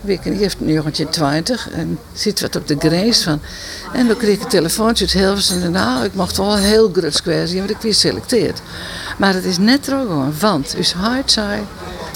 En 0.05 0.33
heeft 0.33 0.57
een 0.61 0.73
jongetje 0.73 1.09
20 1.09 1.71
en 1.71 1.99
ziet 2.13 2.41
wat 2.41 2.57
op 2.57 2.67
de 2.69 2.77
grens 2.79 3.23
van. 3.23 3.41
En 3.93 4.07
dan 4.07 4.17
kreeg 4.17 4.35
ik 4.35 4.43
een 4.43 4.49
telefoontje 4.49 5.05
uit 5.05 5.15
Hilversum. 5.15 5.63
En 5.63 5.73
nou, 5.73 6.05
ik 6.05 6.15
mocht 6.15 6.37
wel 6.37 6.57
heel 6.57 6.93
square 7.09 7.47
zien, 7.47 7.59
want 7.59 7.71
ik 7.71 7.77
werd 7.81 7.95
geselecteerd. 7.95 8.61
Maar 9.17 9.35
het 9.35 9.45
is 9.45 9.59
net 9.59 9.85
zo 9.85 10.01
gewoon, 10.01 10.35
want 10.41 10.77
dus 10.77 10.93
hard 10.93 11.31
zei, 11.31 11.61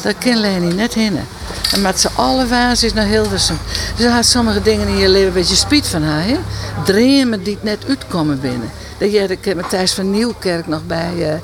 dat 0.03 0.15
kan 0.19 0.37
Leni 0.37 0.75
net 0.75 0.95
hinnen. 0.95 1.27
En 1.75 1.81
met 1.83 2.01
z'n 2.01 2.09
allen 2.15 2.49
was 2.49 2.83
is 2.83 2.93
naar 2.93 3.07
Hilversum. 3.07 3.59
Dus 3.97 4.05
hij 4.05 4.15
had 4.15 4.27
sommige 4.27 4.63
dingen 4.63 4.89
in 4.89 4.97
je 4.97 5.09
leven 5.09 5.27
een 5.27 5.33
beetje 5.33 5.57
spiet 5.57 5.87
van 5.87 6.03
haar. 6.03 6.25
Hè? 6.25 6.37
Dromen 6.85 7.43
die 7.43 7.55
het 7.55 7.63
net 7.63 7.85
uitkomen 7.89 8.41
binnen. 8.41 8.71
Dat 8.99 9.13
jij, 9.13 9.27
ik 9.27 9.45
heb 9.45 9.57
met 9.57 9.69
Thijs 9.69 9.93
van 9.93 10.11
Nieuwkerk 10.11 10.67
nog 10.67 10.81
bij 10.87 11.31
eh, 11.33 11.35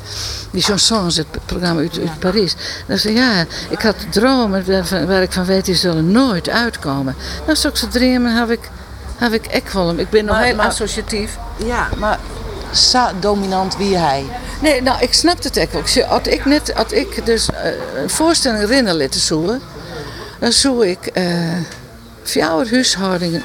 die 0.51 0.63
chansons, 0.63 1.17
het 1.17 1.27
programma 1.47 1.81
uit, 1.81 1.99
uit 1.99 2.19
Parijs. 2.19 2.55
Dan 2.87 2.99
zei 2.99 3.15
ja, 3.15 3.45
ik 3.71 3.81
had 3.83 3.97
dromen 4.11 4.65
waar, 4.67 5.07
waar 5.07 5.23
ik 5.23 5.33
van 5.33 5.45
weet, 5.45 5.65
die 5.65 5.75
zullen 5.75 6.11
nooit 6.11 6.49
uitkomen. 6.49 7.15
Nou, 7.47 7.57
zulke 7.57 7.89
dromen 7.89 8.37
heb 8.37 8.51
ik, 8.51 8.71
heb 9.17 9.33
ik 9.33 9.69
wel. 9.73 9.95
Ik 9.97 10.11
ben 10.11 10.25
nog 10.25 10.35
Maar- 10.35 10.45
heel 10.45 10.55
maar- 10.57 10.67
associatief. 10.67 11.37
Ja, 11.65 11.89
maar 11.99 12.19
dominant 13.21 13.77
wie 13.77 13.97
hij. 13.97 14.25
Nee, 14.63 14.83
nou, 14.83 15.03
ik 15.03 15.13
snap 15.13 15.43
het 15.43 15.57
echt 15.57 15.73
wel. 15.95 16.21
Ik 16.23 16.45
net, 16.45 16.73
had 16.75 16.93
ik 16.93 17.27
dus 17.27 17.49
eh, 17.51 17.71
een 18.03 18.11
voorstelling 18.11 18.63
erin 18.63 18.97
laten 18.97 19.21
zoeken, 19.21 19.61
dan 20.39 20.53
zou 20.53 20.87
ik 20.87 21.07
eh 21.07 21.25
vier 22.23 22.71
huishoudingen 22.71 23.43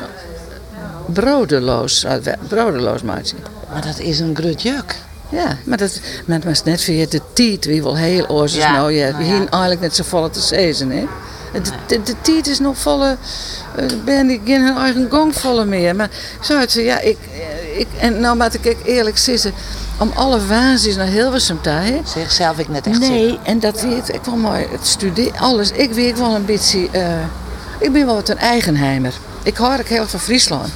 brodeloos, 1.06 2.04
eh, 2.04 2.16
brodeloos 2.48 3.02
maken. 3.02 3.38
Maar 3.72 3.86
dat 3.86 4.00
is 4.00 4.20
een 4.20 4.36
grut 4.36 4.62
juk. 4.62 4.96
Ja, 5.30 5.58
maar 5.66 5.78
dat, 5.78 6.00
maar 6.26 6.40
dat 6.40 6.48
was 6.48 6.64
net 6.64 6.82
via 6.82 7.06
de 7.10 7.22
tijd, 7.34 7.66
wie 7.66 7.84
wel 7.84 7.98
heel 7.98 8.28
oors 8.28 8.54
Ja, 8.54 8.72
nou. 8.72 8.92
Ja, 8.92 9.10
nou 9.10 9.24
ja. 9.24 9.30
hier 9.30 9.50
eigenlijk 9.50 9.82
net 9.82 9.96
zo 9.96 10.04
volle 10.04 10.30
te 10.30 10.42
sezen, 10.42 10.90
hè. 10.90 11.08
De, 11.54 11.62
de, 11.88 12.04
de 12.04 12.14
tijd 12.22 12.48
is 12.48 12.60
nog 12.60 12.78
volle, 12.78 13.18
eh, 13.76 13.86
ben 14.06 14.30
ik 14.30 14.42
in 14.44 14.62
hun 14.62 14.78
eigen 14.78 15.08
gang 15.12 15.36
volle 15.36 15.66
meer. 15.66 15.96
Maar 15.96 16.10
zo 16.42 16.68
ze, 16.68 16.82
ja, 16.84 17.00
ik, 17.00 17.18
eh, 17.34 17.80
ik, 17.80 17.88
en 18.00 18.20
nou 18.20 18.38
moet 18.38 18.54
ik 18.66 18.78
eerlijk 18.86 19.18
zeggen, 19.18 19.54
om 19.98 20.12
alle 20.16 20.46
wazens 20.46 20.96
naar 20.96 21.08
Hilversum 21.08 21.62
te. 21.62 22.00
Zeg 22.06 22.32
zelf 22.32 22.58
ik 22.58 22.68
net 22.68 22.88
echt 22.88 23.00
Nee, 23.00 23.40
en 23.44 23.60
dat 23.60 23.82
weet 23.82 24.14
ik 24.14 24.24
wel 24.26 24.36
mooi. 24.36 24.66
Het 24.72 24.88
studeren, 24.88 25.40
alles. 25.40 25.72
Ik 25.72 25.92
weet 25.92 26.20
wel 26.20 26.36
een 26.36 26.46
beetje. 26.46 26.88
eh, 26.92 27.14
ik 27.80 27.92
ben 27.92 28.06
wel 28.06 28.16
wat 28.16 28.30
een 28.30 28.38
eigenheimer. 28.38 29.14
Ik 29.44 29.58
hou 29.58 29.80
ook 29.80 29.88
heel 29.88 30.00
erg 30.02 30.10
van 30.10 30.20
Friesland. 30.20 30.70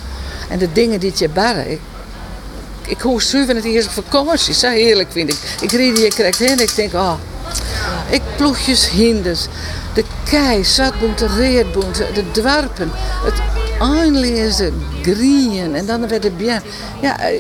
En 0.50 0.58
de 0.60 0.72
dingen 0.72 1.00
die 1.00 1.10
het 1.10 1.20
je 1.20 1.30
barren. 1.30 1.72
Ik, 1.72 1.80
ik 2.88 3.02
hoor 3.02 3.22
zuiver 3.22 3.56
het 3.56 3.64
eerst 3.66 3.88
op 3.88 4.06
vakantie. 4.06 4.54
Zo 4.54 4.70
heerlijk 4.70 5.12
vind 5.12 5.30
ik. 5.30 5.38
Ik 5.62 5.72
rijd 5.72 5.98
hier 5.98 6.14
krijgt 6.14 6.40
heen 6.40 6.50
en 6.50 6.60
ik 6.60 6.76
denk, 6.76 6.94
oh, 6.94 7.14
ik 8.10 8.22
ploegjes 8.36 8.90
hinders. 8.90 9.48
De 9.94 10.04
kei, 10.30 10.64
zatboent, 10.64 11.18
de 11.18 11.28
de 12.14 12.32
dwarpen. 12.32 12.92
Het 13.24 13.42
aanlezen, 13.80 14.86
grieën 15.02 15.76
en 15.76 15.86
dan 15.86 16.08
weer 16.08 16.22
de 16.22 16.32
bien. 16.32 16.64
Ja, 17.02 17.20
eh, 17.20 17.40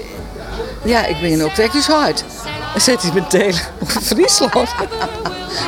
ja, 0.83 1.05
ik 1.05 1.21
ben 1.21 1.41
ook 1.41 1.53
trekjes 1.53 1.87
hard. 1.87 2.23
Dan 2.71 2.81
zet 2.81 3.01
hij 3.01 3.11
meteen 3.13 3.53
op 3.81 3.89
Friesland. 3.89 4.69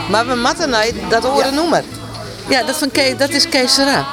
Maar 0.09 0.27
we 0.27 0.35
matten 0.35 0.73
dat 1.09 1.23
horen 1.23 1.53
noemen. 1.53 1.83
Ja, 2.49 2.63
dat, 2.63 2.77
van 2.77 2.91
Kees, 2.91 3.17
dat 3.17 3.29
is 3.29 3.49
Kees 3.49 3.73
Serra. 3.73 4.05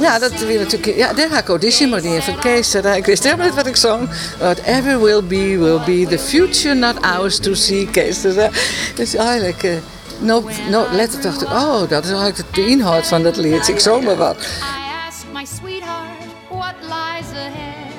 Ja, 0.00 0.18
dat 0.18 0.32
wil 0.32 0.58
natuurlijk. 0.58 0.96
Ja, 0.96 1.12
daar 1.12 1.28
ga 1.30 1.38
ik 1.38 1.48
auditie 1.48 1.86
maar 1.86 2.04
in 2.04 2.22
van 2.22 2.38
Kees 2.38 2.70
Serra. 2.70 2.94
Ik 2.94 3.06
wist 3.06 3.24
helemaal 3.24 3.46
niet 3.46 3.54
wat 3.54 3.66
ik 3.66 3.76
zong. 3.76 4.08
Whatever 4.38 5.02
will 5.02 5.24
be, 5.24 5.58
will 5.58 5.80
be. 5.84 6.16
The 6.16 6.18
future 6.18 6.74
not 6.74 6.94
ours 7.00 7.38
to 7.38 7.54
see, 7.54 7.88
Kees 7.90 8.20
Serra. 8.20 8.50
Dus 8.94 9.14
eigenlijk. 9.14 9.62
eh 9.62 9.72
no, 10.20 10.44
no, 10.70 10.86
letter 10.92 11.20
dacht 11.20 11.42
ik, 11.42 11.48
oh, 11.48 11.88
dat 11.88 12.04
is 12.04 12.10
eigenlijk 12.10 12.54
de 12.54 12.66
inhoud 12.66 13.06
van 13.06 13.22
dat 13.22 13.36
lied. 13.36 13.68
Ik 13.68 13.78
zong 13.78 14.04
maar 14.04 14.16
wat. 14.16 14.36
I 14.36 15.06
ask 15.08 15.24
my 15.32 15.44
sweetheart 15.44 16.24
what 16.48 16.74
lies 16.80 17.30
ahead. 17.32 17.92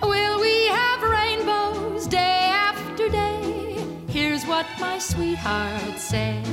Will 0.00 0.40
we 0.40 0.70
have 0.72 1.10
rainbows 1.10 2.08
day 2.08 2.50
after 2.72 3.10
day? 3.10 3.76
Here's 4.12 4.44
what 4.46 4.66
my 4.80 4.98
sweetheart 4.98 5.98
said. 5.98 6.46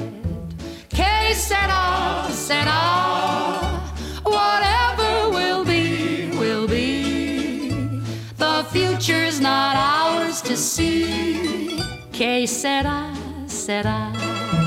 Que 0.87 1.33
sera, 1.35 2.27
sera. 2.31 3.61
Whatever 4.23 5.29
will 5.29 5.63
be, 5.65 6.29
will 6.39 6.67
be. 6.67 8.01
The 8.37 8.65
future's 8.71 9.39
not 9.39 9.75
ours 9.75 10.41
to 10.41 10.55
see. 10.55 11.81
Que 12.11 12.47
sera, 13.67 14.13
sera. 14.13 14.63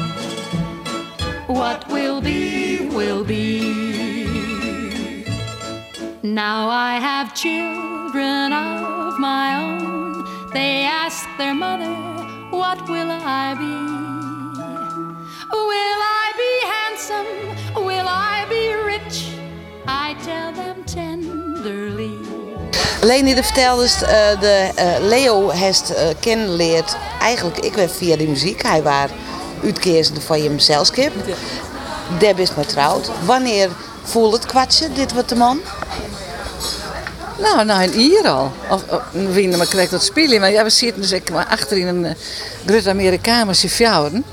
What 1.46 1.88
will 1.88 2.20
be, 2.20 2.86
will 2.88 3.24
be. 3.24 3.61
Now 6.22 6.68
I 6.68 6.98
have 7.09 7.34
children 7.34 8.53
of 8.53 9.18
my 9.18 9.46
own. 9.64 10.53
They 10.53 10.84
ask 10.84 11.26
their 11.38 11.55
mother, 11.55 11.94
What 12.51 12.78
will 12.90 13.11
I 13.11 13.46
be? 13.64 13.76
Will 15.70 16.01
I 16.22 16.26
be 16.42 16.53
handsome? 16.74 17.32
Will 17.88 18.09
I 18.09 18.36
be 18.55 18.64
rich? 18.92 19.18
I 19.86 20.09
tell 20.28 20.53
them 20.53 20.84
tenderly. 20.84 22.29
Leni 23.03 23.34
de 23.34 23.42
vertelde 23.42 23.84
eh, 23.84 24.40
de 24.40 24.70
eh, 24.74 24.86
Leo 25.01 25.48
heeft 25.48 25.90
uh, 25.90 25.98
kennenleerd. 26.20 26.96
Eigenlijk, 27.20 27.59
ik 27.59 27.74
werd 27.74 27.92
via 27.92 28.16
de 28.16 28.26
muziek. 28.26 28.62
Hij 28.62 28.82
was 28.82 29.11
uitkeersende 29.64 30.20
van 30.20 30.42
je 30.42 30.55
zelfskip. 30.57 31.12
Deb 32.18 32.38
is 32.38 32.55
maar 32.55 32.66
trouwd. 32.66 33.11
Wanneer 33.24 33.70
voelt 34.03 34.32
het 34.32 34.46
kwatje, 34.46 34.92
dit 34.92 35.12
wordt 35.12 35.28
de 35.28 35.34
man? 35.34 35.61
Nou, 37.38 37.64
nou 37.64 37.82
een 37.82 37.92
hier 37.92 38.28
al. 38.28 38.53
Of, 38.70 38.82
of 38.88 39.03
wie 39.12 39.57
maar 39.57 39.66
krijgt 39.66 39.90
dat 39.90 40.03
spelen. 40.03 40.40
Maar 40.40 40.51
ja, 40.51 40.62
we 40.62 40.70
zitten 40.70 41.03
dus 41.03 41.12
echt 41.12 41.30
maar 41.30 41.46
achter 41.46 41.76
in 41.76 41.86
een 41.86 42.05
uh, 42.05 42.11
grote 42.66 42.90
Amerikaanse 42.90 43.68
fjouwen. 43.68 44.24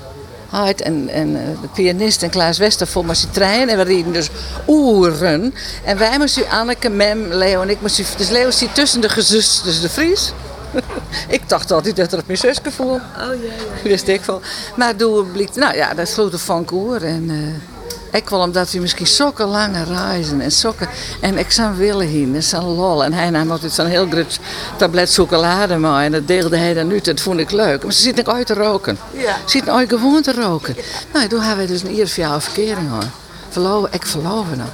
Hart 0.50 0.82
en, 0.82 1.10
en 1.10 1.30
uh, 1.30 1.42
de 1.62 1.68
pianist 1.74 2.24
en 2.24 2.30
Klaas 2.30 2.58
Westervol 2.58 3.04
maar 3.04 3.16
zijn 3.16 3.32
trein. 3.32 3.70
En 3.70 3.78
we 3.78 3.84
reden 3.84 4.14
dus 4.14 4.30
oeren. 4.68 5.54
En 5.84 5.98
wij 5.98 6.18
moesten 6.18 6.50
Anneke, 6.50 6.90
Mem, 6.90 7.34
Leo 7.34 7.62
en 7.62 7.70
ik 7.70 7.82
moesten... 7.82 8.06
Dus 8.18 8.30
Leo 8.30 8.52
zit 8.52 8.76
tussen 8.76 9.02
de 9.02 9.10
gezus, 9.10 9.62
dus 9.64 9.82
de 9.82 9.90
Fries. 9.90 10.34
ik 11.28 11.50
dacht 11.50 11.72
altijd 11.72 11.96
dat 11.96 12.14
op 12.14 12.24
mijn 12.26 12.38
zusje 12.38 12.72
voel. 12.72 12.94
Oh 12.94 13.02
ja, 13.16 13.34
ja. 13.34 13.90
Wist 13.90 14.08
ik 14.08 14.22
wel. 14.22 14.42
Maar 14.76 14.96
toen 14.96 15.32
bleek... 15.32 15.56
Nou 15.56 15.76
ja, 15.76 15.94
dat 15.94 16.08
sloot 16.08 16.32
de 16.32 16.38
van 16.38 16.66
koer. 16.66 17.04
En... 17.04 17.30
Uh, 17.30 17.77
ik 18.18 18.30
wel 18.30 18.40
omdat 18.40 18.72
we 18.72 18.80
misschien 18.80 19.08
zulke 19.08 19.46
lange 19.46 19.84
reizen 19.84 20.42
en 20.42 20.52
zulke... 20.52 20.88
En 21.22 21.38
ik 21.38 21.52
zou 21.52 21.76
willen 21.76 22.08
heen, 22.08 22.36
en 22.36 22.44
zo'n 22.44 22.76
lol. 22.76 23.04
En 23.04 23.14
hij 23.14 23.30
nam 23.30 23.52
altijd 23.52 23.72
zo'n 23.72 23.86
heel 23.86 24.08
groot 24.10 24.40
tablet 24.78 25.14
chocolade 25.14 25.78
mee. 25.78 26.04
En 26.06 26.12
dat 26.12 26.28
deelde 26.28 26.58
hij 26.58 26.74
dan 26.74 26.92
uit, 26.92 27.06
dat 27.06 27.20
vond 27.20 27.40
ik 27.40 27.52
leuk. 27.52 27.84
Maar 27.84 27.94
ze 27.94 28.02
zitten 28.02 28.26
ook 28.28 28.36
uit 28.36 28.48
te 28.48 28.54
roken. 28.54 28.98
Ja. 29.12 29.36
Ze 29.36 29.50
zitten 29.50 29.74
ooit 29.74 29.90
gewoon 29.90 30.22
te 30.22 30.34
roken. 30.34 30.76
Nou, 31.14 31.28
toen 31.28 31.42
hebben 31.42 31.66
we 31.66 31.72
dus 31.72 31.82
een 31.82 31.92
ieder 31.92 32.14
jou 32.16 32.42
verkering 32.42 32.90
hoor. 32.90 33.10
Verloven, 33.50 33.90
ik 33.94 34.06
verloven 34.06 34.58
nog. 34.58 34.68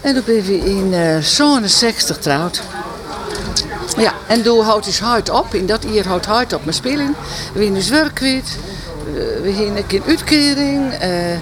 En 0.00 0.14
toen 0.14 0.22
ben 0.26 0.44
we 0.44 0.58
in 0.58 0.92
uh, 0.92 1.18
67 1.18 2.18
trouwd. 2.18 2.62
Ja, 3.96 4.14
en 4.26 4.42
toen 4.42 4.64
houdt 4.64 4.86
hij 4.86 5.08
hard 5.08 5.30
op. 5.30 5.54
In 5.54 5.66
dat 5.66 5.84
jaar 5.90 6.06
houdt 6.06 6.26
hard 6.26 6.52
op 6.52 6.64
mijn 6.64 6.76
spelen. 6.76 7.14
We 7.54 7.62
zijn 7.62 7.74
dus 7.74 7.88
werk 7.88 8.14
kwijt. 8.14 8.58
We 9.42 9.52
gingen 9.56 9.84
een 9.88 10.02
uitkering. 10.06 11.02
Uh, 11.02 11.36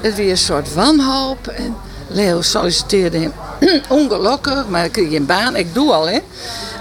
het 0.00 0.14
weer 0.14 0.30
een 0.30 0.38
soort 0.38 0.74
wanhoop. 0.74 1.46
En 1.46 1.76
Leo 2.08 2.42
solliciteerde 2.42 3.18
hem 3.18 3.32
ongelukkig, 4.00 4.68
maar 4.68 4.84
ik 4.84 4.92
kreeg 4.92 5.12
een 5.12 5.26
baan. 5.26 5.56
Ik 5.56 5.74
doe 5.74 5.92
al, 5.92 6.08
hè. 6.08 6.18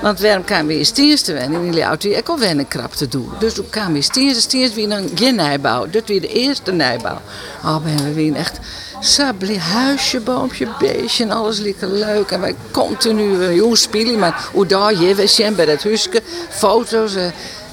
Want 0.01 0.20
waarom 0.20 0.43
kan 0.43 0.68
we 0.68 0.78
in 0.78 0.86
Stiens 0.86 1.22
te 1.22 1.34
wennen? 1.34 1.65
In 1.65 1.74
Leo 1.74 1.88
had 1.88 2.03
ik 2.03 2.30
al 2.30 2.39
wennen 2.39 2.68
krap 2.68 2.93
te 2.93 3.07
doen. 3.07 3.30
Dus 3.39 3.53
toen 3.53 3.70
kwam 3.70 3.88
we 3.88 3.95
in 3.95 4.03
Stiens. 4.03 4.41
Stiens 4.41 4.74
weer 4.74 4.91
een 4.91 5.11
geen 5.15 5.36
nijbouw. 5.36 5.89
Dit 5.89 6.07
weer 6.07 6.22
de 6.22 6.28
eerste 6.28 6.72
nijbouw. 6.72 7.22
Oh, 7.63 7.78
ben 7.84 8.03
we 8.03 8.13
weer 8.13 8.36
echt 8.36 8.59
sabli 8.99 9.57
huisje, 9.57 10.20
boompje, 10.20 10.68
beestje 10.80 11.24
en 11.24 11.32
alles 11.32 11.59
lekker 11.59 11.88
leuk. 11.88 12.32
En 12.32 12.41
wij 12.41 12.55
continu 12.72 13.53
jong 13.53 13.78
spelen, 13.78 14.20
maar 14.20 14.49
hoe 14.53 14.65
daar 14.65 14.95
je, 14.95 15.15
we 15.15 15.28
zijn 15.28 15.55
bij 15.55 15.65
dat 15.65 15.84
huisje, 15.84 16.22
foto's. 16.49 17.15
Uh, 17.15 17.26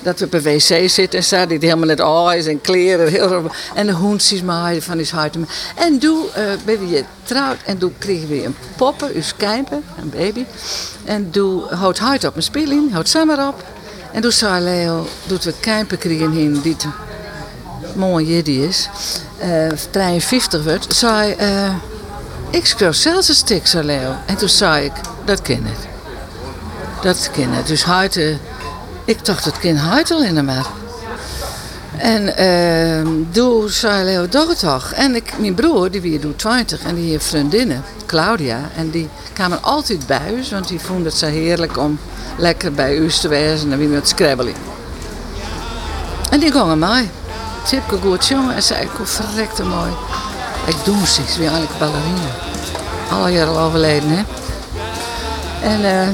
dat 0.05 0.18
we 0.18 0.24
op 0.24 0.34
een 0.34 0.42
wc 0.42 0.88
zitten 0.90 1.18
en 1.18 1.24
staat 1.24 1.48
die 1.48 1.59
helemaal 1.61 1.86
net 1.86 2.02
oors 2.02 2.46
en 2.46 2.61
kleren. 2.61 3.09
Heel, 3.09 3.50
en 3.74 3.86
de 3.86 3.92
hoentjes 3.92 4.42
maaien 4.42 4.82
van 4.82 4.98
his 4.98 5.11
hart. 5.11 5.36
En 5.74 5.98
toen 5.98 6.24
uh, 6.24 6.44
ben 6.64 6.88
we 6.88 7.05
getrouwd 7.22 7.57
en 7.64 7.78
toen 7.78 7.94
kregen 7.98 8.28
we 8.28 8.44
een 8.44 8.57
poppen, 8.76 9.12
dus 9.12 9.36
kijpen, 9.36 9.84
een 10.00 10.11
baby. 10.11 10.44
En 11.05 11.30
toen 11.30 11.62
houdt 11.68 11.98
hart 11.98 12.24
op 12.24 12.32
mijn 12.32 12.44
speling, 12.44 12.92
houdt 12.92 13.09
samen 13.09 13.48
op. 13.48 13.64
En 14.12 14.20
toen 14.20 14.32
zei 14.32 14.64
Leo, 14.64 15.07
doet 15.26 15.44
we 15.44 15.55
kijpen 15.61 15.98
kregen 15.98 16.32
in 16.32 16.61
die 16.61 16.76
mooi 17.94 18.26
jiddy 18.26 18.50
is, 18.50 18.88
eh 19.38 19.68
53 19.90 20.62
werd, 20.62 20.94
zei 20.94 21.32
eh, 21.32 21.74
ik 22.50 22.66
schreef 22.66 22.94
zelfs 22.94 23.28
een 23.28 23.34
stuk, 23.34 23.66
zei 23.66 23.84
Leo. 23.84 24.14
En 24.26 24.36
toen 24.36 24.48
zei 24.48 24.84
ik, 24.84 24.92
dat 25.24 25.42
ken. 25.42 25.66
Dat 27.02 27.30
ken. 27.32 27.50
Dus 27.66 27.84
huid, 27.84 28.20
ik 29.05 29.24
dacht, 29.24 29.44
dat 29.44 29.59
kind 29.59 29.78
huid 29.78 30.11
al 30.11 30.22
in 30.22 30.34
de 30.34 30.42
maar. 30.42 30.66
En 31.96 32.36
eh, 32.36 33.07
toen 33.30 33.68
zei 33.68 34.05
Leo, 34.05 34.28
toch 34.28 34.48
het. 34.48 34.92
En 34.92 35.14
ik, 35.14 35.32
mijn 35.38 35.55
broer, 35.55 35.90
die 35.90 36.00
weer 36.00 36.20
doet 36.20 36.38
20 36.38 36.82
en 36.82 36.94
die 36.94 37.11
heeft 37.11 37.26
vriendinnen, 37.26 37.84
Claudia. 38.07 38.61
En 38.76 38.90
die 38.90 39.09
kwamen 39.32 39.62
altijd 39.62 40.07
bij 40.07 40.32
ons, 40.36 40.50
want 40.50 40.68
die 40.68 40.80
vonden 40.80 41.05
het 41.05 41.14
zo 41.14 41.26
heerlijk 41.26 41.78
om 41.78 41.98
lekker 42.36 42.72
bij 42.72 43.00
ons 43.00 43.20
te 43.20 43.28
wezen 43.28 43.72
en 43.72 43.78
weer 43.78 43.88
met 43.88 44.09
scrabbelen. 44.09 44.55
En 46.30 46.40
die 46.40 46.52
gingen 46.52 46.78
mij. 46.78 47.11
Tipke 47.68 47.96
goed 47.96 48.26
jongen 48.26 48.55
en 48.55 48.62
zei 48.62 48.82
ik, 48.82 48.90
verrekte 49.02 49.62
mooi. 49.62 49.90
Ik 50.66 50.76
doe 50.84 50.96
ik 50.96 51.38
ben 51.38 51.48
eigenlijk 51.48 51.78
ballerina. 51.78 52.28
Alle 53.11 53.30
jaren 53.30 53.57
al 53.57 53.59
overleden, 53.59 54.09
hè. 54.09 54.22
En, 55.62 55.84
eh, 55.84 56.09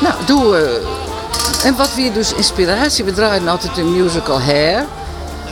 nou, 0.00 0.14
doe... 0.26 0.56
eh, 0.56 0.97
en 1.64 1.76
wat 1.76 1.94
weer 1.94 2.12
dus 2.12 2.32
inspiratie, 2.32 3.04
we 3.04 3.12
draaien 3.12 3.48
altijd 3.48 3.76
een 3.76 4.02
musical 4.02 4.40
Hair. 4.40 4.84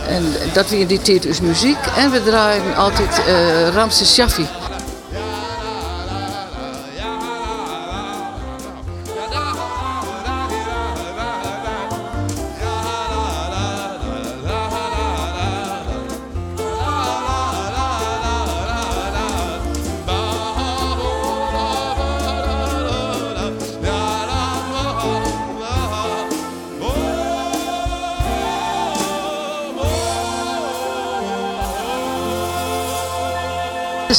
En 0.08 0.32
dat 0.52 0.68
weer 0.68 0.86
die 0.86 1.20
dus 1.20 1.40
muziek. 1.40 1.78
En 1.96 2.10
we 2.10 2.22
draaien 2.22 2.76
altijd 2.76 3.20
eh 3.26 3.68
Ramses 3.74 4.14
Shaffi. 4.14 4.46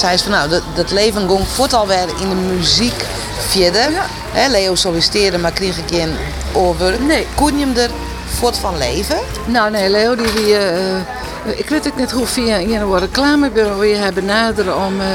Hij 0.02 0.14
is 0.14 0.22
van 0.22 0.32
nou, 0.32 0.50
dat, 0.50 0.62
dat 0.76 0.92
leven 0.92 1.30
ging 1.30 1.48
voort 1.48 1.74
alweer 1.74 2.08
in 2.20 2.30
de 2.30 2.36
muziek 2.36 3.06
verder. 3.38 3.92
Ja. 3.92 4.48
Leo 4.50 4.76
solliciteerde, 4.76 5.38
maar 5.38 5.52
kreeg 5.52 5.78
ik 5.78 5.92
in 5.92 6.16
over. 6.54 7.02
Nee. 7.02 7.28
Kon 7.36 7.58
je 7.58 7.66
hem 7.66 7.76
er 7.76 7.90
voort 8.26 8.58
van 8.58 8.78
leven? 8.78 9.18
Nou 9.46 9.72
nee, 9.72 9.90
Leo, 9.90 10.16
die 10.16 10.32
wie, 10.32 10.58
eh, 10.58 11.60
ik 11.60 11.70
weet 11.70 11.88
ook 11.88 11.98
net 11.98 12.12
hoe 12.12 12.26
via 12.26 12.58
een 12.58 13.00
reclamebureau 13.00 13.86
je 13.86 13.96
hebben 13.96 14.26
benaderen 14.26 14.78
om 14.78 15.02
eh, 15.02 15.08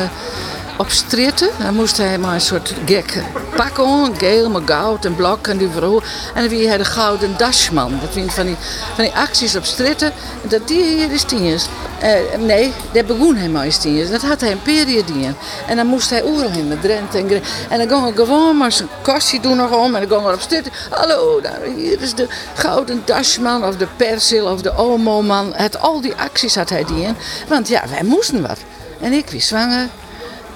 op. 0.82 1.52
Dan 1.58 1.74
moest 1.74 1.96
hij 1.96 2.18
maar 2.18 2.34
een 2.34 2.40
soort 2.40 2.74
gek 2.86 3.22
pak 3.56 3.78
aan, 3.78 4.18
geel 4.18 4.50
met 4.50 4.62
goud 4.64 5.04
en 5.04 5.14
blok 5.14 5.46
en 5.46 5.56
die 5.56 5.68
vrouw. 5.68 6.00
En 6.34 6.48
wie 6.48 6.68
hij 6.68 6.76
de 6.76 6.84
gouden 6.84 7.34
dashman. 7.36 7.98
Dat 8.00 8.12
vind 8.12 8.32
van 8.32 8.46
die, 8.46 8.56
van 8.94 9.04
die 9.04 9.12
acties 9.14 9.56
op 9.56 9.64
stritten. 9.64 10.12
Dat 10.42 10.68
die 10.68 10.84
hier 10.84 11.12
is 11.12 11.22
tieners. 11.22 11.66
Eh, 12.00 12.38
nee, 12.38 12.72
dat 12.92 13.06
begon 13.06 13.36
hij 13.36 13.48
maar 13.48 13.64
eens 13.64 13.78
tieners. 13.78 14.10
Dat 14.10 14.22
had 14.22 14.40
hij 14.40 14.50
een 14.50 14.62
periode 14.62 15.34
En 15.66 15.76
dan 15.76 15.86
moest 15.86 16.10
hij 16.10 16.22
overal 16.22 16.50
heen 16.50 16.68
met 16.68 16.82
Drenthe 16.82 17.18
en 17.18 17.42
En 17.68 17.78
dan 17.78 17.88
ging 17.88 18.02
hij 18.02 18.24
gewoon 18.24 18.56
maar 18.56 18.72
zijn 18.72 18.88
kastje 19.02 19.40
doen 19.40 19.56
nog 19.56 19.70
om. 19.70 19.94
En 19.94 20.00
dan 20.00 20.10
ging 20.10 20.22
hij 20.22 20.34
op 20.34 20.40
stritten. 20.40 20.72
Hallo, 20.90 21.40
hier 21.76 22.00
is 22.00 22.14
de 22.14 22.28
gouden 22.54 23.02
dashman 23.04 23.64
of 23.64 23.76
de 23.76 23.88
persil 23.96 24.46
of 24.46 24.62
de 24.62 24.76
omo-man. 24.76 25.52
Het, 25.54 25.80
al 25.80 26.00
die 26.00 26.14
acties 26.14 26.54
had 26.54 26.68
hij 26.68 26.84
die 26.84 27.02
in. 27.02 27.16
Want 27.48 27.68
ja, 27.68 27.82
wij 27.90 28.02
moesten 28.02 28.42
wat. 28.42 28.58
En 29.00 29.12
ik 29.12 29.30
was 29.32 29.46
zwanger. 29.46 29.88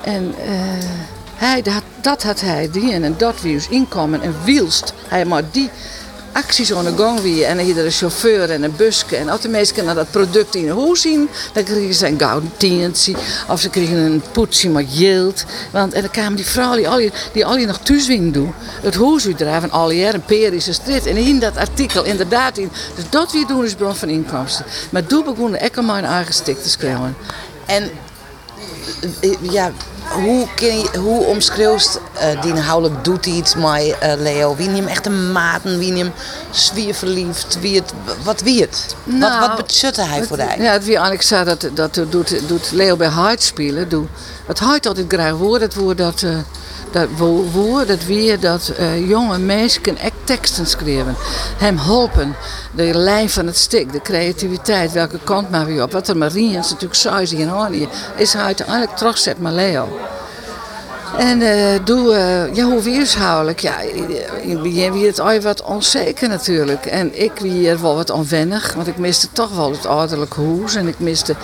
En 0.06 0.34
eh, 0.44 0.50
hij, 1.34 1.62
dat, 1.62 1.82
dat 2.00 2.22
had 2.22 2.40
hij 2.40 2.68
die 2.72 2.92
en 2.92 3.14
dat 3.18 3.40
wie 3.40 3.54
dus 3.54 3.68
inkomen 3.68 4.22
en 4.22 4.34
wielst. 4.44 4.92
Hij 5.08 5.24
maar 5.24 5.42
die 5.50 5.70
acties 6.32 6.72
aan 6.72 6.84
de 6.84 6.92
gang 6.96 7.20
wie 7.20 7.44
en 7.44 7.60
iedere 7.60 7.86
een 7.86 7.92
chauffeur 7.92 8.50
en 8.50 8.62
een 8.62 8.76
busje 8.76 9.16
en 9.16 9.28
als 9.28 9.40
de 9.40 9.48
mensen 9.48 9.84
naar 9.84 9.94
dat 9.94 10.10
product 10.10 10.54
in 10.54 10.68
huis 10.68 11.00
zien, 11.00 11.28
dan 11.52 11.64
kregen 11.64 11.94
ze 11.94 12.06
een 12.06 12.18
gouden 12.18 12.92
of 13.48 13.60
ze 13.60 13.68
kregen 13.70 13.96
een 13.96 14.22
poetsje 14.32 14.68
met 14.68 14.98
yield. 14.98 15.44
Want 15.70 15.92
en 15.92 16.00
dan 16.00 16.10
kwamen 16.10 16.36
die 16.36 16.46
vrouwen 16.46 16.76
die 16.78 16.88
al 16.88 16.98
je, 16.98 17.10
die 17.32 17.46
al 17.46 17.56
je 17.56 17.66
nog 17.66 17.78
thuis 17.78 18.06
doen, 18.06 18.54
het 18.82 18.94
huis 18.94 19.26
uitdraven 19.26 19.70
al 19.70 19.90
jaar 19.90 20.14
een 20.14 20.24
perische 20.24 20.72
strijd 20.72 21.06
en 21.06 21.16
in 21.16 21.38
dat 21.38 21.56
artikel 21.56 22.04
inderdaad 22.04 22.58
in. 22.58 22.70
Dus 22.94 23.04
dat 23.10 23.32
wie 23.32 23.46
doen 23.46 23.64
is 23.64 23.74
bron 23.74 23.94
van 23.94 24.08
inkomsten. 24.08 24.64
Maar 24.90 25.06
toen 25.06 25.24
begonnen 25.24 25.64
ik 25.64 25.76
al 25.76 25.82
mijn 25.82 26.04
eigen 26.04 26.34
stik 26.34 26.62
te 26.62 26.68
schrijven. 26.68 27.16
En 27.66 27.90
eh, 29.20 29.30
ja, 29.40 29.72
hoe, 30.12 30.46
je, 30.56 30.98
hoe 30.98 31.24
omschreeuwst 31.24 32.00
eh 32.12 32.42
die 32.42 32.50
inhoudelijk 32.50 33.04
doet 33.04 33.26
iets 33.26 33.54
met 33.54 33.98
eh, 33.98 34.12
Leo? 34.18 34.56
Wie 34.56 34.68
hem 34.68 34.86
echt 34.86 35.06
een 35.06 35.32
maten, 35.32 35.78
wie 35.78 35.92
hem 35.96 36.12
zwier 36.50 36.94
verliefd, 36.94 37.60
wie 37.60 37.76
het, 37.76 37.92
wat 38.22 38.40
wie 38.40 38.60
het? 38.60 38.94
wat, 39.04 39.14
Nou, 39.14 39.40
wat 39.40 39.56
betutte 39.56 40.02
hij 40.02 40.24
voor 40.24 40.36
jou? 40.36 40.62
Ja, 40.62 40.72
het 40.72 40.84
wie 40.84 40.92
eigenlijk 40.92 41.22
zei 41.22 41.44
dat, 41.44 41.68
dat 41.74 42.00
doet, 42.10 42.48
doet 42.48 42.70
Leo 42.72 42.96
bij 42.96 43.08
Hart 43.08 43.42
spelen. 43.42 43.88
Doe, 43.88 44.06
het 44.46 44.58
Hart 44.58 44.86
altijd 44.86 45.06
graag 45.08 45.32
woord, 45.32 45.60
het 45.60 45.74
woord 45.74 45.98
dat, 45.98 46.22
eh, 46.22 46.38
dat 46.92 47.08
wo- 47.16 47.44
woord, 47.52 47.88
dat 47.88 48.04
weer 48.04 48.40
dat 48.40 48.68
eh, 48.68 49.08
jonge 49.08 49.38
mensen 49.38 49.98
echt 49.98 50.12
teksten 50.24 50.66
schrijven. 50.66 51.16
Hem 51.56 51.78
helpen, 51.78 52.36
de 52.74 52.94
lijn 52.94 53.30
van 53.30 53.46
het 53.46 53.56
stuk, 53.56 53.92
de 53.92 54.02
creativiteit, 54.02 54.92
welke 54.92 55.18
kant 55.24 55.50
maar 55.50 55.66
weer 55.66 55.82
op. 55.82 55.92
Wat 55.92 56.08
er 56.08 56.16
Mariens 56.16 56.70
natuurlijk 56.70 57.00
zei 57.00 57.26
in 57.26 57.48
Honey, 57.48 57.88
is 58.16 58.32
hij 58.32 58.42
uiteindelijk 58.42 58.96
terugzet 58.96 59.40
met 59.40 59.52
Leo. 59.52 59.98
En 61.18 61.42
eh, 61.42 61.80
doe, 61.84 62.14
eh, 62.14 62.54
ja, 62.54 62.64
hoe 62.64 62.82
weershoudelijk? 62.82 63.60
Ja, 63.60 63.80
in 64.42 64.62
het 64.62 65.06
het 65.06 65.20
al 65.20 65.40
wat 65.40 65.62
onzeker 65.62 66.28
natuurlijk. 66.28 66.86
En 66.86 67.22
ik 67.22 67.32
weer 67.40 67.80
wel 67.82 67.94
wat 67.94 68.10
onwennig, 68.10 68.72
want 68.74 68.86
ik 68.86 68.96
miste 68.98 69.28
toch 69.32 69.56
wel 69.56 69.70
het 69.70 69.86
ouderlijk 69.86 70.34
huis. 70.34 70.74
En 70.74 70.88
ik 70.88 70.98
miste 70.98 71.34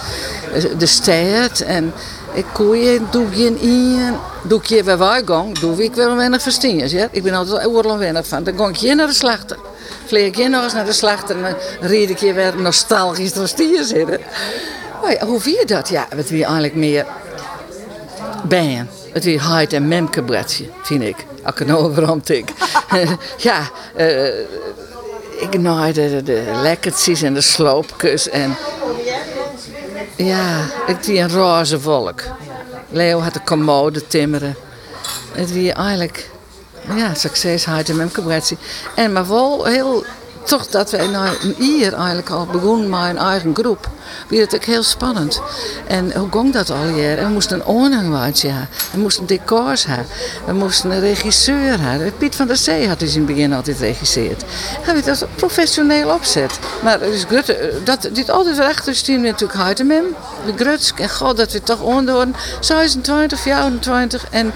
eh, 0.55 0.65
de 0.79 0.87
stad. 0.87 1.61
En 1.61 1.93
ik 2.35 2.45
koeien, 2.53 3.07
doe 3.11 3.37
je 3.37 3.61
in, 3.61 4.15
doe 4.43 4.61
ik 4.63 4.85
gaan, 5.25 5.53
doe 5.61 5.85
ik 5.85 5.95
wel 5.95 6.17
weinig 6.17 6.43
verstaan. 6.43 6.89
Ja? 6.89 7.09
Ik 7.11 7.23
ben 7.23 7.35
altijd 7.35 7.61
heel 7.61 7.83
onwennig 7.83 8.27
van. 8.27 8.45
Dan 8.45 8.57
ga 8.57 8.69
ik 8.69 8.77
hier 8.77 8.97
naar 8.97 9.07
de 9.07 9.13
slachter. 9.13 9.57
Vleeg 10.07 10.27
ik 10.27 10.37
hier 10.37 10.51
nog 10.51 10.65
eens 10.65 10.73
naar 10.73 10.85
de 10.85 10.93
slachter 10.93 11.37
en 11.37 11.43
dan 11.43 11.89
ried 11.89 12.11
ik 12.11 12.19
je 12.19 12.33
weer 12.33 12.57
nostalgisch 12.57 13.33
door 13.33 13.49
zitten. 13.85 14.21
Maar 15.03 15.13
ja, 15.13 15.27
hoe 15.27 15.41
dat? 15.67 15.89
Ja, 15.89 16.07
het 16.17 16.31
weer 16.31 16.45
eigenlijk 16.45 16.75
meer 16.75 17.07
bijen. 18.45 18.89
Het 19.13 19.25
weer 19.25 19.49
Hyde 19.49 19.77
en 19.77 19.89
Memke 19.89 20.23
bredje, 20.23 20.65
vind 20.83 21.03
ik. 21.03 21.17
Als 21.43 21.61
ik 21.61 21.67
nou 21.67 22.07
aan 22.07 22.21
denk. 22.27 22.49
ja, 23.37 23.71
eh, 23.95 24.39
ik 25.41 25.59
naaide 25.59 26.11
de, 26.11 26.23
de 26.23 26.61
lekkertjes 26.63 27.23
en 27.23 27.35
de 27.35 27.41
sloopjes. 27.41 28.29
En 28.29 28.57
ja, 30.25 30.67
ik 30.87 30.97
zie 31.01 31.19
een 31.19 31.31
roze 31.31 31.81
volk. 31.81 32.23
Leo 32.91 33.21
had 33.21 33.33
de 33.33 33.43
commode 33.45 34.07
timmeren. 34.07 34.57
Het 35.33 35.53
weer 35.53 35.75
eigenlijk, 35.75 36.31
ja, 36.97 37.15
succes 37.15 37.65
en 37.65 37.97
Memke 37.97 38.23
bredje. 38.23 38.57
En 38.95 39.13
maar 39.13 39.29
wel 39.29 39.65
heel, 39.65 40.05
toch 40.45 40.67
dat 40.67 40.91
wij 40.91 41.09
jaar 41.09 41.93
eigenlijk 41.93 42.31
al 42.31 42.47
begonnen 42.47 42.91
met 42.91 43.01
een 43.01 43.19
eigen 43.19 43.55
groep. 43.55 43.89
Wie 44.29 44.41
het 44.41 44.55
ook 44.55 44.65
heel 44.65 44.83
spannend. 44.83 45.41
En 45.87 46.17
hoe 46.17 46.29
ging 46.31 46.53
dat 46.53 46.71
al 46.71 46.85
we 46.85 47.29
moesten 47.33 47.61
een 47.61 47.67
oornangwaardje 47.67 48.49
hebben. 48.49 48.69
We 48.93 48.99
moesten 48.99 49.27
decors 49.27 49.87
hebben. 49.87 50.07
We 50.47 50.53
moesten 50.53 50.91
een 50.91 51.01
regisseur 51.01 51.81
hebben. 51.81 52.17
Piet 52.17 52.35
van 52.35 52.47
der 52.47 52.57
Zee 52.57 52.89
had 52.89 52.99
dus 52.99 53.13
in 53.15 53.19
het 53.19 53.27
begin 53.27 53.53
altijd 53.53 53.79
regisseerd. 53.79 54.45
Hij 54.81 54.95
werd 54.95 55.05
dat 55.05 55.27
professioneel 55.35 56.15
opzet. 56.15 56.59
Maar 56.83 56.99
dus 56.99 57.25
dat, 57.85 58.09
dit 58.13 58.31
altijd 58.31 58.97
stien 58.97 59.21
we 59.21 59.27
natuurlijk 59.27 59.61
Hartemem. 59.61 60.05
De 60.47 60.53
Grutsk. 60.57 60.99
En 60.99 61.11
god, 61.11 61.37
dat 61.37 61.53
we 61.53 61.63
toch 61.63 61.81
onderhouden. 61.81 62.35
26, 62.61 63.41
24 63.41 64.27
en 64.31 64.53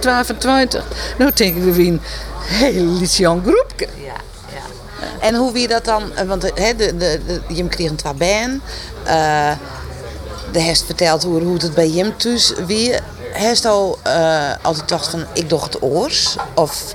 22. 0.00 0.84
Nou 1.18 1.30
denk 1.34 1.56
ik, 1.56 1.62
we 1.62 1.72
wie 1.72 1.90
een 1.90 2.00
heel 2.42 2.98
jong 2.98 3.42
groepje. 3.42 3.88
En 5.20 5.34
hoe 5.34 5.52
wie 5.52 5.68
dat 5.68 5.84
dan, 5.84 6.14
eh, 6.14 6.26
want 6.26 6.42
he, 6.42 6.76
de, 6.76 6.96
de, 6.96 7.20
de, 7.26 7.40
je 7.54 7.68
kreeg 7.68 7.90
een 7.90 7.96
twabijn. 7.96 8.62
eh 9.04 9.50
de 10.52 10.62
heeft 10.62 10.84
verteld 10.84 11.22
hoe, 11.22 11.42
hoe 11.42 11.56
het 11.56 11.74
bij 11.74 11.90
hem 11.90 12.16
thuis 12.16 12.52
wie. 12.66 12.94
Heeft 13.32 13.64
al 13.64 13.98
eh, 14.02 14.50
altijd 14.62 14.88
dacht 14.88 15.08
van 15.08 15.24
ik 15.32 15.48
doch 15.48 15.64
het 15.64 15.82
oors 15.82 16.36
of 16.54 16.94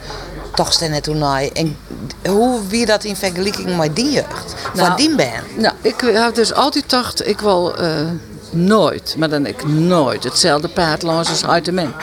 toch 0.55 0.73
ze 0.73 0.85
net 0.85 1.03
toen 1.03 1.17
naai. 1.17 1.49
En 1.49 1.77
hoe 2.25 2.67
wie 2.67 2.85
dat 2.85 3.03
in 3.03 3.15
vergelijking 3.15 3.77
met 3.77 3.95
die 3.95 4.11
jeugd, 4.11 4.53
van 4.73 4.83
Nou, 4.83 4.95
die 4.97 5.15
band. 5.15 5.57
Nou, 5.57 5.73
ik 5.81 6.01
heb 6.01 6.35
dus 6.35 6.53
altijd 6.53 6.83
gedacht, 6.83 7.27
ik 7.27 7.39
wil 7.39 7.75
eh, 7.75 8.07
nooit, 8.53 9.15
maar 9.17 9.29
dan 9.29 9.45
ik 9.45 9.67
nooit 9.67 10.23
hetzelfde 10.23 10.67
paard 10.67 11.01
langs 11.01 11.29
als 11.29 11.69
men. 11.71 11.93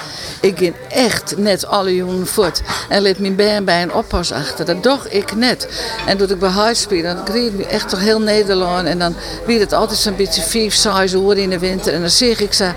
Ik 0.40 0.58
ging 0.58 0.74
echt 0.88 1.36
net 1.36 1.66
alle 1.66 1.94
jongen 1.94 2.26
voort 2.26 2.62
en 2.88 3.02
liet 3.02 3.18
mijn 3.18 3.36
been 3.36 3.64
bij 3.64 3.82
een 3.82 3.92
oppas 3.92 4.32
achter. 4.32 4.64
Dat 4.64 4.82
doch 4.82 5.08
ik 5.08 5.34
net. 5.34 5.68
En 6.06 6.16
toen 6.16 6.30
ik 6.30 6.38
bij 6.38 6.48
huis 6.48 6.86
dan 6.88 7.24
kreeg 7.24 7.52
ik 7.52 7.60
echt 7.60 7.88
toch 7.88 8.00
heel 8.00 8.20
Nederland. 8.20 8.86
En 8.86 8.98
dan 8.98 9.14
werd 9.46 9.60
het 9.60 9.72
altijd 9.72 9.98
zo'n 9.98 10.16
beetje 10.16 10.42
vijf, 10.42 10.74
zes 10.74 11.12
uur 11.12 11.38
in 11.38 11.50
de 11.50 11.58
winter. 11.58 11.94
En 11.94 12.00
dan 12.00 12.10
zeg 12.10 12.40
ik 12.40 12.52
ze 12.52 12.72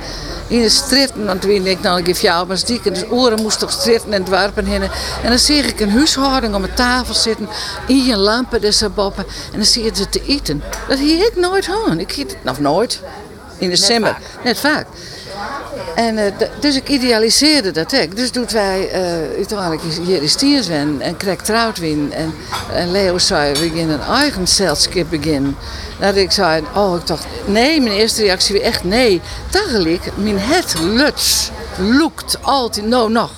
in 0.47 0.61
de 0.61 0.69
stritten, 0.69 1.25
want 1.25 1.41
toen 1.41 1.67
ik 1.67 1.81
nou, 1.81 1.99
ik 1.99 2.05
geef 2.05 2.21
jou 2.21 2.47
maar. 2.47 2.61
En 2.83 2.93
de 2.93 3.11
oren 3.11 3.41
moest 3.41 3.59
toch 3.59 3.71
stritten 3.71 4.13
en 4.13 4.23
dwarpen 4.23 4.65
heen. 4.65 4.81
En 4.81 4.89
dan 5.29 5.39
zie 5.39 5.63
ik 5.63 5.79
een 5.79 5.91
huishouding 5.91 6.55
om 6.55 6.63
een 6.63 6.73
tafel 6.73 7.13
zitten, 7.13 7.49
in 7.87 8.03
je 8.03 8.17
lampen 8.17 8.61
dus 8.61 8.83
boppen. 8.95 9.25
En 9.51 9.57
dan 9.57 9.65
zie 9.65 9.83
je 9.83 9.91
ze 9.93 10.09
te 10.09 10.21
eten. 10.25 10.63
Dat 10.87 10.97
hier 10.97 11.25
ik 11.25 11.35
nooit 11.35 11.69
aan. 11.87 11.99
Ik 11.99 12.17
eet 12.17 12.31
het 12.31 12.43
nog 12.43 12.59
nooit. 12.59 13.01
In 13.61 13.69
december. 13.69 14.17
Net 14.43 14.59
vaak. 14.59 14.85
En, 15.95 16.17
eh, 16.17 16.31
dus 16.59 16.75
ik 16.75 16.89
idealiseerde 16.89 17.71
dat 17.71 17.91
ook. 17.91 18.15
Dus 18.15 18.31
doet 18.31 18.51
wij 18.51 18.89
eh, 18.89 19.01
uiteindelijk 19.37 19.81
is 19.83 19.97
hier 19.97 20.23
is 20.23 20.67
en 20.99 21.17
Craig 21.17 21.41
Troutwin. 21.41 22.13
En, 22.13 22.33
en 22.73 22.91
Leo 22.91 23.17
zei, 23.17 23.53
we 23.53 23.69
beginnen 23.69 24.01
een 24.01 24.15
eigen 24.15 24.47
zeilschip 24.47 25.09
beginnen. 25.09 25.55
Dat 25.99 26.15
ik 26.15 26.31
zei, 26.31 26.63
oh 26.75 26.95
ik 26.95 27.07
dacht, 27.07 27.25
nee, 27.45 27.81
mijn 27.81 27.95
eerste 27.95 28.21
reactie 28.21 28.55
was 28.55 28.63
echt 28.63 28.83
nee. 28.83 29.21
Tegelijk, 29.49 30.01
mijn 30.15 30.39
het 30.39 30.75
luts, 30.79 31.49
loekt 31.77 32.37
altijd, 32.41 32.85
nou 32.85 33.11
nog, 33.11 33.31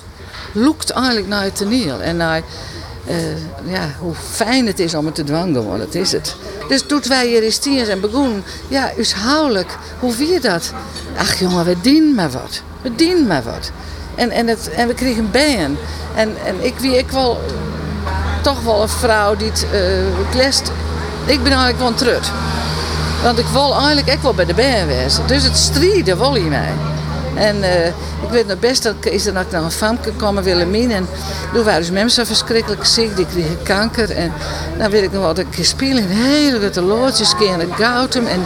loekt 0.52 0.90
eigenlijk 0.90 1.26
naar 1.26 1.42
het 1.42 1.56
toneel. 1.56 2.00
En 2.00 2.16
naar 2.16 2.42
eh, 3.06 3.72
ja, 3.72 3.88
hoe 3.98 4.14
fijn 4.30 4.66
het 4.66 4.78
is 4.78 4.94
om 4.94 5.06
het 5.06 5.14
te 5.14 5.24
dwangen, 5.24 5.66
want 5.66 5.78
dat 5.78 5.94
is 5.94 6.12
het. 6.12 6.36
Dus 6.68 6.82
toen 6.86 7.02
wij 7.08 7.26
hier 7.26 7.42
is 7.42 7.58
Tiers 7.58 7.88
en 7.88 8.00
begonnen, 8.00 8.44
ja, 8.68 8.80
huishoudelijk, 8.94 9.76
hoe 9.98 10.12
vier 10.12 10.40
dat? 10.40 10.72
Ach 11.16 11.38
jongen, 11.38 11.64
we 11.64 11.76
dienen 11.80 12.14
maar 12.14 12.30
wat. 12.30 12.62
We 12.82 12.94
dienen 12.94 13.26
maar 13.26 13.42
wat. 13.42 13.70
En, 14.14 14.30
en, 14.30 14.46
het, 14.46 14.70
en 14.70 14.88
we 14.88 14.94
kregen 14.94 15.30
bijen. 15.30 15.78
En, 16.14 16.36
en 16.44 16.64
ik 16.64 16.74
wie 16.78 16.98
ik 16.98 17.10
wel 17.10 17.40
toch 18.42 18.62
wel 18.62 18.82
een 18.82 18.88
vrouw 18.88 19.36
die 19.36 19.50
het 19.50 19.66
klest. 20.30 20.70
Ik 21.24 21.42
ben 21.42 21.52
eigenlijk 21.52 21.78
wel 21.78 21.88
een 21.88 21.94
trut. 21.94 22.30
Want 23.22 23.38
ik 23.38 23.46
wil 23.46 23.74
eigenlijk 23.74 24.10
ook 24.10 24.22
wel 24.22 24.34
bij 24.34 24.44
de 24.44 24.54
bijen 24.54 24.86
wezen. 24.86 25.26
Dus 25.26 25.44
het 25.44 25.56
strijden 25.56 26.18
wil 26.18 26.34
in 26.34 26.48
mij. 26.48 26.72
En 27.34 27.62
eh, 27.62 27.86
ik 28.22 28.30
weet 28.30 28.46
nog 28.46 28.58
best 28.58 28.82
dat 28.82 28.94
is 29.00 29.26
er 29.26 29.32
naar 29.32 29.52
een 29.52 29.70
famke 29.70 30.10
gekomen, 30.10 30.42
Willemien. 30.42 30.90
En 30.90 31.08
toen 31.52 31.64
waren 31.64 31.80
dus 31.80 31.90
mensen 31.90 32.26
verschrikkelijk 32.26 32.84
ziek, 32.84 33.16
die 33.16 33.26
kregen 33.26 33.62
kanker. 33.62 34.10
En 34.10 34.32
dan 34.78 34.90
weet 34.90 35.02
ik 35.02 35.12
nog 35.12 35.22
wat, 35.22 35.38
ik 35.38 35.46
speel 35.60 35.96
in 35.96 36.08
hele 36.08 36.58
grote 36.58 36.82
loodjes, 36.82 37.36
keer 37.36 37.60
in 37.60 37.74
Gautum. 37.74 38.26
En 38.26 38.44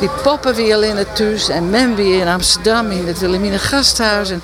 die 0.00 0.10
poppen 0.22 0.54
weer 0.54 0.84
in 0.84 0.96
het 0.96 1.16
thuis. 1.16 1.48
En 1.48 1.70
men 1.70 1.94
weer 1.94 2.20
in 2.20 2.28
Amsterdam, 2.28 2.90
in 2.90 3.06
het 3.06 3.18
Willemine 3.18 3.58
gasthuis. 3.58 4.30
En 4.30 4.42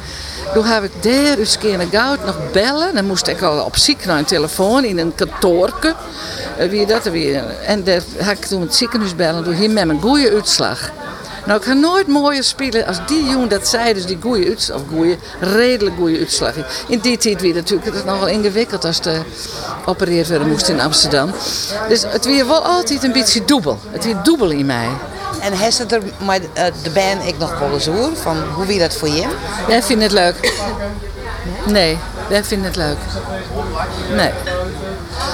toen 0.54 0.64
heb 0.64 0.82
ik 0.82 1.02
daar 1.02 1.38
eens 1.38 1.58
keer 1.58 1.78
het 1.78 1.88
Goud 1.90 2.24
nog 2.24 2.36
bellen. 2.52 2.94
Dan 2.94 3.06
moest 3.06 3.26
ik 3.26 3.42
al 3.42 3.64
op 3.64 3.76
ziek 3.76 4.04
naar 4.04 4.18
een 4.18 4.24
telefoon 4.24 4.84
in 4.84 4.98
een 4.98 5.14
kantoorke. 5.14 5.94
Eh, 6.58 6.68
wie 6.68 6.86
dat 6.86 7.06
er 7.06 7.12
weer. 7.12 7.44
En 7.66 7.84
daar 7.84 8.02
had 8.18 8.36
ik 8.36 8.44
toen 8.44 8.60
het 8.60 8.74
ziekenhuis 8.74 9.14
bellen. 9.14 9.44
Toen 9.44 9.54
hier 9.54 9.70
met 9.70 9.86
mijn 9.86 10.00
goede 10.00 10.30
uitslag. 10.30 10.90
Nou, 11.46 11.58
ik 11.58 11.66
ga 11.66 11.72
nooit 11.72 12.06
mooier 12.06 12.44
spelen 12.44 12.86
als 12.86 13.06
die 13.06 13.24
jongen 13.24 13.48
dat 13.48 13.68
zei. 13.68 13.94
Dus 13.94 14.06
die 14.06 14.18
goede 14.20 14.46
uitslag, 14.46 14.76
of 14.76 14.82
goeie, 14.88 15.18
redelijk 15.40 15.96
goede 15.96 16.18
uitslag. 16.18 16.54
In 16.88 16.98
die 16.98 17.16
tijd 17.16 17.40
weer 17.40 17.54
natuurlijk 17.54 17.94
het 17.94 18.04
nogal 18.04 18.28
ingewikkeld 18.28 18.84
als 18.84 19.00
de 19.00 19.20
opereerd 19.84 20.28
werden 20.28 20.48
moest 20.48 20.68
in 20.68 20.80
Amsterdam. 20.80 21.30
Dus 21.88 22.02
het 22.06 22.24
weer 22.24 22.46
wel 22.46 22.62
altijd 22.62 23.02
een 23.02 23.12
beetje 23.12 23.44
dubbel. 23.44 23.78
Het 23.90 24.04
weer 24.04 24.22
dubbel 24.22 24.50
in 24.50 24.66
mij. 24.66 24.88
En 25.40 25.52
heeft 25.52 25.78
het 25.78 25.92
er 25.92 26.02
maar 26.24 26.40
eh, 26.52 26.64
de 26.82 26.90
band 26.90 27.26
ik 27.26 27.38
nog 27.38 27.58
wel 27.58 27.72
eens 27.72 27.86
hoor? 27.86 28.16
Van 28.16 28.36
hoe 28.54 28.66
wie 28.66 28.78
dat 28.78 28.94
voor 28.94 29.08
je? 29.08 29.26
Jij 29.68 29.82
vindt 29.82 30.02
het 30.02 30.12
leuk? 30.12 30.52
Nee, 31.66 31.98
wij 32.28 32.44
vinden 32.44 32.66
het 32.66 32.76
leuk. 32.76 32.96
Nee. 34.14 34.30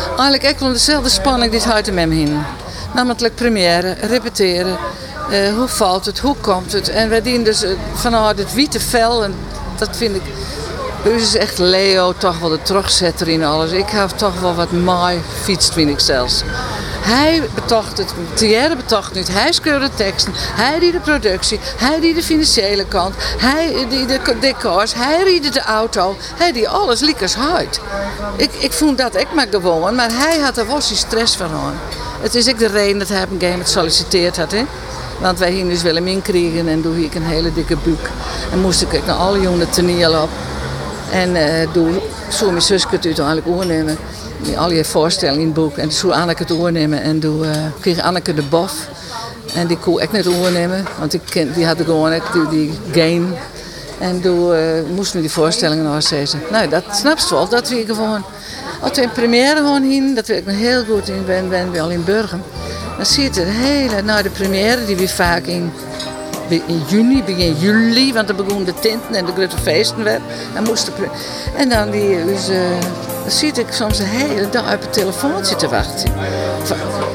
Eigenlijk 0.09 0.43
echt 0.43 0.61
wel 0.61 0.73
dezelfde 0.73 1.09
spanning 1.09 1.51
die 1.51 1.61
het 1.61 1.69
houdt 1.69 1.89
in 1.89 1.99
hem 1.99 2.11
heen. 2.11 2.43
Namelijk 2.95 3.35
première, 3.35 3.97
repeteren. 4.01 4.79
Eh, 5.33 5.55
hoe 5.55 5.69
valt 5.69 6.07
het, 6.07 6.19
hoe 6.19 6.37
komt 6.41 6.73
het? 6.73 6.89
En 6.89 7.09
wij 7.09 7.23
dienen 7.23 7.45
dus 7.45 7.63
eh, 7.63 7.71
vanuit 7.95 8.39
het 8.39 8.55
witte 8.55 8.81
vel. 8.81 9.25
En 9.25 9.35
dat 9.79 9.97
vind 9.97 10.17
ik... 10.17 10.23
Dus 11.05 11.23
is 11.23 11.37
echt 11.37 11.59
Leo 11.59 12.15
toch 12.19 12.39
wel 12.39 12.49
de 12.49 12.63
terugzetter 12.63 13.29
in 13.29 13.45
alles. 13.45 13.71
Ik 13.71 13.89
heb 13.89 14.09
toch 14.09 14.41
wel 14.41 14.55
wat 14.55 14.73
mooi 14.73 15.21
fietst, 15.43 15.73
vind 15.73 15.91
ik 15.91 16.01
zelfs. 16.01 16.43
Hij 17.01 17.43
betocht 17.55 17.99
het, 17.99 18.15
Thierry 18.35 18.77
betocht 18.77 19.15
het, 19.15 19.29
hij 19.33 19.53
schreeuwde 19.53 19.89
de 19.89 19.95
teksten, 19.95 20.33
hij 20.37 20.79
die 20.79 20.93
de 20.93 21.01
productie, 21.01 21.61
hij 21.77 22.01
die 22.01 22.15
de 22.15 22.23
financiële 22.23 22.85
kant, 22.85 23.15
hij 23.19 23.87
die 23.89 24.07
de 24.07 24.37
decors, 24.41 24.95
hij 24.95 25.23
riedde 25.23 25.51
de 25.51 25.61
auto, 25.63 26.17
hij 26.37 26.53
die 26.53 26.69
alles 26.69 27.01
liekers 27.01 27.35
huid. 27.35 27.81
Ik, 28.37 28.53
ik 28.53 28.73
vond 28.73 28.99
dat 28.99 29.17
ik 29.17 29.35
maar 29.35 29.47
gewoon, 29.51 29.95
maar 29.95 30.11
hij 30.13 30.39
had 30.39 30.59
er 30.59 30.67
was 30.67 30.89
die 30.89 30.97
stress 30.97 31.37
van 31.37 31.51
aan. 31.51 31.81
Het 32.21 32.35
is 32.35 32.49
ook 32.49 32.59
de 32.59 32.67
reden 32.67 32.99
dat 32.99 33.09
hij 33.09 33.23
op 33.23 33.25
een 33.25 33.33
gegeven 33.33 33.51
moment 33.51 33.69
solliciteerd 33.69 34.37
had. 34.37 34.53
Hè? 34.53 34.65
Want 35.23 35.39
wij 35.39 35.53
gingen 35.53 35.69
dus 35.69 35.83
Willem 35.83 36.23
kriegen 36.23 36.69
en 36.69 36.83
toen 36.83 36.97
ik 36.97 37.15
een 37.15 37.23
hele 37.23 37.53
dikke 37.53 37.77
buik. 37.85 38.11
En 38.53 38.61
moest 38.61 38.83
ik 38.83 39.07
naar 39.07 39.17
alle 39.17 39.41
jongen 39.41 39.71
toneel 39.71 40.23
op. 40.23 40.29
En 41.11 41.37
eh 41.37 41.69
toen 41.73 42.01
zou 42.29 42.51
mijn 42.51 42.63
zusje 42.63 42.87
het 42.91 43.05
uiteindelijk 43.05 43.47
oornemen. 43.47 43.99
Al 44.57 44.71
je 44.71 44.85
voorstellingen 44.85 45.41
in 45.41 45.47
het 45.47 45.55
boek. 45.55 45.77
En 45.77 45.83
toen 45.83 45.93
zou 45.93 46.13
Anneke 46.13 46.43
het 46.43 46.53
oornemen. 46.53 47.03
En 47.03 47.21
toen 47.21 47.45
eh, 47.45 47.51
kreeg 47.81 48.01
Anneke 48.01 48.35
de 48.35 48.43
bof. 48.43 48.89
En 49.55 49.67
die 49.67 49.77
kon 49.77 50.01
ik 50.01 50.13
niet 50.13 50.27
oornemen. 50.27 50.87
Want 50.99 51.19
die, 51.55 51.67
had 51.67 51.77
gewoon 51.85 52.21
die, 52.33 52.49
die 52.49 52.73
game. 52.93 53.27
En 53.99 54.21
toen 54.21 54.55
eh, 54.55 54.61
moesten 54.95 55.17
we 55.17 55.23
die 55.23 55.31
voorstellingen 55.31 55.85
nog 55.85 56.03
zeggen. 56.03 56.41
Nou, 56.51 56.69
dat 56.69 56.85
snapst 56.91 57.31
wel. 57.31 57.49
Dat 57.49 57.69
we 57.69 57.85
gewoon... 57.87 58.25
Als 58.81 58.91
we 58.91 59.03
in 59.03 59.11
première 59.11 59.57
gewoon 59.57 59.83
heen, 59.83 60.15
dat 60.15 60.27
weet 60.27 60.39
ik 60.39 60.47
nog 60.47 60.57
heel 60.57 60.85
goed 60.85 61.09
in 61.09 61.25
ben, 61.27 61.49
ben 61.49 61.81
al 61.81 61.91
in 61.91 62.05
Burgum. 62.05 62.43
Dan 62.97 63.07
je 63.25 63.41
het 63.41 63.49
hele, 63.49 64.03
nou 64.03 64.23
de 64.23 64.31
première 64.31 64.85
die 64.85 64.97
we 64.97 65.09
vaak 65.09 65.45
in 65.45 65.73
in 66.49 66.83
juni, 66.89 67.23
begin 67.23 67.55
juli, 67.59 68.13
want 68.13 68.27
dan 68.27 68.37
begonnen 68.37 68.65
de 68.65 68.75
tinten 68.81 69.15
en 69.15 69.25
de 69.27 69.33
grote 69.33 69.57
feesten 69.63 70.03
weer. 70.05 70.21
Dan 70.55 70.65
moest 70.65 70.87
de 70.87 70.93
en 71.57 71.69
dan 71.69 71.91
die, 71.91 72.25
dus, 72.25 72.49
zit 73.27 73.59
ik 73.59 73.67
soms 73.71 73.99
een 73.99 74.07
hele 74.07 74.49
dag 74.51 74.75
op 74.75 74.81
het 74.81 74.93
telefoontje 74.93 75.57
te 75.57 75.69
wachten. 75.69 76.13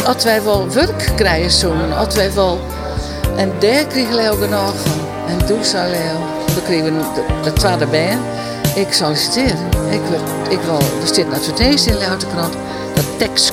Als 0.05 0.23
wij 0.23 0.43
wel 0.43 0.69
werk 0.69 1.11
krijgen 1.15 1.51
zo'n, 1.51 1.93
als 1.97 2.15
wij 2.15 2.33
wel... 2.33 2.59
En 3.35 3.51
daar 3.59 3.85
kreeg 3.85 4.09
Leo 4.09 4.35
genoeg 4.35 4.73
van. 4.83 4.99
En 5.27 5.45
toen 5.45 5.63
zei 5.63 5.91
Leo, 5.91 6.45
dan 6.53 6.63
kregen 6.63 6.85
we 6.85 6.91
de, 7.15 7.25
de 7.43 7.53
tweede 7.53 7.85
band. 7.85 8.19
Ik 8.75 8.93
solliciteer. 8.93 9.55
Ik, 9.89 10.01
wil- 10.09 10.53
ik 10.53 10.59
wil, 10.61 10.77
er 10.77 11.07
zit 11.13 11.25
een 11.47 11.91
in 11.91 11.97
de 11.97 12.27
krant, 12.33 12.53
dat 12.95 13.05
tekst. 13.17 13.51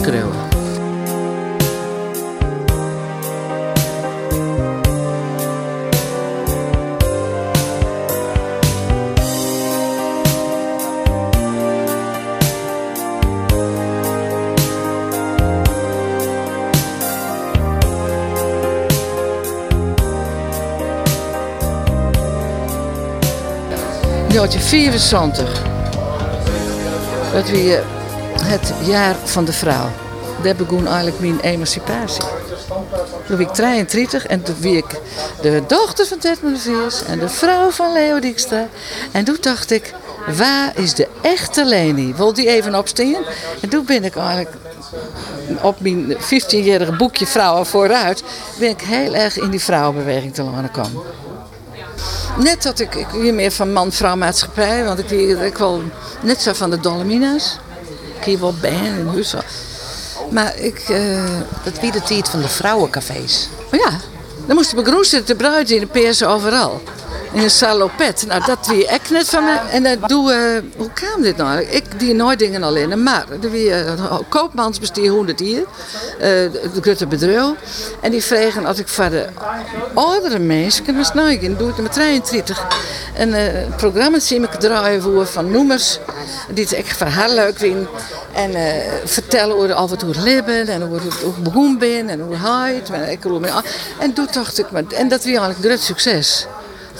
Jaartje 24.34 24.58
74. 24.58 25.62
Dat 27.32 27.50
weer 27.50 27.84
het 28.42 28.72
jaar 28.86 29.16
van 29.24 29.44
de 29.44 29.52
vrouw. 29.52 29.90
Daar 30.42 30.56
begon 30.56 30.86
eigenlijk 30.86 31.20
mijn 31.20 31.40
emancipatie. 31.40 32.24
Toen 33.26 33.36
was 33.36 33.38
ik 33.38 33.48
33 33.48 34.26
en 34.26 34.42
toen 34.42 34.54
was 34.60 34.72
ik 34.72 35.00
de 35.42 35.62
dochter 35.66 36.06
van 36.06 36.18
Ted 36.18 36.38
en 37.06 37.18
de 37.18 37.28
vrouw 37.28 37.70
van 37.70 37.92
Leo 37.92 38.20
Dijkstra. 38.20 38.68
En 39.12 39.24
toen 39.24 39.36
dacht 39.40 39.70
ik, 39.70 39.94
waar 40.36 40.72
is 40.76 40.94
de 40.94 41.08
echte 41.22 41.64
Leni? 41.64 42.14
Wil 42.14 42.32
die 42.32 42.48
even 42.48 42.74
opstaan? 42.74 43.24
En 43.60 43.68
toen 43.68 43.84
ben 43.84 44.04
ik 44.04 44.16
eigenlijk 44.16 44.56
op 45.62 45.80
mijn 45.80 46.16
15-jarige 46.16 46.96
boekje 46.96 47.26
Vrouwen 47.26 47.66
vooruit... 47.66 48.22
ben 48.58 48.68
ik 48.68 48.80
heel 48.80 49.14
erg 49.14 49.38
in 49.38 49.50
die 49.50 49.60
vrouwenbeweging 49.60 50.34
te 50.34 50.42
laten 50.42 50.70
komen. 50.70 51.02
Net 52.38 52.62
dat 52.62 52.80
ik, 52.80 52.94
ik 52.94 53.06
weer 53.08 53.34
meer 53.34 53.50
van 53.50 53.72
man-vrouw 53.72 54.16
maatschappij, 54.16 54.84
want 54.84 54.98
ik 54.98 55.08
ik 55.42 55.56
wel 55.56 55.82
net 56.22 56.40
zo 56.42 56.52
van 56.52 56.70
de 56.70 56.80
Dolomina's. 56.80 57.58
Ik 58.18 58.24
hier 58.24 58.40
wel 58.40 58.54
band 58.60 58.74
en 58.98 59.06
huis. 59.06 59.34
Maar 60.30 60.58
ik, 60.58 60.78
eh, 60.78 61.24
Dat 61.64 61.80
de 61.92 62.02
tijd 62.02 62.28
van 62.28 62.40
de 62.40 62.48
vrouwencafés. 62.48 63.48
ja, 63.70 63.90
dan 64.46 64.56
moesten 64.56 64.78
we 64.78 64.84
groen 64.84 65.04
zitten, 65.04 65.36
de 65.36 65.42
bruid 65.42 65.70
in 65.70 65.80
de 65.80 65.86
persen 65.86 66.28
overal. 66.28 66.82
In 67.34 67.42
een 67.42 67.50
salopet. 67.50 68.24
Nou, 68.26 68.42
dat 68.46 68.66
wie 68.66 68.84
ik 68.84 69.10
net 69.10 69.28
van 69.28 69.44
mij. 69.44 69.60
En 69.70 69.82
dan 69.82 69.96
doe, 70.06 70.32
eh, 70.32 70.62
hoe 70.76 70.90
kwam 70.90 71.22
dit 71.22 71.36
nou? 71.36 71.60
Ik 71.60 71.98
die 71.98 72.14
nooit 72.14 72.38
dingen 72.38 72.62
alleen, 72.62 73.02
maar 73.02 73.24
wie 73.40 73.68
uh, 73.68 74.18
koopmansbestier 74.28 75.10
100 75.10 75.40
hier, 75.40 75.60
uh, 75.60 75.66
de 76.18 76.80
grote 76.80 77.06
bedrijf. 77.06 77.50
En 78.00 78.10
die 78.10 78.24
vragen 78.24 78.66
als 78.66 78.78
ik 78.78 78.88
voor 78.88 79.10
de 79.10 79.26
oudere 79.94 80.38
mensen, 80.38 80.84
nou, 81.14 81.30
ik 81.30 81.58
doe 81.58 81.68
het 81.68 81.76
met 81.76 81.92
33, 81.92 82.66
een 83.18 83.28
uh, 83.28 83.76
programma 83.76 84.18
zie 84.18 84.40
ik 84.40 84.50
draaien 84.50 85.02
voor 85.02 85.26
van 85.26 85.50
noemers, 85.50 85.98
die 86.48 86.64
het 86.64 86.72
echt 86.72 87.02
heel 87.04 87.34
leuk 87.34 87.58
vinden. 87.58 87.88
En 88.32 88.52
vertellen 89.04 89.76
over 89.76 89.92
en 89.92 89.98
toe 89.98 90.08
het 90.08 90.22
leven 90.22 90.68
en 90.68 90.82
hoe 90.82 90.94
het 90.94 91.42
begonnen 91.42 91.78
ben 91.78 92.08
en 92.08 92.20
hoe 92.20 92.36
het. 92.36 92.90
En 93.98 94.12
toen 94.12 94.28
dacht 94.32 94.58
ik, 94.58 94.66
en 94.72 95.08
dat 95.08 95.18
was 95.18 95.26
eigenlijk 95.26 95.58
een 95.58 95.64
groot 95.64 95.80
succes. 95.80 96.46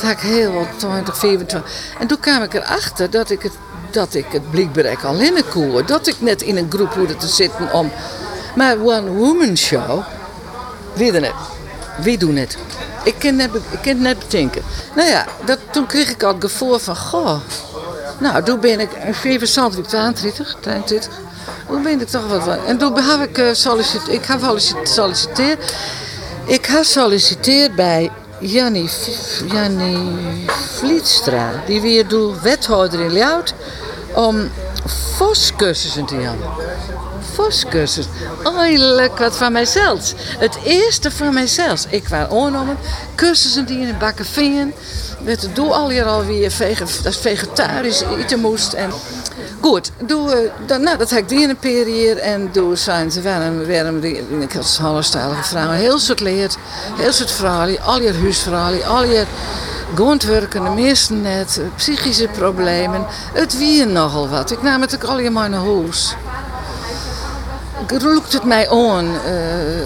Dat 0.00 0.10
ik 0.10 0.18
heel 0.18 0.52
wat 0.52 0.66
20, 0.76 1.18
24. 1.18 1.70
En 1.98 2.06
toen 2.06 2.18
kwam 2.20 2.42
ik 2.42 2.54
erachter 2.54 3.10
dat 3.10 3.30
ik 3.30 3.42
het, 3.42 3.52
dat 3.90 4.14
ik 4.14 4.26
het 4.30 4.50
blikbereik 4.50 5.02
al 5.02 5.14
in 5.14 5.44
koer. 5.50 5.86
Dat 5.86 6.06
ik 6.06 6.20
net 6.20 6.42
in 6.42 6.56
een 6.56 6.70
groep 6.70 6.94
hoorde 6.94 7.16
te 7.16 7.26
zitten 7.26 7.72
om. 7.72 7.92
Maar 8.56 8.76
one 8.78 9.10
woman 9.10 9.56
show, 9.56 10.04
wie 10.92 11.12
dan 11.12 11.22
het? 11.22 11.34
Wie 12.00 12.18
doen 12.18 12.36
het? 12.36 12.56
Ik 13.04 13.14
kan 13.18 13.36
net, 13.36 13.50
ik 13.82 13.96
net 13.96 14.18
bedenken. 14.18 14.62
Nou 14.94 15.08
ja, 15.08 15.26
dat, 15.44 15.58
toen 15.70 15.86
kreeg 15.86 16.10
ik 16.10 16.22
al 16.22 16.32
het 16.32 16.44
gevoel 16.44 16.78
van, 16.78 16.96
goh, 16.96 17.40
nou, 18.18 18.42
toen 18.42 18.60
ben 18.60 18.80
ik 18.80 18.90
25, 19.10 19.86
32, 19.86 20.56
23. 20.60 21.12
Toen 21.68 21.82
ben 21.82 22.00
ik 22.00 22.08
toch 22.08 22.28
wat 22.28 22.42
van. 22.42 22.64
En 22.66 22.78
toen 22.78 23.00
heb 23.00 23.28
ik 23.28 23.38
uh, 23.38 23.48
solliciteerd. 23.52 24.08
Ik 24.08 24.24
heb 24.24 24.40
solliciteerd. 24.82 25.74
Ik 26.44 26.66
heb 26.66 26.84
solliciteerd 26.84 27.74
bij 27.74 28.10
Jannie, 28.46 28.90
Jannie 29.46 30.44
Vlietstra. 30.46 31.62
Die 31.66 31.80
weer 31.80 32.08
doet 32.08 32.40
wethouder 32.42 33.00
in 33.00 33.12
Ljout. 33.12 33.54
Om 34.14 34.50
voscursussen 35.16 36.04
te 36.04 36.14
hebben. 36.14 36.46
Voscursus. 37.32 38.06
Eindelijk 38.56 39.18
wat 39.18 39.36
van 39.36 39.52
mijzelf. 39.52 40.12
Het 40.38 40.58
eerste 40.64 41.10
van 41.10 41.34
mijzelf. 41.34 41.86
Ik 41.88 42.08
was 42.08 42.28
aangenomen. 42.28 42.76
Cursussen 43.14 43.66
die 43.66 43.78
in 43.78 43.98
bakken 43.98 44.24
vingen. 44.24 44.74
Het 45.24 45.48
doe 45.52 45.72
al 45.72 45.90
hier 45.90 46.04
alweer 46.04 46.50
vege, 46.50 46.84
dat 47.02 47.16
vegetarisch 47.16 48.02
eten 48.18 48.40
moest. 48.40 48.72
En 48.72 48.90
goed, 49.64 49.90
doe, 50.06 50.50
nou, 50.66 50.96
dat 50.98 51.10
heb 51.10 51.18
ik 51.18 51.28
die 51.28 51.42
in 51.42 51.48
een 51.48 51.56
periode. 51.56 52.20
En 52.20 52.48
doe 52.52 52.76
zijn 52.76 53.10
ze 53.10 53.22
waarom, 53.22 53.66
waarom 53.66 54.02
ik 54.40 54.52
Hollandstalige 54.80 55.42
vrouwen 55.42 55.76
heel 55.76 55.98
soort 55.98 56.20
leert. 56.20 56.56
Heel 56.96 57.12
soort 57.12 57.30
verhalen, 57.30 57.82
al 57.82 58.00
je 58.00 58.12
huisverhalen, 58.12 58.86
al 58.86 59.04
je 59.04 59.24
grondwerken, 59.94 60.64
de 60.64 60.70
meesten 60.70 61.22
net, 61.22 61.60
psychische 61.76 62.28
problemen. 62.28 63.06
Het 63.32 63.58
wie 63.58 63.84
nogal 63.84 64.28
wat. 64.28 64.50
Ik 64.50 64.62
nam 64.62 64.80
het 64.80 64.94
ook 64.94 65.04
al 65.04 65.18
naar 65.30 65.52
huis. 65.52 66.14
Roept 67.86 68.32
het 68.32 68.44
mij 68.44 68.70
aan 68.70 69.04
uh, 69.04 69.12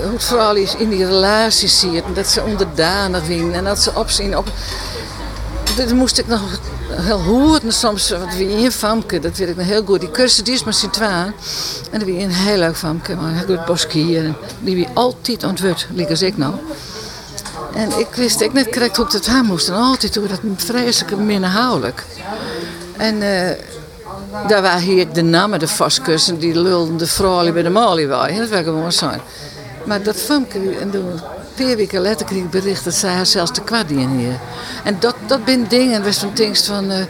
hoe 0.03 0.12
het 0.12 0.24
vooral 0.24 0.55
is 0.55 0.74
in 0.74 0.89
die 0.89 1.07
relatie 1.07 1.68
ziet. 1.68 2.05
Dat 2.14 2.26
ze 2.26 2.43
onderdanig 2.43 3.24
zijn 3.26 3.55
en 3.55 3.64
dat 3.64 3.79
ze 3.79 3.95
opzien 3.95 4.37
op 4.37 4.49
dat 5.87 5.93
moest 5.93 6.18
ik 6.18 6.26
nog 6.26 6.61
heel 6.91 7.20
horen 7.22 7.72
soms. 7.72 8.11
Wat 8.11 8.35
wie 8.37 8.49
in 8.49 8.72
famke, 8.72 9.18
dat 9.18 9.37
weet 9.37 9.49
ik 9.49 9.57
nog 9.57 9.66
heel 9.66 9.85
goed. 9.85 10.01
Die 10.01 10.11
cursus 10.11 10.45
die 10.45 10.55
is 10.55 10.64
maar 10.64 10.74
sint 10.74 11.01
En 11.01 11.35
dan 11.91 12.05
wie 12.05 12.20
een 12.20 12.31
heel 12.31 12.59
leuk 12.59 12.76
famke, 12.76 13.14
maar 13.14 13.33
heel 13.33 13.57
goed 13.57 13.64
boskier. 13.64 14.24
En 14.24 14.37
die 14.61 14.74
wie 14.74 14.89
altijd 14.95 15.45
ontwurt, 15.45 15.87
liek 15.95 16.11
als 16.11 16.22
ik 16.22 16.37
nou. 16.37 16.55
En 17.74 17.99
ik 17.99 18.09
wist 18.14 18.41
ik 18.41 18.53
net 18.53 18.70
correct 18.70 18.97
hoe 18.97 19.05
ik 19.05 19.12
dat 19.12 19.26
aan 19.29 19.45
moest. 19.45 19.68
En 19.68 19.74
altijd 19.74 20.14
hoe 20.14 20.26
dat 20.26 20.41
vreselijk 20.57 21.16
minderhoudelijk. 21.16 22.05
En 22.97 23.14
uh, 23.14 23.51
daar 24.49 24.62
waren 24.62 24.81
hier 24.81 25.12
de 25.12 25.22
namen, 25.22 25.59
de 25.59 25.68
vastkussen, 25.68 26.39
die 26.39 26.61
lulden 26.61 26.97
de 26.97 27.07
vrouwen 27.07 27.53
bij 27.53 27.62
de 27.62 27.70
molie 27.70 28.09
waren. 28.09 28.37
Dat 28.37 28.49
werd 28.49 28.64
gewoon 28.64 28.93
zijn. 28.93 29.20
Maar 29.85 30.03
dat 30.03 30.16
famke, 30.16 30.59
en 30.81 30.91
toen 30.91 31.20
paar 31.66 31.76
weken 31.76 32.00
later 32.00 32.26
kreeg 32.26 32.42
ik 32.42 32.50
bericht 32.50 32.84
dat 32.84 32.94
zij 32.94 33.12
haar 33.12 33.26
zelfs 33.26 33.50
te 33.50 33.61
kwaad 33.61 33.88
hier. 33.88 34.40
En 34.84 34.96
dat, 34.98 35.14
dat 35.26 35.44
ben 35.44 35.68
dingen, 35.68 36.04
was 36.04 36.18
van 36.18 36.30
dingen 36.34 36.56
van... 36.56 36.90
Uh, 36.90 37.04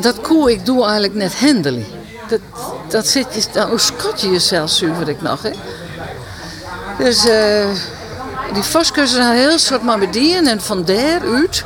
dat 0.00 0.20
koe 0.20 0.52
ik 0.52 0.66
doe 0.66 0.82
eigenlijk 0.82 1.14
net 1.14 1.40
hendelen. 1.40 1.86
Dat, 2.28 2.40
dat 2.88 3.06
zit 3.06 3.34
je, 3.34 3.44
dan 3.52 3.78
schat 3.78 4.20
je 4.20 4.30
jezelf 4.30 4.70
zuiver 4.70 5.08
ik 5.08 5.20
nog. 5.20 5.42
Hè? 5.42 5.50
Dus 6.98 7.26
uh, 7.26 7.66
die 8.52 8.62
vastkussen 8.62 9.22
had 9.22 9.34
heel 9.34 9.58
soort 9.58 9.98
bedienen 9.98 10.46
en 10.46 10.60
van 10.60 10.84
daaruit 10.84 11.64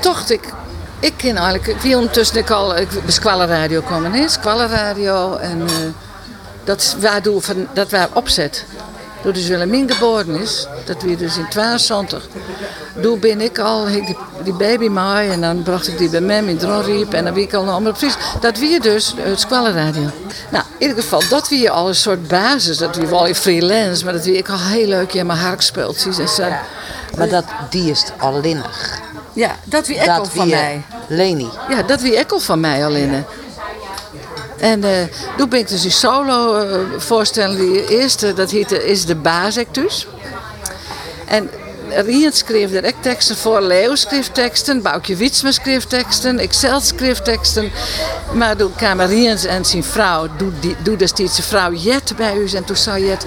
dacht 0.00 0.30
ik, 0.30 0.52
ik 1.00 1.12
ken 1.16 1.36
eigenlijk, 1.36 1.66
ik 1.66 1.94
ondertussen 1.94 2.36
ik 2.36 2.50
al, 2.50 2.76
ik 2.76 2.88
Squalla 3.06 3.46
Radio 3.46 3.80
komen, 3.80 4.12
hè? 4.12 4.28
Squalla 4.28 4.66
Radio 4.66 5.36
en 5.36 5.60
uh, 5.60 5.66
dat, 6.64 6.96
waardoor 7.00 7.42
van, 7.42 7.66
dat 7.72 7.90
waar 7.90 8.08
opzet 8.12 8.64
door 9.26 9.34
de 9.34 9.46
Willemien 9.46 9.90
geboren 9.92 10.40
is, 10.40 10.66
dat 10.84 11.02
weer 11.02 11.16
dus 11.16 11.36
in 11.36 11.48
72. 11.48 12.28
Toen 13.02 13.20
ben 13.20 13.40
ik 13.40 13.58
al, 13.58 13.84
die, 13.84 14.16
die 14.42 14.52
baby 14.52 14.88
maai 14.88 15.30
en 15.30 15.40
dan 15.40 15.62
bracht 15.62 15.88
ik 15.88 15.98
die 15.98 16.10
bij 16.10 16.20
mij 16.20 16.42
in 16.44 16.56
Dronriep 16.56 17.12
en 17.12 17.24
dan 17.24 17.34
wie 17.34 17.44
ik 17.44 17.54
al 17.54 17.80
nog 17.80 17.98
precies. 17.98 18.16
Dat 18.40 18.58
weer 18.58 18.80
dus 18.80 19.14
het 19.16 19.40
Squallenradio. 19.40 20.10
Nou, 20.50 20.64
in 20.78 20.88
ieder 20.88 21.02
geval, 21.02 21.22
dat 21.28 21.48
weer 21.48 21.70
al 21.70 21.88
een 21.88 21.94
soort 21.94 22.28
basis, 22.28 22.78
dat 22.78 22.96
weer 22.96 23.10
wel 23.10 23.26
in 23.26 23.34
freelance, 23.34 24.04
maar 24.04 24.12
dat 24.12 24.24
weer 24.24 24.36
ik 24.36 24.48
al 24.48 24.58
heel 24.58 24.86
leuk 24.86 25.12
in 25.12 25.26
mijn 25.26 25.38
hark 25.38 25.60
speelt. 25.60 26.06
En 26.18 26.28
zo. 26.28 26.48
Maar 27.16 27.28
dat, 27.28 27.44
die 27.70 27.90
is 27.90 28.04
allinnig. 28.18 29.00
Ja, 29.32 29.56
dat 29.64 29.86
wie 29.86 29.98
ekkel 29.98 30.24
van 30.24 30.48
mij. 30.48 30.82
Leni. 31.06 31.48
Ja, 31.68 31.82
dat 31.82 32.00
wie 32.00 32.16
ekkel 32.16 32.40
van 32.40 32.60
mij 32.60 32.84
alleen. 32.84 33.24
En 34.58 34.84
toen 35.36 35.48
ben 35.48 35.58
ik 35.58 35.68
dus 35.68 35.82
die 35.82 35.90
solo 35.90 36.62
uh, 36.62 36.78
voorstellen. 36.96 37.56
Die 37.56 37.88
eerste, 37.88 38.34
dat 38.34 38.50
heette 38.50 38.86
Is 38.86 39.04
de 39.04 39.14
Bazek 39.14 39.74
dus. 39.74 40.06
En 41.26 41.50
Rien 41.88 42.32
schreef 42.32 42.84
ook 42.84 43.02
teksten 43.02 43.36
voor. 43.36 43.60
Leo 43.60 43.94
schreef 43.94 44.28
teksten. 44.28 44.82
Boukje 44.82 45.16
Wietsma 45.16 45.50
schreef 45.50 45.84
teksten. 45.84 46.40
Zelf 46.50 46.84
schreef 46.84 47.20
teksten. 47.20 47.72
Maar 48.32 48.56
toen 48.56 48.74
kwamen 48.76 49.06
Riens 49.06 49.44
en 49.44 49.64
zijn 49.64 49.84
vrouw. 49.84 50.26
Doe, 50.36 50.52
die, 50.60 50.96
vrouw 51.28 51.72
Jet 51.72 52.16
bij 52.16 52.36
u. 52.36 52.48
En 52.48 52.64
toen 52.64 52.76
zei 52.76 53.06
Jet, 53.06 53.26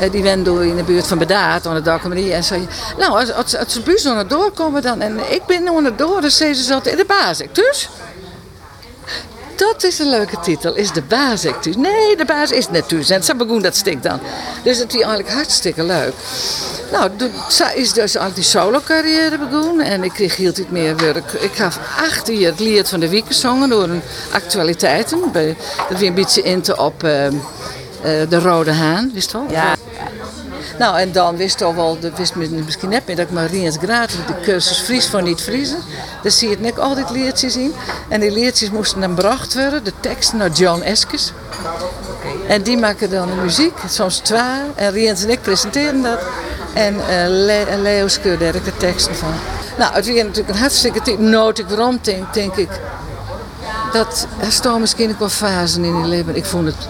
uh, 0.00 0.10
die 0.10 0.22
wende 0.22 0.66
in 0.66 0.76
de 0.76 0.82
buurt 0.82 1.06
van 1.06 1.18
Bedaat. 1.18 1.66
Aan 1.66 1.82
de. 1.82 2.32
En 2.32 2.44
zei 2.44 2.66
nou 2.98 3.18
als, 3.20 3.32
als, 3.32 3.56
als 3.56 3.72
ze 3.72 3.80
bus 3.80 4.08
doorkomen 4.28 4.82
dan. 4.82 5.00
En 5.00 5.32
ik 5.32 5.44
ben 5.46 5.64
nog 5.64 5.94
door. 5.96 6.20
Dan 6.20 6.30
zei 6.30 6.54
ze 6.54 6.74
altijd 6.74 6.94
in 6.94 7.00
de 7.00 7.06
Bazek 7.06 7.54
dus. 7.54 7.88
Dat 9.56 9.84
is 9.84 9.98
een 9.98 10.08
leuke 10.08 10.40
titel. 10.40 10.74
Is 10.74 10.92
de 10.92 11.02
baas? 11.02 11.42
Nee, 11.76 12.16
de 12.16 12.24
baas 12.26 12.50
is 12.50 12.70
net 12.70 12.88
thuis. 12.88 13.10
En 13.10 13.22
dat 13.62 13.76
stikt 13.76 14.02
dan. 14.02 14.20
Dus 14.62 14.78
het 14.78 14.94
is 14.94 15.00
eigenlijk 15.00 15.30
hartstikke 15.30 15.84
leuk. 15.84 16.12
Nou, 16.92 17.10
zij 17.48 17.74
is 17.74 17.92
dus 17.92 18.14
eigenlijk 18.14 18.34
die 18.34 18.44
solo 18.44 18.80
carrière 18.84 19.38
begonnen. 19.38 19.86
En 19.86 20.04
ik 20.04 20.12
kreeg 20.12 20.36
heel 20.36 20.48
iets 20.48 20.60
meer 20.68 20.96
werk. 20.96 21.32
Ik 21.32 21.52
gaf 21.52 21.78
acht 21.98 22.26
jaar 22.26 22.50
het 22.50 22.60
lied 22.60 22.88
van 22.88 23.00
de 23.00 23.08
week 23.08 23.26
gezongen 23.26 23.68
door 23.68 23.88
een 23.88 24.02
actualiteiten. 24.32 25.20
Dat 25.88 25.98
weer 25.98 26.08
een 26.08 26.14
beetje 26.14 26.42
in 26.42 26.60
te 26.60 26.76
op 26.76 27.04
uh, 27.04 27.24
uh, 27.26 27.32
de 28.02 28.38
Rode 28.40 28.72
Haan, 28.72 29.10
wist 29.14 29.32
wel? 29.32 29.46
Ja. 29.50 29.75
Nou, 30.78 30.98
en 30.98 31.12
dan 31.12 31.36
wist 31.36 31.62
al 31.62 31.74
wel, 31.74 31.98
dat 32.00 32.18
wist 32.18 32.34
misschien 32.34 32.88
net 32.88 33.06
meer, 33.06 33.16
dat 33.16 33.26
ik 33.26 33.32
Mariens 33.32 33.76
gratis 33.82 34.16
de 34.26 34.40
cursus 34.42 34.78
Fries 34.78 35.08
voor 35.08 35.22
niet 35.22 35.40
vriezen. 35.40 35.78
Daar 36.22 36.32
zie 36.32 36.48
je 36.48 36.56
net 36.58 36.78
altijd 36.78 37.10
leertjes 37.10 37.56
in. 37.56 37.74
En 38.08 38.20
die 38.20 38.30
leertjes 38.30 38.70
moesten 38.70 39.00
dan 39.00 39.08
gebracht 39.08 39.54
worden, 39.54 39.84
de 39.84 39.92
teksten 40.00 40.38
naar 40.38 40.50
John 40.50 40.80
Eskes. 40.80 41.32
En 42.48 42.62
die 42.62 42.76
maken 42.76 43.10
dan 43.10 43.28
de 43.28 43.34
muziek, 43.34 43.78
soms 43.88 44.18
twee. 44.18 44.40
En 44.74 44.92
Riens 44.92 45.22
en 45.22 45.30
ik 45.30 45.42
presenteren 45.42 46.02
dat. 46.02 46.18
En 46.74 46.94
uh, 46.94 47.00
Le 47.26 47.78
Leo 47.82 48.08
scheurde 48.08 48.44
er 48.44 48.64
de 48.64 48.76
teksten 48.76 49.16
van. 49.16 49.32
Nou, 49.78 49.94
het 49.94 50.06
was 50.06 50.14
natuurlijk 50.14 50.48
een 50.48 50.56
hartstikke 50.56 51.02
tip. 51.02 51.18
Nodig 51.18 51.68
waarom, 51.68 51.98
denk, 52.32 52.56
ik. 52.56 52.68
Dat 53.92 54.26
er 54.40 54.52
staan 54.52 54.80
misschien 54.80 55.10
ook 55.10 55.18
wel 55.18 55.28
fasen 55.28 55.84
in 55.84 55.98
je 55.98 56.06
leven. 56.06 56.36
Ik 56.36 56.44
vond 56.44 56.66
het 56.66 56.88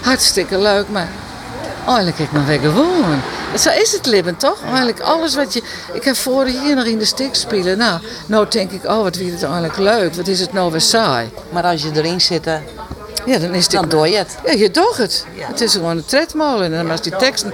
hartstikke 0.00 0.58
leuk, 0.58 0.88
maar 0.88 1.08
eigenlijk 1.88 2.18
heb 2.18 2.26
ik 2.26 2.32
nog 2.32 2.46
weer 2.46 2.60
gewoon. 2.60 3.20
Zo 3.58 3.70
is 3.70 3.92
het 3.92 4.06
leven 4.06 4.36
toch? 4.36 4.62
Eigenlijk 4.64 5.00
alles 5.00 5.34
wat 5.34 5.52
je... 5.52 5.62
Ik 5.92 6.04
heb 6.04 6.16
vorig 6.16 6.60
hier 6.62 6.74
nog 6.74 6.84
in 6.84 6.98
de 6.98 7.04
stik 7.04 7.34
spelen. 7.34 7.78
Nou, 7.78 8.00
nou 8.26 8.46
denk 8.48 8.70
ik, 8.70 8.84
oh 8.84 9.02
wat 9.02 9.16
vind 9.16 9.32
het 9.32 9.42
eigenlijk 9.42 9.76
leuk. 9.76 10.14
Wat 10.14 10.26
is 10.26 10.40
het 10.40 10.52
nou 10.52 10.70
weer 10.70 10.80
saai. 10.80 11.30
Maar 11.50 11.64
als 11.64 11.82
je 11.82 11.90
erin 11.94 12.20
zit, 12.20 12.44
ja, 13.26 13.38
dan 13.38 13.54
is 13.54 13.62
het... 13.62 13.72
Dan 13.72 13.88
doe 13.88 14.08
je 14.08 14.16
het. 14.16 14.36
Ja, 14.44 14.52
je 14.52 14.70
doet 14.70 14.96
het. 14.96 15.24
Het 15.38 15.60
is 15.60 15.72
gewoon 15.72 15.96
een 15.96 16.04
tredmolen. 16.04 16.74
En 16.74 16.90
als 16.90 17.00
die 17.00 17.16
teksten, 17.16 17.52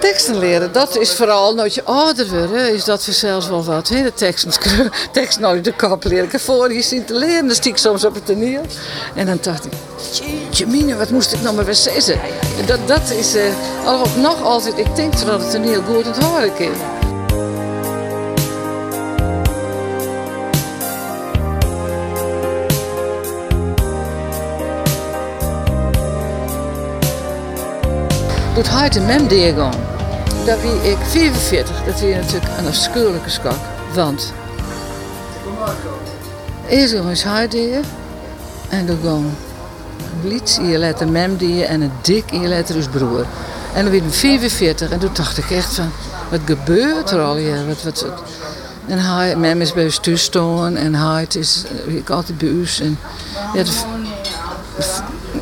teksten 0.00 0.38
leren, 0.38 0.72
dat 0.72 0.98
is 0.98 1.14
vooral, 1.14 1.60
als 1.60 1.74
je 1.74 1.84
ouder 1.84 2.48
wordt, 2.48 2.52
is 2.52 2.84
dat 2.84 3.04
voor 3.04 3.12
zelfs 3.12 3.48
wel 3.48 3.64
wat. 3.64 3.88
Hè? 3.88 4.02
De 4.02 4.14
teksten, 4.14 4.52
tekst 5.12 5.38
nooit 5.38 5.64
de 5.64 5.72
kop 5.72 6.04
leren. 6.04 6.24
Ik 6.24 6.32
heb 6.32 6.40
vorig 6.40 6.72
jaar 6.72 6.82
zien 6.82 7.04
te 7.04 7.14
leren, 7.14 7.46
dan 7.46 7.56
stiek 7.56 7.72
ik 7.72 7.78
soms 7.78 8.04
op 8.04 8.14
het 8.14 8.26
toneel. 8.26 8.62
En 9.14 9.26
dan 9.26 9.38
dacht 9.40 9.64
ik, 9.64 9.72
jeetje 10.12 10.66
mine, 10.66 10.96
wat 10.96 11.10
moest 11.10 11.32
ik 11.32 11.42
nou 11.42 11.54
maar 11.54 11.64
weer 11.64 11.74
zeggen? 11.74 12.41
Dat, 12.66 12.88
dat 12.88 13.10
is 13.10 13.36
uh, 13.36 13.42
nog 14.16 14.42
altijd, 14.42 14.78
ik 14.78 14.96
denk 14.96 15.26
dat 15.26 15.44
het 15.44 15.54
een 15.54 15.64
heel 15.64 15.82
goed 15.82 16.24
horen 16.24 16.58
is. 16.58 16.76
Doet 28.54 28.96
in 28.96 29.06
mem 29.06 29.28
deergang. 29.28 29.74
Dat 30.44 30.60
wie 30.60 30.90
ik 30.90 30.98
45, 30.98 31.84
dat 31.84 32.02
is 32.02 32.14
natuurlijk 32.14 32.58
een 32.58 32.66
afschuwelijke 32.66 33.30
schok. 33.30 33.58
Want. 33.94 34.32
Eerst 36.68 36.94
gaan 36.94 37.08
we 37.08 37.22
huid 37.24 37.54
en 38.68 38.86
dan 38.86 38.98
gaan 39.02 39.36
blitz 40.22 40.58
in 40.58 40.68
je 40.68 40.78
letter 40.78 41.08
mem 41.08 41.36
die 41.36 41.64
en 41.64 41.80
een 41.80 41.92
dik 42.00 42.30
in 42.30 42.40
je 42.40 42.48
letter 42.48 42.74
dus 42.74 42.86
broer. 42.86 43.26
En 43.74 43.84
dan 43.84 43.94
ik 43.94 44.02
44 44.08 44.90
en 44.90 44.98
toen 44.98 45.10
dacht 45.12 45.38
ik 45.38 45.50
echt 45.50 45.74
van, 45.74 45.90
wat 46.30 46.40
gebeurt 46.44 47.10
er 47.10 47.20
al 47.20 47.36
hier? 47.36 47.66
Wat, 47.66 47.82
wat, 47.82 48.00
wat? 48.00 48.22
En 48.86 48.98
hij, 48.98 49.36
mem 49.36 49.60
is 49.60 49.72
bij 49.72 49.84
ons 49.84 50.00
staan 50.22 50.76
en 50.76 50.94
hij 50.94 51.26
is 51.28 51.64
eh, 51.86 51.94
ik 51.94 52.10
altijd 52.10 52.38
bij 52.38 52.48
ons. 52.50 52.80
En, 52.80 52.98
ja, 53.54 53.62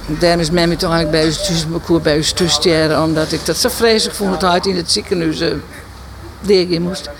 Daarom 0.07 0.41
is 0.41 0.51
mem 0.51 0.77
toch 0.77 0.93
eigenlijk 0.93 1.11
bij 1.11 1.25
ons 1.25 1.47
thuis, 1.47 1.67
bij 2.03 2.17
ons 2.17 2.33
thuis 2.33 3.03
omdat 3.03 3.33
ik 3.33 3.47
dat 3.47 3.57
zo 3.57 3.69
vreselijk 3.69 4.17
vond 4.17 4.41
dat 4.41 4.51
hij 4.51 4.73
in 4.73 4.77
het 4.77 4.93
ziekenhuis 4.93 5.41
uh, 5.41 6.81
moest. 6.81 7.11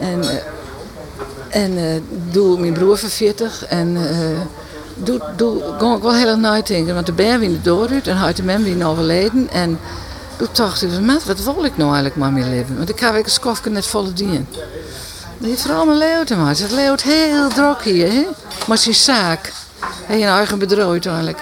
En, 0.00 0.22
eh, 0.22 1.62
en 1.62 2.04
doe 2.30 2.58
mijn 2.58 2.72
broer 2.72 2.96
van 2.98 3.08
40 3.08 3.64
en 3.66 3.96
doe, 5.36 5.62
kon 5.78 5.96
ik 5.96 6.02
wel 6.02 6.14
heel 6.14 6.28
erg 6.28 6.36
nadenken, 6.36 6.94
want 6.94 7.06
de 7.06 7.12
ben 7.12 7.40
weer 7.40 7.62
door 7.62 7.88
en 8.04 8.16
hij 8.16 8.32
de 8.32 8.42
mem 8.42 8.62
weer 8.62 8.86
overleden. 8.86 9.48
En 9.50 9.78
toen 10.36 10.48
dacht 10.52 10.82
ik, 10.82 11.00
"Maat, 11.00 11.24
wat 11.24 11.44
wil 11.44 11.64
ik 11.64 11.76
nou 11.76 11.88
eigenlijk 11.88 12.16
maar 12.16 12.32
mee 12.32 12.44
leven? 12.44 12.76
Want 12.76 12.88
ik 12.88 13.00
ga 13.00 13.12
weer 13.12 13.24
een 13.24 13.30
skofje 13.30 13.70
net 13.70 13.86
volle 13.86 14.12
dien. 14.12 14.46
Die 15.38 15.56
mijn 15.66 15.96
leeuwt 15.96 16.26
te 16.26 16.36
maken. 16.36 16.62
Het 16.62 16.72
leeuwt 16.72 17.02
heel 17.02 17.48
druk 17.48 17.82
hier, 17.82 18.12
hè? 18.12 18.26
Maar 18.66 18.78
zijn 18.78 18.94
zaak. 18.94 19.52
Hij 20.06 20.22
een 20.22 20.28
eigen 20.28 20.58
bedrijf 20.58 21.06
eigenlijk. 21.06 21.38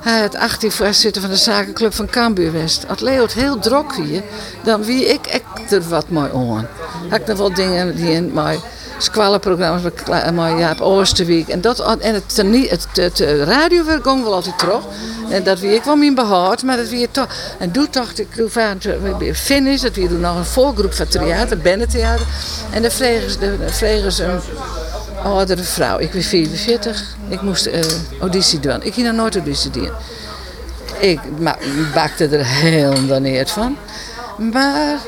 Hij 0.00 0.20
had 0.20 0.36
18 0.36 0.72
voorzitter 0.72 1.22
van 1.22 1.30
de 1.30 1.36
zakenclub 1.36 1.94
van 1.94 2.06
Cambuur 2.06 2.52
West. 2.52 2.84
Het 2.86 3.00
leeuwt 3.00 3.32
heel 3.32 3.58
druk 3.58 3.94
hier. 3.94 4.22
Dan 4.62 4.84
wie 4.84 5.04
ik 5.04 5.42
er 5.70 5.88
wat 5.88 6.08
mooi 6.08 6.30
aan. 6.34 6.68
Had 7.08 7.20
ik 7.20 7.26
nog 7.26 7.38
wel 7.38 7.54
dingen 7.54 7.96
die 7.96 8.10
in 8.10 8.32
mijn 8.32 8.58
squallenprogramma's 8.98 9.82
met 9.82 10.02
Kla- 10.02 10.30
met 10.30 10.58
Jaap 10.58 10.80
Oosterwijk. 10.80 11.48
En, 11.48 11.60
dat, 11.60 11.80
en 12.00 12.14
het, 12.14 12.36
het, 12.36 12.86
het, 12.92 13.18
het 13.18 14.02
ging 14.02 14.22
wel 14.22 14.34
altijd 14.34 14.58
terug. 14.58 14.82
En 15.28 15.42
dat 15.42 15.60
wie 15.60 15.74
ik 15.74 15.82
wel 15.82 15.96
mijn 15.96 16.14
behoud, 16.14 16.62
maar 16.62 16.76
dat 16.76 16.88
wie 16.88 17.10
toch. 17.10 17.26
En 17.58 17.70
toen 17.70 17.86
dacht 17.90 18.18
ik, 18.18 18.34
toen 18.34 18.48
waren 18.52 19.18
we 19.18 19.34
finish, 19.34 19.80
dat 19.80 19.94
we 19.94 20.08
doen 20.08 20.20
nog 20.20 20.36
een 20.36 20.44
voorgroep 20.44 20.94
van 20.94 21.08
theater, 21.08 21.58
Bennentheater. 21.58 22.26
En 22.70 22.82
dan 22.82 22.90
vregen 23.70 24.12
ze, 24.12 24.24
een 24.24 24.40
oudere 25.22 25.62
vrouw. 25.62 25.98
Ik 25.98 26.10
ben 26.10 26.22
44, 26.22 27.16
ik 27.28 27.42
moest 27.42 27.66
eh, 27.66 27.80
auditie 28.20 28.60
doen. 28.60 28.82
Ik 28.82 28.94
ging 28.94 29.06
nog 29.06 29.16
nooit 29.16 29.34
auditie 29.34 29.70
doen. 29.70 29.90
Ik 30.98 31.20
bakte 31.94 32.28
er 32.28 32.46
heel 32.46 33.06
daneerd 33.06 33.50
van. 33.50 33.76
Maar 34.52 34.98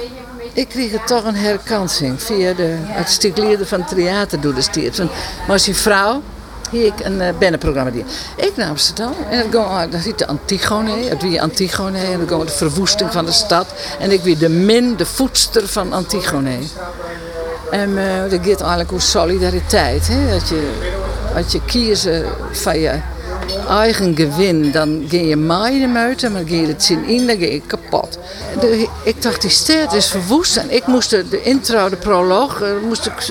ik 0.55 0.69
kreeg 0.69 0.93
er 0.93 1.05
toch 1.05 1.25
een 1.25 1.37
herkansing 1.37 2.23
via 2.23 2.53
de 2.53 2.79
artistiekleerder 2.97 3.67
van 3.67 3.81
het 3.81 3.89
theater 3.89 4.41
door 4.41 4.55
de 4.55 4.63
steeds. 4.63 4.99
Maar 4.99 5.09
als 5.47 5.67
je 5.67 5.75
vrouw, 5.75 6.23
hier 6.71 6.87
ik 6.87 7.05
een 7.05 7.21
uh, 7.21 7.29
bennenprogramma 7.39 7.91
die. 7.91 8.05
Ik 8.37 8.57
naar 8.57 8.69
Amsterdam 8.69 9.13
en 9.31 9.51
dat 9.51 9.67
ging, 9.67 9.91
dat 9.91 10.19
de 10.19 10.27
Antigone, 10.27 11.09
het 11.09 11.23
wie 11.23 11.43
Antigone 11.43 11.99
en 11.99 12.19
dan 12.19 12.29
ging 12.29 12.45
de 12.45 12.53
verwoesting 12.53 13.13
van 13.13 13.25
de 13.25 13.33
stad. 13.33 13.67
En 13.99 14.11
ik 14.11 14.21
wie 14.21 14.37
de 14.37 14.49
min, 14.49 14.97
de 14.97 15.07
voedster 15.07 15.69
van 15.69 15.93
Antigone. 15.93 16.59
En 17.71 17.99
eh, 17.99 18.31
dat 18.31 18.41
gaat 18.43 18.61
eigenlijk 18.61 18.93
over 18.93 19.07
solidariteit. 19.07 20.09
Hè? 20.09 20.31
Dat 20.31 20.49
je, 20.49 20.71
als 21.35 21.53
je 21.53 21.61
kiezen 21.65 22.27
van 22.53 22.79
je 22.79 23.01
eigen 23.69 24.17
gewin, 24.17 24.71
dan 24.71 25.05
ga 25.09 25.17
je 25.17 25.37
maaien 25.37 25.97
uit, 25.97 26.33
maar 26.33 26.43
ga 26.47 26.55
je 26.55 26.67
het 26.67 26.85
zin 26.85 27.05
in, 27.05 27.27
dan 27.27 27.39
ga 27.39 27.45
je 27.45 27.61
kapot. 27.67 28.19
De, 28.61 28.89
ik 29.05 29.23
dacht, 29.23 29.41
die 29.41 29.51
stad 29.51 29.93
is 29.93 30.07
verwoest 30.07 30.57
en 30.57 30.71
ik 30.71 30.87
moest 30.87 31.11
de, 31.11 31.43
intro, 31.43 31.89
de 31.89 31.97
proloog, 31.97 32.61
eh, 32.61 32.69
moest 32.87 33.07
ik, 33.07 33.31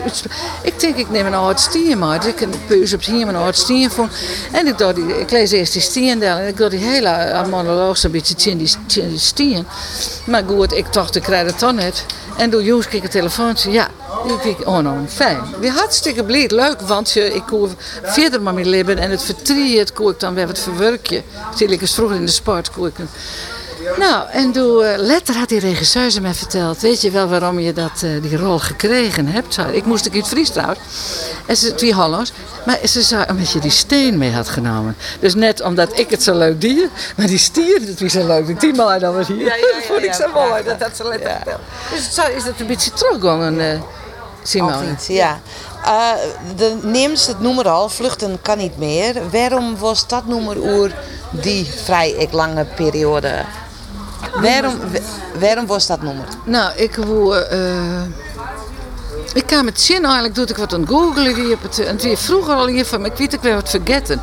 ik 0.63 0.79
denk, 0.79 0.95
ik 0.95 1.09
neem 1.09 1.25
een 1.25 1.33
oud 1.33 1.59
stien 1.59 1.97
maar. 1.97 2.19
Dus 2.19 2.29
ik 2.29 2.39
heb 2.39 2.49
op 2.93 3.03
hier 3.03 3.27
een 3.27 3.35
oud 3.35 3.57
stien 3.57 3.91
vond. 3.91 4.11
En 4.51 4.67
ik, 4.67 4.77
dacht, 4.77 4.97
ik 4.97 5.31
lees 5.31 5.51
eerst 5.51 5.73
die 5.73 5.81
stiendel 5.81 6.37
en 6.37 6.47
ik 6.47 6.57
dacht 6.57 6.71
die 6.71 6.79
hele 6.79 7.45
monoloog 7.49 7.97
zo'n 7.97 8.11
beetje 8.11 8.51
in 8.51 8.57
die 8.57 9.17
stien. 9.17 9.65
Maar 10.25 10.43
goed, 10.47 10.73
ik 10.73 10.93
dacht, 10.93 11.15
ik 11.15 11.21
krijg 11.21 11.45
het 11.45 11.59
dan 11.59 11.75
net. 11.75 12.05
En 12.37 12.49
door 12.49 12.63
Joes 12.63 12.87
kreeg 12.87 12.99
ik 12.99 13.03
een 13.03 13.09
telefoontje, 13.11 13.71
ja, 13.71 13.87
ik 14.43 14.67
oh 14.67 14.77
nou, 14.77 15.07
fijn. 15.07 15.39
Weer 15.59 15.71
hartstikke 15.71 16.23
blij, 16.23 16.49
leuk, 16.49 16.81
want 16.81 17.11
je, 17.11 17.33
ik 17.33 17.43
kon 17.45 17.75
verder 18.03 18.41
maar 18.41 18.53
mee 18.53 18.65
leven 18.65 18.97
en 18.97 19.11
het 19.11 19.23
vertriet 19.23 19.93
kon 19.93 20.09
ik 20.09 20.19
dan 20.19 20.33
weer 20.33 20.47
wat 20.47 20.59
verwerken. 20.59 21.23
Zie 21.55 21.67
ik 21.67 21.81
eens 21.81 21.93
vroeger 21.93 22.15
in 22.15 22.25
de 22.25 22.31
sport 22.31 22.71
kon 22.71 22.85
ik 22.87 22.99
een- 22.99 23.09
nou, 23.97 24.29
en 24.29 24.51
toen, 24.51 24.97
later 24.97 25.35
had 25.35 25.49
die 25.49 25.59
regisseur 25.59 26.09
ze 26.09 26.21
mij 26.21 26.33
verteld. 26.33 26.81
Weet 26.81 27.01
je 27.01 27.11
wel 27.11 27.27
waarom 27.27 27.59
je 27.59 27.73
dat, 27.73 27.91
eh, 28.03 28.21
die 28.21 28.37
rol 28.37 28.59
gekregen 28.59 29.27
hebt? 29.27 29.57
Ik 29.71 29.85
moest 29.85 30.05
ik 30.05 30.13
in 30.13 30.19
het 30.19 30.27
Fries 30.27 30.49
trouwens. 30.49 30.79
En 31.45 31.57
ze, 31.57 31.75
twee 31.75 31.93
Hollands. 31.93 32.33
Maar 32.65 32.79
ze 32.87 33.01
zei, 33.01 33.25
omdat 33.29 33.51
je 33.51 33.59
die 33.59 33.71
steen 33.71 34.17
mee 34.17 34.31
had 34.31 34.49
genomen. 34.49 34.95
Dus 35.19 35.35
net 35.35 35.61
omdat 35.61 35.99
ik 35.99 36.09
het 36.09 36.23
zo 36.23 36.37
leuk 36.37 36.61
dier. 36.61 36.89
Maar 37.17 37.27
die 37.27 37.37
stier, 37.37 37.85
dat 37.85 37.99
was 37.99 38.11
zo 38.11 38.27
leuk. 38.27 38.47
Ik 38.47 38.59
die 38.59 38.73
maar 38.73 38.99
dan 38.99 39.15
was 39.15 39.27
hier. 39.27 39.45
dat 39.75 39.83
vond 39.87 40.03
ik 40.03 40.13
zo 40.13 40.27
mooi. 40.33 40.63
Dat 40.63 40.81
had 40.81 40.95
ze 40.95 41.07
lekker 41.07 41.29
verteld. 41.29 41.59
Dus 41.91 42.13
zou- 42.13 42.31
is 42.31 42.43
dat 42.43 42.53
een 42.59 42.67
beetje 42.67 42.91
teruggegaan, 42.91 43.59
eh 43.59 43.79
Simone? 44.43 44.73
Altijd, 44.73 45.05
ja. 45.07 45.39
Eh, 45.85 46.11
de 46.55 46.77
neemt 46.81 47.27
het 47.27 47.39
noemer 47.39 47.69
al, 47.69 47.89
vluchten 47.89 48.41
kan 48.41 48.57
niet 48.57 48.77
meer. 48.77 49.15
Waarom 49.31 49.77
was 49.77 50.07
dat 50.07 50.27
noemer 50.27 50.57
oer 50.57 50.91
die 51.31 51.65
vrij 51.83 52.27
lange 52.31 52.65
periode? 52.75 53.31
Waarom, 54.41 54.79
wa- 54.91 55.39
waarom 55.39 55.65
was 55.65 55.87
dat 55.87 56.01
noemer? 56.01 56.25
Nou, 56.45 56.75
ik 56.75 56.95
wil. 56.95 57.35
eh 57.37 58.01
ik 59.33 59.45
kan 59.45 59.65
met 59.65 59.81
zin 59.81 60.03
eigenlijk 60.03 60.35
doe 60.35 60.45
ik 60.45 60.57
wat 60.57 60.73
aan 60.73 60.85
op 61.53 61.61
het 61.61 61.79
en 61.79 61.97
wie 61.97 62.17
vroeger 62.17 62.53
al 62.53 62.67
hiervan, 62.67 63.01
maar 63.01 63.11
ik 63.11 63.17
weet 63.17 63.33
ik 63.33 63.41
weer 63.41 63.53
wat 63.55 63.69
vergeten. 63.69 64.21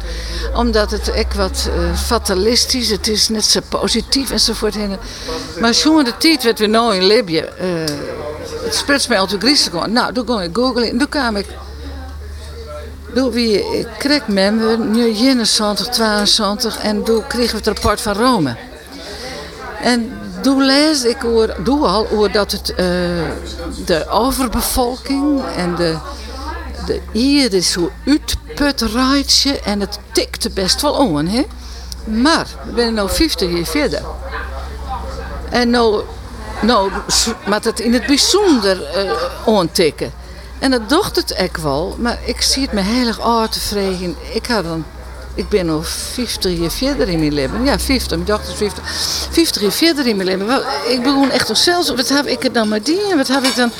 Omdat 0.54 0.90
het 0.90 1.10
ik 1.14 1.32
wat 1.36 1.68
eh, 1.74 1.96
fatalistisch, 1.96 2.88
het 2.90 3.08
is 3.08 3.28
net 3.28 3.44
zo 3.44 3.60
positief 3.68 4.30
enzovoort. 4.30 4.76
En, 4.76 4.98
maar 5.60 5.74
zo'n 5.74 6.04
de 6.04 6.16
tijd 6.16 6.42
werd 6.42 6.58
we 6.58 6.66
nou 6.66 6.94
in 6.96 7.06
Libië. 7.06 7.38
eh, 7.38 7.66
het 8.64 8.74
spits 8.74 9.06
mij 9.06 9.18
altijd. 9.18 9.42
Nou, 9.86 10.12
toen 10.12 10.26
ging 10.26 10.40
ik 10.42 10.56
googlen 10.56 10.90
en 10.90 10.98
toen 10.98 11.08
kwam 11.08 11.36
ik. 11.36 11.46
Toen 13.14 13.30
wie 13.30 13.78
ik 13.78 13.86
kreeg 13.98 14.28
nu 14.90 15.04
71, 15.04 15.86
72 15.88 16.78
en 16.78 17.02
toen 17.02 17.26
kregen 17.26 17.50
we 17.50 17.56
het 17.56 17.66
rapport 17.66 18.00
van 18.00 18.14
Rome. 18.14 18.56
En 19.82 20.12
toen 20.42 20.64
lees 20.64 21.04
ik 21.04 21.24
oor, 21.24 21.56
doe 21.64 21.86
al 21.86 22.08
oor 22.10 22.32
dat 22.32 22.52
het, 22.52 22.70
eh, 22.70 22.76
de 23.84 24.06
overbevolking 24.08 25.42
en 25.56 25.74
de, 25.74 25.96
de 26.86 27.00
is 27.50 27.70
zo 27.70 27.90
uitput 28.06 28.80
rijtje 28.80 29.60
en 29.60 29.80
het 29.80 29.98
tikte 30.12 30.50
best 30.50 30.80
wel 30.80 30.92
om. 30.92 31.16
Hè? 31.16 31.46
Maar 32.04 32.46
we 32.74 32.80
zijn 32.80 32.94
nu 32.94 33.08
50 33.08 33.50
jaar 33.50 33.64
verder. 33.64 34.02
En 35.50 35.70
nou, 35.70 36.02
nou 36.62 36.90
maar 37.46 37.60
het 37.62 37.80
in 37.80 37.92
het 37.92 38.06
bijzonder 38.06 38.78
aantikken. 39.46 40.12
En 40.58 40.70
dat 40.70 40.88
dacht 40.88 41.16
het 41.16 41.36
ook 41.38 41.56
wel, 41.56 41.96
maar 41.98 42.18
ik 42.24 42.42
zie 42.42 42.62
het 42.62 42.72
me 42.72 42.80
heel 42.80 43.06
erg 43.06 43.48
tevreden. 43.50 44.16
Ik 44.32 44.46
had 44.46 44.64
dan 44.64 44.84
ik 45.34 45.48
ben 45.48 45.66
nog 45.66 45.88
50 45.88 46.58
jaar 46.58 46.70
verder 46.70 47.08
in 47.08 47.18
mijn 47.18 47.32
leven. 47.32 47.64
Ja, 47.64 47.78
50, 47.78 48.18
ik 48.18 48.26
dacht 48.26 48.46
het 48.46 48.56
50. 48.56 48.84
50 49.30 49.62
jaar 49.62 49.72
verder 49.72 50.06
in 50.06 50.16
mijn 50.16 50.28
leven. 50.28 50.62
Ik 50.88 51.02
begon 51.02 51.30
echt 51.30 51.48
nog 51.48 51.56
zelfs, 51.56 51.88
wat 51.88 52.08
heb 52.08 52.26
ik 52.26 52.42
het 52.42 52.54
dan 52.54 52.68
maar 52.68 52.82
die? 52.82 53.10
En 53.10 53.16
wat 53.16 53.28
heb 53.28 53.44
ik 53.44 53.56
dan... 53.56 53.70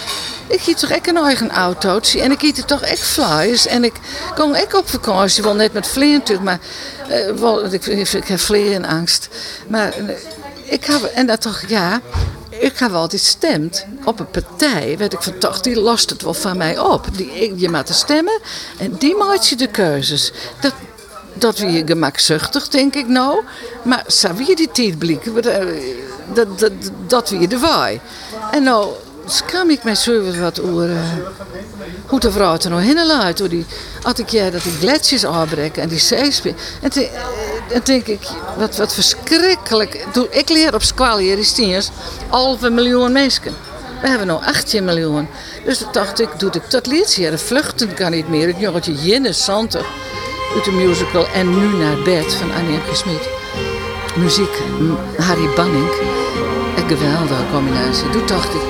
Ik 0.47 0.61
giet 0.61 0.79
toch 0.79 0.91
echt 0.91 1.09
een 1.09 1.17
eigen 1.17 1.51
autootje 1.51 2.21
en 2.21 2.31
ik 2.31 2.39
giet 2.39 2.59
er 2.59 2.65
toch 2.65 2.83
echt 2.83 3.03
flyers. 3.03 3.67
En 3.67 3.85
ik 3.85 3.93
kom 4.35 4.55
echt 4.55 4.75
op 4.75 4.89
vakantie, 4.89 5.43
wel 5.43 5.55
net 5.55 5.73
met 5.73 5.87
vleer 5.87 6.13
natuurlijk, 6.13 6.45
maar 6.45 6.61
eh, 7.09 7.33
wel, 7.33 7.73
ik, 7.73 7.87
ik 7.87 8.27
heb 8.27 8.39
vleerenangst. 8.39 9.29
Maar 9.69 9.93
eh, 9.93 10.17
ik 10.65 10.85
heb, 10.85 11.03
en 11.03 11.27
dat 11.27 11.41
toch, 11.41 11.63
ja, 11.69 12.01
ik 12.51 12.79
heb 12.79 12.93
altijd 12.93 13.23
gestemd 13.23 13.87
op 14.05 14.21
een 14.21 14.31
partij. 14.31 14.95
Weet 14.99 15.13
ik 15.13 15.23
van 15.23 15.39
toch, 15.39 15.61
die 15.61 15.81
lost 15.81 16.11
het 16.11 16.23
wel 16.23 16.35
van 16.35 16.57
mij 16.57 16.79
op. 16.79 17.07
Die, 17.13 17.53
je 17.57 17.71
moet 17.71 17.89
stemmen 17.89 18.41
en 18.79 18.97
die 18.99 19.17
maakt 19.17 19.49
je 19.49 19.57
de 19.57 19.67
keuzes. 19.67 20.33
Dat, 20.61 20.73
dat 21.35 21.59
wie 21.59 21.87
gemakzuchtig, 21.87 22.69
denk 22.69 22.95
ik 22.95 23.09
nou. 23.09 23.45
Maar 23.83 24.05
zou 24.07 24.37
wie 24.37 24.57
die 24.57 24.71
tijd 24.73 24.99
blikken, 24.99 25.33
maar, 25.33 25.45
eh, 25.45 25.67
dat, 26.33 26.59
dat, 26.59 26.73
dat 27.07 27.31
wie 27.31 27.49
de 27.49 27.59
waai. 27.59 28.01
En 28.51 28.63
nou 28.63 28.93
skam 29.27 29.71
ik 29.71 29.85
mij 29.85 29.95
zo 29.95 30.23
weer 30.23 30.41
wat 30.41 30.61
over 30.61 30.91
eh, 30.91 30.97
hoe 32.07 32.21
de 32.21 32.33
vrouw 32.33 32.59
er 32.59 32.71
nou 32.71 32.83
heen 32.83 33.07
laat. 33.07 33.51
Die, 33.51 33.67
als 34.03 34.19
ik 34.19 34.29
jij 34.29 34.51
dat 34.51 34.63
die 34.63 34.73
gletsjers 34.73 35.27
aanbreken 35.27 35.83
en 35.83 35.89
die 35.89 35.99
zeespin. 35.99 36.57
En 36.83 36.91
toen 36.91 37.09
en 37.73 37.81
denk 37.85 38.07
ik, 38.07 38.21
wat, 38.57 38.77
wat 38.77 38.95
verschrikkelijk. 38.95 40.07
Ik 40.31 40.49
leer 40.49 40.75
op 40.75 40.83
school 40.83 41.19
hier 41.19 41.39
miljoen 42.71 43.13
mensen. 43.13 43.55
We 44.01 44.09
hebben 44.09 44.27
nu 44.27 44.33
18 44.33 44.85
miljoen. 44.85 45.29
Dus 45.65 45.85
dacht 45.93 46.21
ik, 46.21 46.29
doe 46.39 46.51
ik 46.51 46.71
dat 46.71 46.87
liedje 46.87 47.29
hier. 47.29 47.39
Vluchten 47.39 47.95
kan 47.95 48.11
niet 48.11 48.29
meer. 48.29 48.47
Het 48.47 48.59
jongetje 48.59 48.95
Jinne 48.95 49.33
uit 50.55 50.65
de 50.65 50.71
musical 50.73 51.27
En 51.29 51.49
nu 51.59 51.77
naar 51.77 52.03
bed 52.05 52.35
van 52.35 52.53
Annie. 52.53 52.79
Smit. 52.93 53.29
Muziek, 54.17 54.63
Harry 55.17 55.55
Banning. 55.55 55.91
Een 56.77 56.89
geweldige 56.89 57.45
combinatie. 57.53 58.11
Toen 58.11 58.27
dacht 58.27 58.55
ik, 58.55 58.61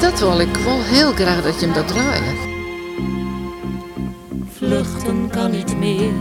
dat 0.00 0.20
wil 0.20 0.40
ik 0.40 0.56
wel 0.56 0.82
heel 0.82 1.12
graag 1.12 1.42
dat 1.42 1.60
je 1.60 1.66
hem 1.66 1.74
dat 1.74 1.88
draaien. 1.88 2.48
Vluchten 4.56 5.30
kan 5.30 5.50
niet 5.50 5.78
meer, 5.78 6.12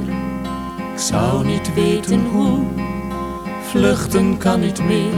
ik 0.93 0.99
zou 0.99 1.45
niet 1.45 1.73
weten 1.73 2.25
hoe. 2.31 2.59
Vluchten 3.69 4.37
kan 4.37 4.59
niet 4.59 4.83
meer, 4.83 5.13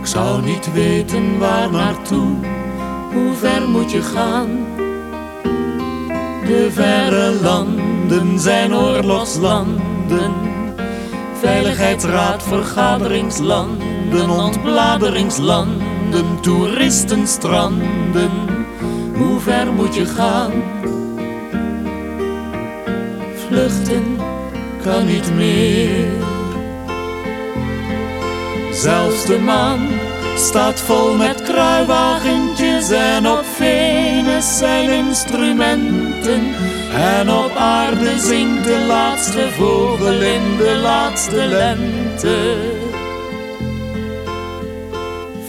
ik 0.00 0.06
zou 0.06 0.42
niet 0.42 0.72
weten 0.72 1.38
waar 1.38 1.70
naartoe. 1.70 2.30
Hoe 3.12 3.34
ver 3.34 3.68
moet 3.68 3.90
je 3.90 4.02
gaan? 4.02 4.66
De 6.46 6.68
verre 6.70 7.40
zijn 8.36 8.74
oorlogslanden. 8.74 10.32
Veiligheidsraad, 11.40 12.42
vergaderingslanden, 12.42 14.30
ontbladeringslanden, 14.30 16.40
toeristenstranden. 16.40 18.30
Hoe 19.16 19.40
ver 19.40 19.72
moet 19.72 19.94
je 19.94 20.06
gaan? 20.06 20.52
Vluchten 23.46 24.16
kan 24.82 25.06
niet 25.06 25.34
meer. 25.34 26.06
Zelfs 28.72 29.24
de 29.24 29.38
maan 29.38 29.88
staat 30.34 30.80
vol 30.80 31.16
met 31.16 31.42
kruiwagentjes 31.42 32.90
en 32.90 33.28
op 33.28 33.44
Venus 33.56 34.58
zijn 34.58 34.90
instrumenten. 34.90 36.54
En 36.94 37.30
op 37.30 37.56
aarde 37.56 38.18
zingt 38.18 38.64
de 38.64 38.84
laatste 38.86 39.48
vogel 39.50 40.22
in 40.22 40.56
de 40.56 40.78
laatste 40.82 41.46
lente. 41.46 42.56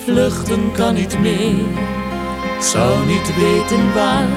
Vluchten 0.03 0.71
kan 0.71 0.93
niet 0.93 1.19
meer, 1.19 1.65
zou 2.59 3.05
niet 3.05 3.35
weten 3.35 3.93
waar. 3.93 4.27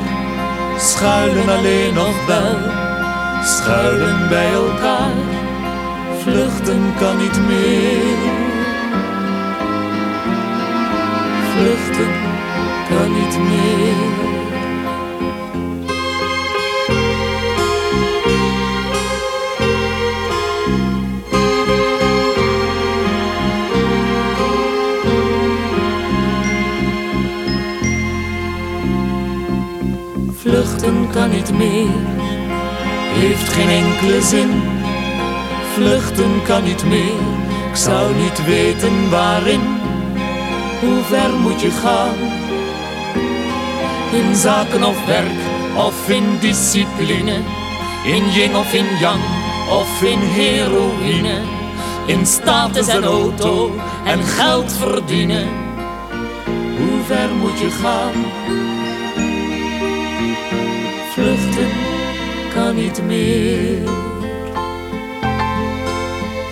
Schuilen 0.78 1.48
alleen 1.48 1.94
nog 1.94 2.26
wel, 2.26 2.56
schuilen 3.44 4.28
bij 4.28 4.52
elkaar. 4.52 5.14
Vluchten 6.22 6.94
kan 6.98 7.16
niet 7.16 7.46
meer. 7.46 8.25
Vluchten 11.56 12.12
kan 12.88 13.12
niet 13.12 13.38
meer. 13.38 13.94
Vluchten 30.38 31.10
kan 31.12 31.30
niet 31.30 31.52
meer, 31.52 31.88
heeft 33.12 33.48
geen 33.48 33.68
enkele 33.68 34.22
zin. 34.22 34.50
Vluchten 35.74 36.42
kan 36.44 36.64
niet 36.64 36.84
meer, 36.84 37.20
ik 37.70 37.76
zou 37.76 38.14
niet 38.14 38.44
weten 38.44 39.10
waarin 39.10 39.75
hoe 40.86 41.02
ver 41.02 41.30
moet 41.30 41.60
je 41.60 41.70
gaan? 41.70 42.14
In 44.12 44.34
zaken 44.34 44.84
of 44.84 45.06
werk 45.06 45.40
of 45.76 46.08
in 46.08 46.38
discipline, 46.40 47.32
in 48.04 48.24
yin 48.32 48.56
of 48.56 48.74
in 48.74 48.86
yang 49.00 49.20
of 49.70 50.02
in 50.02 50.18
heroïne, 50.18 51.40
in 52.06 52.26
status 52.26 52.88
en 52.88 53.04
auto 53.04 53.70
en 54.04 54.22
geld 54.22 54.72
verdienen. 54.72 55.48
Hoe 56.78 57.00
ver 57.06 57.28
moet 57.40 57.58
je 57.58 57.70
gaan? 57.70 58.14
Vluchten 61.12 61.70
kan 62.54 62.74
niet 62.74 63.02
meer. 63.06 63.88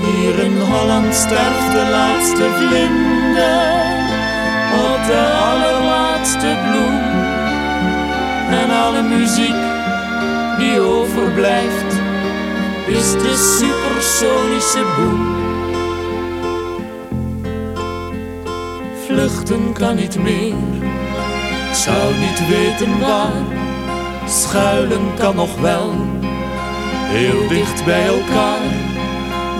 Hier 0.04 0.38
in 0.44 0.60
Holland 0.60 1.14
sterft 1.14 1.72
de 1.72 1.88
laatste 1.90 2.50
vlinder 2.58 3.93
op 4.74 5.06
de 5.06 5.22
allerlaatste 5.50 6.56
bloem. 6.70 7.00
En 8.60 8.70
alle 8.70 9.02
muziek 9.02 9.72
die 10.58 10.80
overblijft, 10.80 11.92
is 12.86 13.12
de 13.12 13.56
supersonische 13.58 14.84
boem. 14.96 15.42
Vluchten 19.06 19.72
kan 19.72 19.96
niet 19.96 20.18
meer, 20.18 20.54
ik 21.70 21.74
zou 21.74 22.14
niet 22.14 22.48
weten 22.48 23.00
waar. 23.00 23.62
Schuilen 24.28 25.14
kan 25.18 25.36
nog 25.36 25.60
wel, 25.60 25.90
heel 27.14 27.48
dicht 27.48 27.84
bij 27.84 28.06
elkaar. 28.06 28.72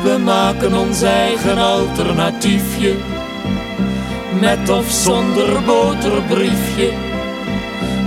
We 0.02 0.18
maken 0.18 0.74
ons 0.74 1.02
eigen 1.02 1.58
alternatiefje 1.58 2.94
met 4.40 4.68
of 4.68 4.90
zonder 4.90 5.62
boterbriefje. 5.62 6.92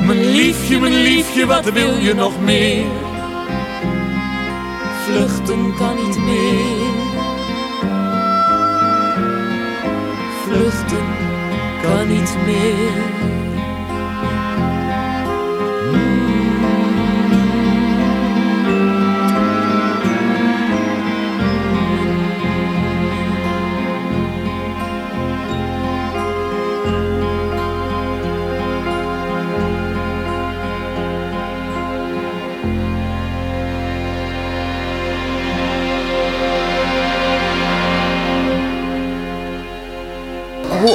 Mijn 0.06 0.26
liefje, 0.32 0.80
mijn 0.80 1.02
liefje, 1.02 1.46
wat 1.46 1.72
wil 1.72 1.98
je 1.98 2.14
nog 2.14 2.42
meer? 2.42 2.86
Vluchten 5.06 5.76
kan 5.76 5.96
niet 5.96 6.20
meer. 6.20 6.88
Vluchten 10.44 11.06
kan 11.82 12.08
niet 12.08 12.36
meer. 12.46 13.37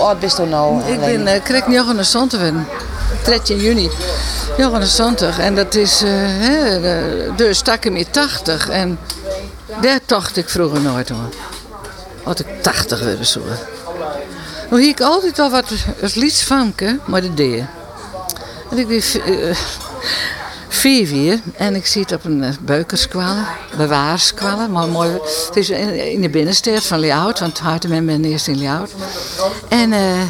Oud 0.02 0.20
bist 0.20 0.38
u 0.38 0.46
nou? 0.46 0.82
Ik 0.92 1.00
ben 1.00 1.20
uh, 1.26 1.42
Krek 1.42 1.66
29, 1.66 2.40
13 3.24 3.56
juni. 3.58 3.90
29 4.58 5.38
en 5.38 5.54
dat 5.54 5.74
is, 5.74 5.98
de- 5.98 7.32
dus 7.36 7.58
stak 7.58 7.84
hem 7.84 7.96
in 7.96 8.06
80 8.10 8.68
en 8.68 8.98
daar 9.80 9.98
dacht 10.06 10.36
ik 10.36 10.48
vroeger 10.48 10.80
nooit 10.80 11.08
hoor. 11.08 11.28
Had 12.22 12.38
ik 12.40 12.46
80 12.62 13.00
willen 13.00 13.26
zo. 13.26 13.40
Nou 14.70 14.82
hier 14.82 14.90
ik 14.90 15.00
altijd 15.00 15.36
wel 15.36 15.50
wat 15.50 15.64
het 15.96 16.14
liedst 16.14 16.42
vanken, 16.42 17.00
maar 17.04 17.20
de 17.20 17.34
deed. 17.34 17.64
En 18.70 18.78
ik 18.78 18.88
eh, 19.14 19.56
vier 20.82 21.40
en 21.56 21.74
ik 21.74 21.86
zie 21.86 22.02
het 22.02 22.12
op 22.12 22.24
een 22.24 22.42
uh, 22.42 22.48
beukerskwallen, 22.60 23.46
bewaarskwallen, 23.76 24.70
maar 24.70 24.88
mooi. 24.88 25.10
Het 25.46 25.56
is 25.56 25.70
in, 25.70 26.20
de 26.20 26.28
binnenstad 26.28 26.86
van 26.86 26.98
Leeuwarden, 26.98 27.42
want 27.42 27.58
Hartem 27.58 28.06
ben 28.06 28.24
eerst 28.24 28.46
in 28.46 28.58
Leeuwarden. 28.58 28.96
En 29.68 29.92
eh, 29.92 30.22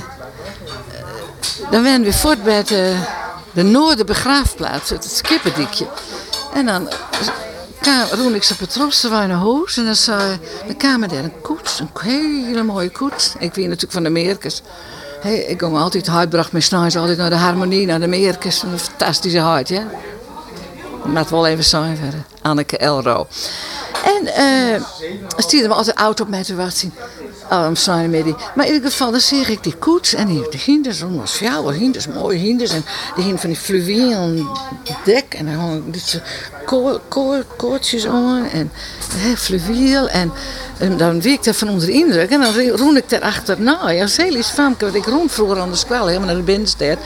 dan 1.71 1.83
werden 1.83 2.03
we 2.03 2.13
voort 2.13 2.43
bij 2.43 2.63
de, 2.65 2.97
de 3.53 3.63
Noorderbegraafplaats, 3.63 4.91
het 4.91 5.05
Skipperdikje. 5.05 5.87
En 6.55 6.67
dan 6.67 6.89
roen 8.11 8.35
ik 8.35 8.43
ze 8.43 8.57
patrossen 8.57 9.11
naar 9.11 9.31
huis 9.31 9.77
en 9.77 9.85
dan, 9.85 9.97
zei, 9.97 10.39
dan 10.67 10.77
kwam 10.77 11.03
er 11.03 11.13
een 11.13 11.41
koets, 11.43 11.81
een 11.81 11.91
hele 12.01 12.63
mooie 12.63 12.91
koets. 12.91 13.33
Ik 13.39 13.55
weet 13.55 13.67
natuurlijk 13.67 13.93
van 13.93 14.03
de 14.03 14.11
Meerkes. 14.11 14.63
Hey, 15.21 15.39
ik 15.39 15.59
kom 15.59 15.77
altijd, 15.77 16.07
hij 16.07 16.29
bracht 16.29 16.53
me 16.53 16.61
s'nachts 16.61 16.97
altijd 16.97 17.19
naar 17.19 17.31
de 17.31 17.37
Harmonie, 17.37 17.87
naar 17.87 18.01
de 18.01 18.07
Meerkes. 18.07 18.63
Een 18.63 18.79
fantastische 18.79 19.39
hart, 19.39 19.69
ja. 19.69 19.85
Laat 21.05 21.31
wel 21.31 21.47
even 21.47 21.65
zijn 21.65 21.97
verder. 21.97 22.25
Anneke 22.43 22.77
Elro. 22.77 23.27
En 24.05 24.27
eh 24.27 24.83
stuurde 25.37 25.69
me 25.69 25.75
altijd 25.75 25.97
auto 25.97 26.25
op 26.25 26.31
mij 26.31 26.43
te 26.43 26.55
wachten. 26.55 26.95
Oh, 27.51 27.69
sorry, 27.73 28.07
Middy. 28.07 28.35
Maar 28.55 28.67
in 28.67 28.75
ieder 28.75 28.91
geval, 28.91 29.11
dan 29.11 29.21
zie 29.21 29.47
ik 29.47 29.63
die 29.63 29.77
koets 29.77 30.15
en 30.15 30.27
die, 30.27 30.49
de 30.51 30.59
hinders, 30.65 30.99
dat 30.99 31.09
was 31.11 31.39
hinders, 31.75 32.07
mooie 32.07 32.39
hinders. 32.39 32.71
En 32.73 32.85
die 33.15 33.25
hing 33.25 33.41
van 33.41 33.49
die 33.49 33.59
fluweel 33.59 34.47
dek 35.05 35.35
en 35.35 35.47
dan 35.47 35.55
hong 35.55 35.93
dit 35.93 36.21
koor, 36.65 37.01
koor, 37.09 37.45
koortjes 37.57 38.07
aan 38.07 38.45
en 38.45 38.71
hè. 39.15 40.07
En, 40.07 40.33
dan 40.97 41.21
week 41.21 41.33
ik 41.35 41.45
daar 41.45 41.55
van 41.55 41.69
onder 41.69 41.87
de 41.87 41.93
indruk 41.93 42.31
en 42.31 42.41
dan 42.41 42.71
roen 42.71 42.97
ik 42.97 43.09
daarachter. 43.09 43.61
Nou, 43.61 43.93
ja, 43.93 44.07
heel 44.17 44.35
iets 44.35 44.51
famke, 44.51 44.85
want 44.85 44.97
ik 44.97 45.07
rond 45.07 45.33
vroeger 45.33 45.61
aan 45.61 45.71
de 45.71 45.77
squal, 45.77 46.07
helemaal 46.07 46.27
naar 46.27 46.37
de 46.37 46.43
binnenstad. 46.43 46.99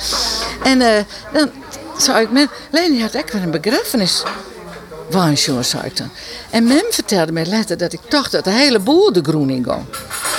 En 0.63 0.81
eh, 0.81 1.03
dan 1.33 1.51
zou 2.03 2.21
ik 2.21 2.31
met, 2.31 2.49
Leni 2.71 3.01
had 3.01 3.15
echt 3.15 3.33
wel 3.33 3.43
een 3.43 3.51
begrafenis. 3.51 4.23
Dan. 5.97 6.11
En 6.51 6.67
mem 6.67 6.85
vertelde 6.91 7.33
mij 7.33 7.47
later 7.47 7.77
dat 7.77 7.93
ik 7.93 8.01
dacht 8.09 8.33
dat 8.33 8.45
de 8.45 8.51
hele 8.51 8.79
boel 8.79 9.13
de 9.13 9.23
groen 9.23 9.51
in 9.51 9.65
ging. 9.65 9.87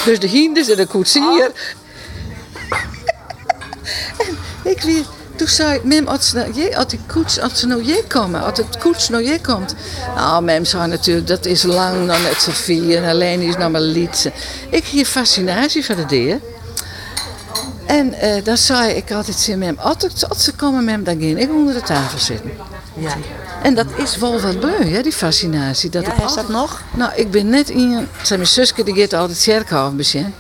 Dus 0.05 0.20
de 0.20 0.28
hinders 0.28 0.70
en 0.70 0.78
de 0.78 0.86
koetsier. 0.86 1.51
ik 4.74 4.82
weer, 4.82 5.05
toen 5.36 5.47
zei 5.47 5.76
ik, 5.76 5.84
mem, 5.84 6.08
als, 6.08 6.34
nou- 6.34 6.76
als 6.76 6.88
die 6.88 6.99
koets, 7.08 7.39
als 7.39 7.64
nou 7.64 7.86
je 7.86 8.03
komen, 8.08 8.43
als 8.43 8.58
het 8.58 8.78
koets 8.78 9.10
nou 9.10 9.24
je 9.24 9.41
komt. 9.41 9.76
Nou, 10.16 10.43
mem 10.43 10.66
zei 10.66 10.88
natuurlijk, 10.88 11.28
dat 11.28 11.45
is 11.45 11.64
lang 11.64 12.05
net 12.05 12.41
zo 12.41 12.51
vier 12.51 13.03
en 13.03 13.10
alleen 13.10 13.41
is 13.41 13.58
nog 13.58 13.72
maar 13.72 13.82
liedse. 13.82 14.32
Ik 14.70 14.86
hier 14.86 15.05
fascinatie 15.05 15.86
van 15.86 15.95
de 15.95 16.05
dier. 16.05 16.39
En 17.86 18.14
eh, 18.14 18.43
dan 18.43 18.58
zei 18.58 18.91
ik 18.93 19.12
altijd 19.12 19.43
tegen 19.43 19.60
mem, 19.60 19.78
als, 19.80 19.95
ik- 20.03 20.24
als 20.30 20.43
ze 20.43 20.53
komen, 20.53 20.84
mem, 20.86 21.03
dan 21.03 21.20
ga 21.22 21.26
ik 21.39 21.49
onder 21.53 21.74
de 21.74 21.82
tafel 21.82 22.20
zitten. 22.20 22.51
Ja. 22.93 23.12
En 23.64 23.76
dat 23.76 23.86
is 23.95 24.18
wel 24.18 24.39
wat 24.41 24.60
bleu, 24.60 24.89
hè, 24.89 25.01
die 25.01 25.12
fascinatie. 25.12 25.89
Dat 25.89 26.05
Ja, 26.05 26.26
is 26.26 26.34
dat 26.34 26.49
nog? 26.49 26.82
nou, 26.93 27.12
ik 27.16 27.32
ben 27.32 27.49
net 27.49 27.70
in. 27.70 28.08
Zijn 28.22 28.39
mijn 28.39 28.51
zusje 28.51 28.84
die 28.84 28.95
gaat 28.95 29.14
altijd 29.14 29.41
kerkhoven 29.43 29.97
bezien. 29.97 30.34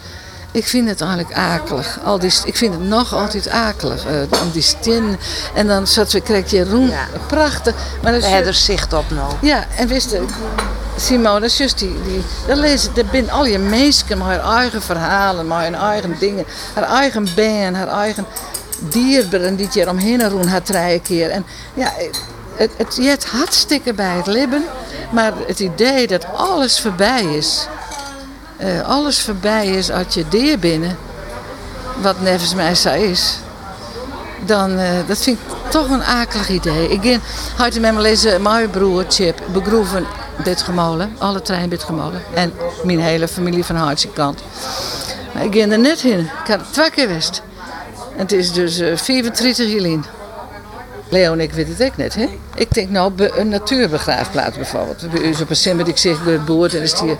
Ik 0.51 0.67
vind 0.67 0.89
het 0.89 1.01
eigenlijk 1.01 1.33
akelig. 1.33 1.99
Al 2.03 2.19
die, 2.19 2.31
ik 2.45 2.55
vind 2.57 2.73
het 2.73 2.83
nog 2.83 3.13
altijd 3.13 3.49
akelig. 3.49 4.05
eh 4.05 4.41
om 4.41 4.51
die 4.51 4.61
stin. 4.61 5.17
En 5.53 5.67
dan 5.67 5.87
zat 5.87 6.11
we 6.11 6.21
krijg 6.21 6.51
je 6.51 6.63
roem. 6.69 6.89
Ja. 6.89 7.07
Prachtig. 7.27 7.75
Maar 8.03 8.11
dan 8.11 8.21
er 8.31 8.53
zicht 8.53 8.93
op 8.93 9.05
nou. 9.09 9.33
ja, 9.41 9.65
en 9.77 9.87
wist 9.87 10.11
je, 10.11 10.23
Simone, 10.99 11.39
dat 11.39 11.59
is 11.59 11.73
die, 11.73 12.01
die 12.03 12.23
dan 12.47 12.59
lezen, 12.59 12.91
zijn 13.11 13.31
al 13.31 13.45
je 13.45 13.59
mensen 13.59 14.17
met 14.17 14.27
haar 14.27 14.57
eigen 14.57 14.81
verhalen, 14.81 15.47
met 15.47 15.57
haar 15.57 15.73
eigen 15.73 16.15
dingen, 16.19 16.45
haar 16.73 16.83
eigen 16.83 17.27
band, 17.35 17.75
haar 17.75 17.87
eigen 17.87 18.25
dierberen 18.79 19.55
die 19.55 19.67
hier 19.71 19.89
omheen 19.89 20.29
roen 20.29 20.47
had 20.47 20.65
drie 20.65 20.99
keer. 20.99 21.29
En 21.29 21.45
ja, 21.73 21.93
het, 22.55 22.71
het, 22.77 22.95
je 22.95 23.07
hebt 23.07 23.25
hartstikke 23.25 23.93
bij 23.93 24.15
het 24.15 24.27
libben, 24.27 24.63
maar 25.11 25.33
het 25.47 25.59
idee 25.59 26.07
dat 26.07 26.25
alles 26.35 26.79
voorbij 26.79 27.23
is, 27.23 27.67
eh, 28.57 28.81
alles 28.81 29.21
voorbij 29.21 29.67
is 29.67 29.91
als 29.91 30.13
je 30.13 30.27
dier 30.29 30.59
binnen, 30.59 30.97
wat 32.01 32.21
nevens 32.21 32.55
mij 32.55 32.71
is, 33.11 33.39
dan 34.45 34.77
eh, 34.77 34.89
dat 35.07 35.17
vind 35.17 35.37
ik 35.37 35.71
toch 35.71 35.89
een 35.89 36.03
akelig 36.03 36.49
idee. 36.49 36.89
Ik 36.89 37.01
ging 37.57 37.79
met 37.79 37.93
me 37.93 38.01
lezen, 38.01 38.41
mijn 38.41 38.69
broer 38.69 39.05
Chip 39.07 39.41
begroeven 39.53 40.05
dit 40.43 40.61
gemolen, 40.61 41.15
alle 41.17 41.41
trein 41.41 41.69
dit 41.69 41.83
gemolen 41.83 42.21
en 42.33 42.53
mijn 42.83 42.99
hele 42.99 43.27
familie 43.27 43.63
van 43.63 43.75
Hartje 43.75 44.09
kant. 44.09 44.41
Maar 45.33 45.45
ik 45.45 45.53
ging 45.53 45.71
er 45.71 45.79
net 45.79 46.03
in. 46.03 46.19
Ik 46.19 46.47
had 46.47 46.59
het 46.59 46.73
twee 46.73 46.91
keer 46.91 47.07
wist. 47.07 47.41
En 48.15 48.19
het 48.23 48.31
is 48.31 48.53
dus 48.53 48.79
eh 48.79 48.97
34 48.97 49.67
jaar 49.67 49.85
in. 49.85 50.05
Leo 51.09 51.33
en 51.33 51.39
ik 51.39 51.53
weten 51.53 51.73
het 51.77 51.83
ook 51.83 51.97
net, 51.97 52.15
hè? 52.15 52.39
Ik 52.55 52.73
denk 52.73 52.89
nou 52.89 53.11
een 53.17 53.49
natuurbegraafplaats 53.49 54.55
bijvoorbeeld. 54.55 55.11
Bij 55.11 55.21
is 55.21 55.41
op 55.41 55.49
een 55.49 55.55
simmer 55.55 55.87
ik 55.87 55.97
zeg 55.97 56.25
het 56.25 56.45
boord 56.45 56.73
en 56.73 56.81
is 56.81 56.93
die 56.93 57.17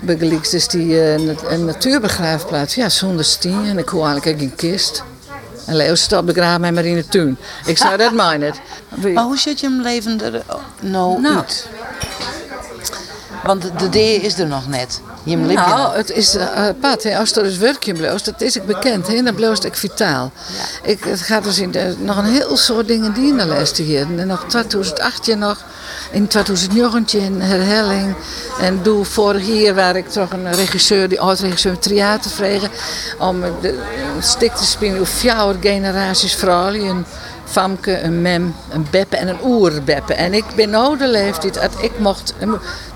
bij 0.00 0.40
is 0.50 0.68
die 0.68 1.00
eh, 1.00 1.12
een, 1.48 1.64
natuurbegraafplaats. 1.64 2.74
Ja, 2.74 2.88
zonder 2.88 3.24
stien 3.24 3.64
en 3.66 3.78
ik 3.78 3.88
hoor 3.88 4.06
eigenlijk 4.06 4.38
geen 4.38 4.54
kist. 4.54 5.02
En 5.66 5.76
Leo 5.76 5.94
staat 5.94 6.24
begraven 6.24 6.60
mij 6.60 6.72
maar 6.72 6.84
in 6.84 6.94
de 6.94 7.06
tuin. 7.06 7.38
Ik 7.66 7.78
zou 7.78 7.96
dat 7.96 8.12
maar 8.22 8.38
niet. 8.38 8.60
Maar 9.14 9.24
hoe 9.24 9.38
zit 9.38 9.60
je 9.60 9.66
hem 9.66 9.80
leven 9.82 10.20
er 10.22 10.42
nou, 10.80 11.20
Nou. 11.20 11.36
uit? 11.36 11.68
Want 13.48 13.62
de- 13.62 13.88
D 13.88 13.96
is 14.24 14.38
er 14.38 14.46
nog 14.46 14.68
net. 14.68 15.00
Je 15.22 15.36
Nou, 15.36 15.96
het 15.96 16.10
is 16.10 16.36
uh, 16.36 17.18
als 17.18 17.36
er 17.36 17.42
dus 17.42 17.56
werkje 17.56 17.92
bloost, 17.92 18.24
dat 18.24 18.40
is 18.40 18.56
ik 18.56 18.66
bekend. 18.66 19.06
Hè, 19.06 19.22
dan 19.22 19.34
bloost 19.34 19.64
ik 19.64 19.74
vitaal. 19.74 20.32
Ik, 20.82 21.04
het 21.04 21.20
gaat 21.20 21.44
dus 21.44 21.58
in 21.58 21.70
de, 21.70 21.94
nog 21.98 22.16
een 22.16 22.24
heel 22.24 22.56
soort 22.56 22.88
dingen 22.88 23.12
die 23.12 23.28
in 23.28 23.36
de 23.36 23.46
les 23.46 23.76
hier. 23.76 24.00
En 24.00 24.26
nog 24.26 24.44
2018 24.48 25.38
nog, 25.38 25.64
in 26.10 26.26
2019 26.26 27.22
een 27.22 27.42
herhaling. 27.42 28.14
En 28.60 28.80
doe 28.82 29.04
vorig 29.04 29.46
jaar 29.46 29.74
waar 29.74 29.96
ik 29.96 30.08
toch 30.08 30.32
een 30.32 30.52
regisseur, 30.54 31.08
die 31.08 31.20
oud-regisseur 31.20 31.78
theater 31.78 32.30
vregen, 32.30 32.70
om 33.18 33.40
de 33.60 33.78
stik 34.20 34.54
te 34.54 34.64
spelen 34.64 35.06
vier 35.06 35.56
generaties 35.60 36.34
vrouwen. 36.34 37.06
Famke, 37.50 38.00
een 38.00 38.22
Mem, 38.22 38.54
een 38.70 38.86
Beppe 38.90 39.16
en 39.16 39.28
een 39.28 39.44
oerbeppe. 39.44 40.14
En 40.14 40.34
ik 40.34 40.44
ben 40.56 40.70
nou 40.70 40.98
de 40.98 41.08
leeftijd 41.08 41.54
dat 41.54 41.72
ik 41.80 41.98
mocht... 41.98 42.34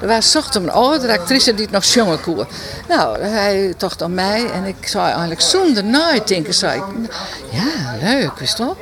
Er 0.01 0.07
was 0.07 0.31
zocht 0.31 0.55
een 0.55 0.71
oudere 0.71 1.19
actrice 1.19 1.55
die 1.55 1.65
het 1.65 1.75
nog 1.75 1.85
jongen 1.85 2.21
koer. 2.21 2.47
Nou, 2.89 3.21
hij 3.21 3.75
tocht 3.77 4.03
aan 4.03 4.15
mij 4.15 4.51
en 4.51 4.65
ik 4.65 4.87
zei 4.87 5.05
eigenlijk 5.05 5.41
zonder 5.41 5.85
nadenken, 5.85 6.55
zei 6.55 6.81
ik... 6.81 7.11
Ja, 7.51 7.97
leuk, 8.01 8.39
wist 8.39 8.59
wel? 8.59 8.77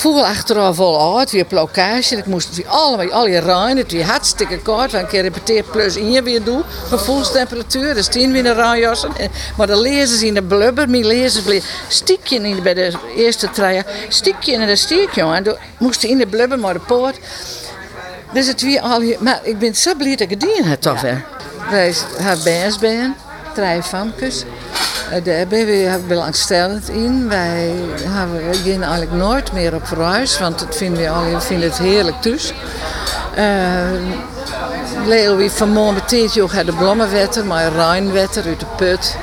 Voelde 0.00 0.24
achteraf 0.24 0.76
wel 0.76 1.18
uit, 1.18 1.30
weer 1.30 1.44
plokage. 1.44 2.16
Ik 2.16 2.26
moest 2.26 2.56
weer 2.56 2.66
allemaal, 2.68 3.10
al 3.12 3.26
je 3.26 3.40
ruinen, 3.40 3.76
het 3.76 3.92
weer 3.92 4.04
hartstikke 4.04 4.58
koud. 4.58 4.78
Want 4.92 4.92
een 5.04 5.06
keer 5.08 5.22
repeteerd 5.22 5.70
plus 5.70 5.94
je 5.94 6.22
weer 6.22 6.44
doen. 6.44 6.62
Gevoelstemperatuur, 6.88 7.94
dus 7.94 8.06
tien 8.06 8.32
weer 8.32 8.46
een 8.46 8.54
ruinjassen. 8.54 9.10
En- 9.18 9.30
Maar 9.56 9.66
de 9.66 9.76
lezers 9.80 10.22
in 10.22 10.34
de 10.34 10.42
blubber, 10.42 10.88
mijn 10.88 11.06
lezers 11.06 11.44
bleef 11.44 11.64
stiekje 11.88 12.36
in 12.36 12.62
bij 12.62 12.74
de 12.74 12.92
eerste 13.16 13.50
trein. 13.50 13.84
Stiekje 14.08 14.52
in 14.52 14.66
de 14.66 14.76
stiek, 14.76 15.10
jongen. 15.14 15.36
En 15.36 15.42
toen 15.42 15.56
moest 15.78 16.02
in 16.04 16.18
de 16.18 16.26
blubber 16.26 16.58
maar 16.58 16.74
de 16.74 16.80
poort. 16.80 17.18
Dus 18.32 18.46
het 18.46 18.62
weer 18.62 18.80
al 18.80 19.00
je, 19.02 19.16
maar 19.20 19.40
ik 19.42 19.58
ben 19.58 19.74
zo 19.74 19.94
blij 19.94 20.10
dat 20.10 20.20
ik 20.20 20.30
het 20.30 20.44
gedaan 20.44 20.70
heb 20.70 20.80
toch 20.80 21.00
weer. 21.00 21.24
Wij 21.70 21.94
hebben 22.16 22.44
BSBN, 22.44 23.14
drie 23.54 23.82
famkes. 23.82 24.44
Eh, 25.10 25.24
Daar 25.24 25.46
ben 25.46 25.66
we 25.66 26.00
belangstellend 26.06 26.88
in. 26.88 27.28
Wij 27.28 27.74
we 27.96 28.08
gaan 28.08 28.82
eigenlijk 28.82 29.12
nooit 29.12 29.52
meer 29.52 29.74
op 29.74 29.86
reis, 29.96 30.38
want 30.38 30.58
dat 30.58 30.76
vinden 30.76 31.02
we 31.02 31.10
al, 31.10 31.24
we 31.24 31.40
vinden 31.40 31.68
het 31.68 31.78
heerlijk 31.78 32.22
thuis. 32.22 32.52
Eh, 33.34 33.46
Leo 35.06 35.36
wie 35.36 35.50
vanmorgen 35.50 35.94
beteert 35.94 36.34
je 36.34 36.42
ook 36.42 36.66
de 36.66 36.72
blommenwetter, 36.72 37.44
maar 37.46 37.72
Rijnwetter 37.72 38.44
uit 38.46 38.60
de 38.60 38.66
put. 38.76 39.16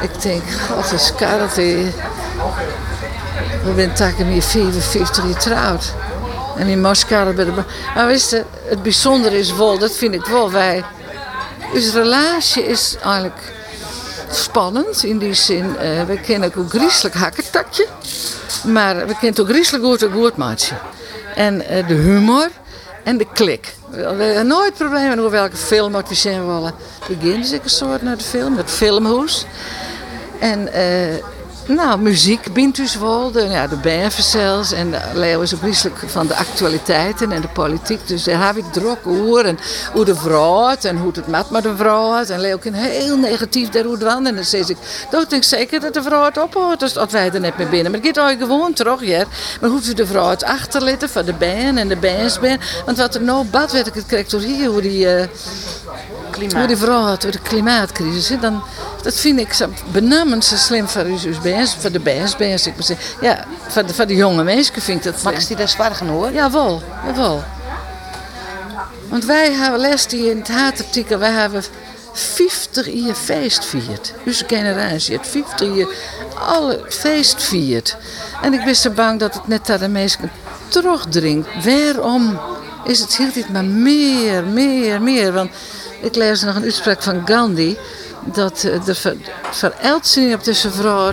Ik 0.00 0.22
denk, 0.22 0.42
god, 0.70 0.92
is 0.92 1.12
karret. 1.16 1.54
We 1.54 1.92
zijn 3.76 3.92
takken 3.92 4.26
hier 4.26 4.42
54 4.42 5.24
jaar 5.24 5.32
getrouwd. 5.32 5.92
En 6.56 6.66
die 6.66 6.76
mascara 6.76 7.30
bij 7.32 7.44
de... 7.44 7.52
Maar 7.94 8.06
wist 8.06 8.30
je, 8.30 8.44
het 8.64 8.82
bijzondere 8.82 9.38
is 9.38 9.52
wel, 9.54 9.78
dat 9.78 9.92
vind 9.96 10.14
ik 10.14 10.24
wel, 10.26 10.50
wij... 10.50 10.84
Onze 11.74 11.90
relatie 12.02 12.66
is 12.66 12.96
eigenlijk 13.02 13.52
spannend 14.30 15.04
in 15.04 15.18
die 15.18 15.34
zin. 15.34 15.76
eh 15.76 16.02
we 16.06 16.20
kennen 16.20 16.48
ook 16.48 16.56
een 16.56 16.68
griezelig 16.70 17.14
hakketakje. 17.14 17.86
Maar 18.64 19.06
we 19.06 19.16
kennen 19.20 19.40
ook 19.40 19.48
griezelig 19.48 19.82
goed 19.82 20.02
een 20.02 20.12
goed. 20.12 20.72
En 21.34 21.66
eh, 21.68 21.88
de 21.88 21.94
humor 21.94 22.48
en 23.02 23.16
de 23.16 23.26
klik. 23.32 23.74
We 23.90 24.00
hebben 24.00 24.46
nooit 24.46 24.74
problemen 24.74 25.18
over 25.18 25.30
welke 25.30 25.56
film 25.56 25.92
we 26.08 26.14
zien 26.14 26.46
willen. 26.46 26.74
We 27.08 27.16
gaan 27.20 27.40
dus 27.40 27.50
een 27.50 27.60
soort 27.64 28.02
naar 28.02 28.16
de 28.16 28.24
film, 28.24 28.56
het 28.56 28.70
filmhoes. 28.70 29.46
En 30.38 30.72
eh, 30.72 31.14
nou, 31.66 32.00
muziek 32.00 32.52
bindt 32.52 32.76
dus 32.76 32.98
wel. 32.98 33.30
De, 33.30 33.40
ja, 33.40 33.66
de 33.66 34.08
zelfs. 34.10 34.72
En 34.72 34.94
Leo 35.14 35.40
is 35.40 35.54
ook 35.54 35.60
griezelig 35.60 36.02
van 36.06 36.26
de 36.26 36.36
actualiteiten 36.36 37.32
en 37.32 37.40
de 37.40 37.48
politiek. 37.48 38.08
Dus 38.08 38.24
daar 38.24 38.46
heb 38.46 38.56
ik 38.56 38.72
druk 38.72 39.06
over. 39.06 39.46
En 39.46 39.58
hoe 39.92 40.04
de 40.04 40.14
vrouw 40.14 40.68
het 40.68 40.84
en 40.84 40.98
hoe 40.98 41.12
het 41.14 41.26
met 41.26 41.50
met 41.50 41.62
de 41.62 41.76
vrouw 41.76 42.12
het. 42.12 42.30
En 42.30 42.40
Leo 42.40 42.56
kan 42.56 42.72
heel 42.72 43.16
negatief 43.16 43.68
daarover 43.68 43.98
doen. 43.98 44.26
En 44.26 44.34
dan 44.34 44.44
zeg 44.44 44.68
ik, 44.68 44.76
dat 45.10 45.30
denk 45.30 45.42
ik 45.42 45.48
zeker 45.48 45.80
dat 45.80 45.94
de 45.94 46.02
vrouw 46.02 46.24
het 46.24 46.38
ophoudt. 46.42 46.80
Dus 46.80 46.92
dat 46.92 47.12
wij 47.12 47.30
er 47.30 47.40
net 47.40 47.56
mee 47.58 47.66
binnen. 47.66 47.92
Maar 47.92 48.00
het 48.00 48.18
gaat 48.18 48.36
gewoon 48.38 48.72
terug, 48.72 49.04
ja. 49.04 49.24
Maar 49.60 49.70
hoe 49.70 49.80
de 49.80 50.06
vrouw 50.06 50.28
het 50.28 50.44
achterlaten 50.44 51.08
van 51.08 51.24
de 51.24 51.32
band 51.32 51.78
en 51.78 51.88
de 51.88 51.96
bandsband. 51.96 52.60
Want 52.84 52.98
wat 52.98 53.14
er 53.14 53.22
nou 53.22 53.44
bad 53.44 53.72
werd, 53.72 53.86
ik 53.86 53.94
het 53.94 54.06
krijg 54.06 54.28
door 54.28 54.40
hier, 54.40 54.68
hoe 54.68 54.80
die... 54.82 55.08
eh, 55.08 55.26
hoe 56.54 56.66
die 56.66 56.76
vrouw 56.76 57.02
had, 57.02 57.22
door 57.22 57.30
de 57.30 57.38
klimaatcrisis. 57.38 58.28
hè, 58.28 58.38
Dan, 58.38 58.62
dat 59.06 59.20
vind 59.20 59.38
ik 59.38 59.52
zo 59.52 59.68
benamend 59.92 60.44
zo 60.44 60.56
slim 60.56 60.88
voor 60.88 61.04
de 61.92 62.00
BSB's. 62.00 62.66
Ik 62.66 62.74
moet 62.74 62.84
zeggen. 62.84 63.06
Ja, 63.20 63.44
voor 63.68 63.86
de, 63.86 63.94
voor 63.94 64.06
de 64.06 64.14
jonge 64.14 64.44
mensen 64.44 64.82
vind 64.82 64.98
ik 64.98 65.04
dat 65.04 65.20
slim. 65.20 65.32
Max 65.32 65.46
die 65.46 65.56
daar 65.56 65.68
zwargen 65.68 66.06
hoor. 66.06 66.32
Jawel, 66.32 66.82
jawel. 67.06 67.44
Want 69.08 69.24
wij 69.24 69.52
hebben 69.52 69.80
les 69.80 70.06
die 70.06 70.30
in 70.30 70.38
het 70.38 70.48
haatartikel, 70.48 71.18
wij 71.18 71.30
hebben 71.30 71.64
50 72.12 72.88
jaar 72.92 73.14
feest 73.14 73.64
viert. 73.64 74.12
Onze 74.26 74.44
generatie 74.46 75.16
heeft 75.16 75.28
50 75.28 75.76
jaar 75.76 75.88
alle 76.34 76.84
feest 76.88 77.42
viert. 77.42 77.96
En 78.42 78.54
ik 78.54 78.64
ben 78.64 78.76
zo 78.76 78.90
bang 78.90 79.20
dat 79.20 79.34
het 79.34 79.48
net 79.48 79.66
naar 79.66 79.78
de 79.78 79.88
mensen 79.88 80.30
terugdringt. 80.68 81.48
Waarom 81.64 82.40
is 82.84 83.00
het 83.00 83.16
heel 83.16 83.32
dit 83.32 83.52
maar 83.52 83.64
meer, 83.64 84.44
meer, 84.44 85.02
meer? 85.02 85.32
Want 85.32 85.50
ik 86.00 86.14
lees 86.14 86.42
nog 86.42 86.54
een 86.54 86.62
uitspraak 86.62 87.02
van 87.02 87.22
Gandhi 87.24 87.76
dat 88.32 88.64
eh, 88.64 88.84
de 88.84 88.94
ver- 88.94 89.16
verelzing 89.50 90.34
op 90.34 90.44
deze 90.44 90.70
vrouw 90.70 91.12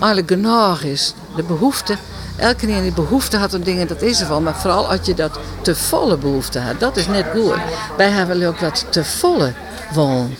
eigenlijk 0.00 0.28
genoeg 0.30 0.80
is. 0.82 1.14
De 1.36 1.42
behoefte 1.42 1.96
Elke 2.38 2.66
keer 2.66 2.82
die 2.82 2.92
behoefte 2.92 3.36
had 3.36 3.54
aan 3.54 3.60
dingen, 3.60 3.86
dat 3.88 4.02
is 4.02 4.20
er 4.20 4.28
wel. 4.28 4.40
Maar 4.40 4.56
vooral 4.56 4.90
als 4.90 4.98
je 5.02 5.14
dat 5.14 5.38
te 5.62 5.74
volle 5.76 6.16
behoefte 6.16 6.58
had, 6.58 6.80
dat 6.80 6.96
is 6.96 7.06
net 7.06 7.26
goed. 7.32 7.54
Wij 7.96 8.08
hebben 8.08 8.46
ook 8.46 8.58
wat 8.58 8.84
te 8.90 9.04
volle 9.04 9.52
wollen. 9.92 10.36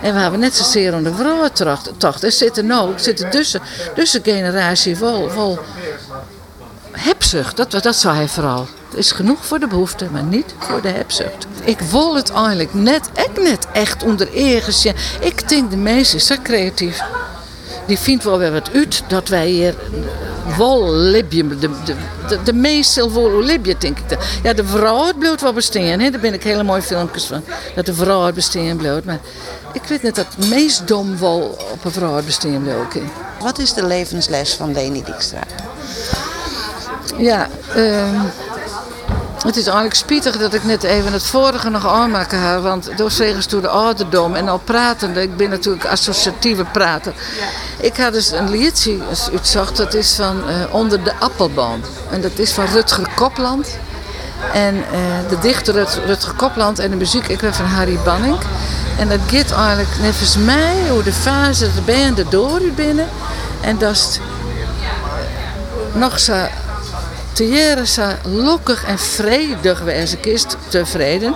En 0.00 0.14
we 0.14 0.20
hebben 0.20 0.40
net 0.40 0.54
zozeer 0.54 0.94
aan 0.94 1.02
de 1.02 1.14
vrouwentocht. 1.14 2.22
Er 2.24 2.32
zitten 2.32 2.66
nou, 2.66 2.92
er 2.92 3.00
zitten 3.00 3.30
tussen, 3.30 3.60
tussen 3.94 4.20
generatie 4.24 4.96
vol, 4.96 5.28
vol 5.28 5.58
hebzucht. 6.90 7.56
Dat, 7.56 7.70
dat 7.70 7.96
zei 7.96 8.16
hij 8.16 8.28
vooral. 8.28 8.66
Het 8.88 8.98
is 8.98 9.12
genoeg 9.12 9.46
voor 9.46 9.58
de 9.58 9.66
behoefte, 9.66 10.08
maar 10.12 10.22
niet 10.22 10.54
voor 10.58 10.82
de 10.82 10.88
hebzucht. 10.88 11.46
Ik 11.64 11.80
wil 11.80 12.16
het 12.16 12.30
eigenlijk 12.30 12.74
net, 12.74 13.10
ik 13.14 13.42
net 13.42 13.66
echt 13.72 14.02
onder 14.02 14.34
ergens. 14.34 14.84
Ik 15.20 15.48
denk 15.48 15.70
de 15.70 15.76
is 15.90 16.26
zo 16.26 16.34
creatief. 16.42 17.00
Die 17.86 17.98
vindt 17.98 18.24
wel 18.24 18.38
weer 18.38 18.52
wat 18.52 18.70
uit 18.72 19.02
dat 19.08 19.28
wij 19.28 19.46
hier 19.48 19.74
wel 20.56 20.92
libje, 20.92 21.48
de, 21.48 21.58
de, 21.58 21.94
de, 22.28 22.42
de 22.42 23.10
wel 23.12 23.42
libje, 23.42 23.74
denk 23.78 23.98
ik. 23.98 24.18
Ja, 24.42 24.52
de 24.52 24.64
vrouw 24.64 25.06
het 25.06 25.18
bloed 25.18 25.40
wel 25.40 25.52
bestaan, 25.52 26.00
hè? 26.00 26.10
daar 26.10 26.20
ben 26.20 26.34
ik 26.34 26.42
hele 26.42 26.62
mooie 26.62 26.82
filmpjes 26.82 27.24
van. 27.24 27.42
Dat 27.74 27.86
de 27.86 27.94
vrouw 27.94 28.24
het 28.24 28.34
bestaan 28.34 28.76
bloot. 28.76 29.04
Maar 29.04 29.18
ik 29.72 29.82
weet 29.82 30.02
niet 30.02 30.14
dat 30.14 30.26
het 30.36 30.48
meest 30.48 30.88
dom 30.88 31.18
wel 31.18 31.56
op 31.72 31.84
een 31.84 31.92
vrouw 31.92 32.16
het 32.16 32.24
bestaan 32.24 32.62
bloot. 32.62 32.94
Wat 33.40 33.58
is 33.58 33.72
de 33.72 33.86
levensles 33.86 34.54
van 34.54 34.72
Leni 34.72 35.02
Dijkstra? 35.04 35.42
Ja, 37.16 37.48
ehm 37.74 38.20
het 39.42 39.56
is 39.56 39.64
eigenlijk 39.64 39.94
spietig 39.94 40.36
dat 40.36 40.54
ik 40.54 40.64
net 40.64 40.82
even 40.82 41.12
het 41.12 41.26
vorige 41.26 41.70
nog 41.70 41.86
aanmaken 41.86 42.40
heb. 42.40 42.62
Want 42.62 42.90
door 42.96 43.10
zegens 43.10 43.46
toe 43.46 43.60
de 43.60 43.68
ouderdom 43.68 44.34
en 44.34 44.48
al 44.48 44.58
pratende. 44.58 45.22
Ik 45.22 45.36
ben 45.36 45.50
natuurlijk 45.50 45.84
associatieve 45.84 46.64
prater. 46.64 47.14
Ik 47.80 47.96
had 47.96 48.12
dus 48.12 48.30
een 48.30 48.50
liedje 48.50 48.98
uitzocht. 49.32 49.76
Dat 49.76 49.94
is 49.94 50.14
van 50.14 50.36
uh, 50.48 50.74
Onder 50.74 51.04
de 51.04 51.12
Appelboom. 51.18 51.80
En 52.10 52.20
dat 52.20 52.38
is 52.38 52.52
van 52.52 52.66
Rutger 52.66 53.08
Kopland. 53.14 53.78
En 54.52 54.74
uh, 54.76 54.82
de 55.28 55.38
dichter 55.38 55.74
Rut, 55.74 56.00
Rutger 56.06 56.32
Kopland 56.32 56.78
en 56.78 56.90
de 56.90 56.96
muziek 56.96 57.28
ik 57.28 57.40
ben 57.40 57.54
van 57.54 57.64
Harry 57.64 57.98
Banning. 58.04 58.36
En 58.98 59.08
dat 59.08 59.18
gaat 59.26 59.52
eigenlijk 59.52 59.98
nevens 60.00 60.36
mij 60.36 60.74
hoe 60.90 61.02
de 61.02 61.12
fase 61.12 61.68
de 61.74 61.80
band 61.80 62.30
door 62.30 62.60
binnen. 62.74 63.08
En 63.60 63.78
dat 63.78 63.94
is 63.94 64.20
nog 65.92 66.18
zo 66.20 66.46
jaren 67.44 67.86
zo 67.86 68.02
lokkig 68.24 68.84
en 68.84 68.98
vredig 68.98 69.80
wezen 69.80 70.20
kist 70.20 70.56
tevreden. 70.68 71.34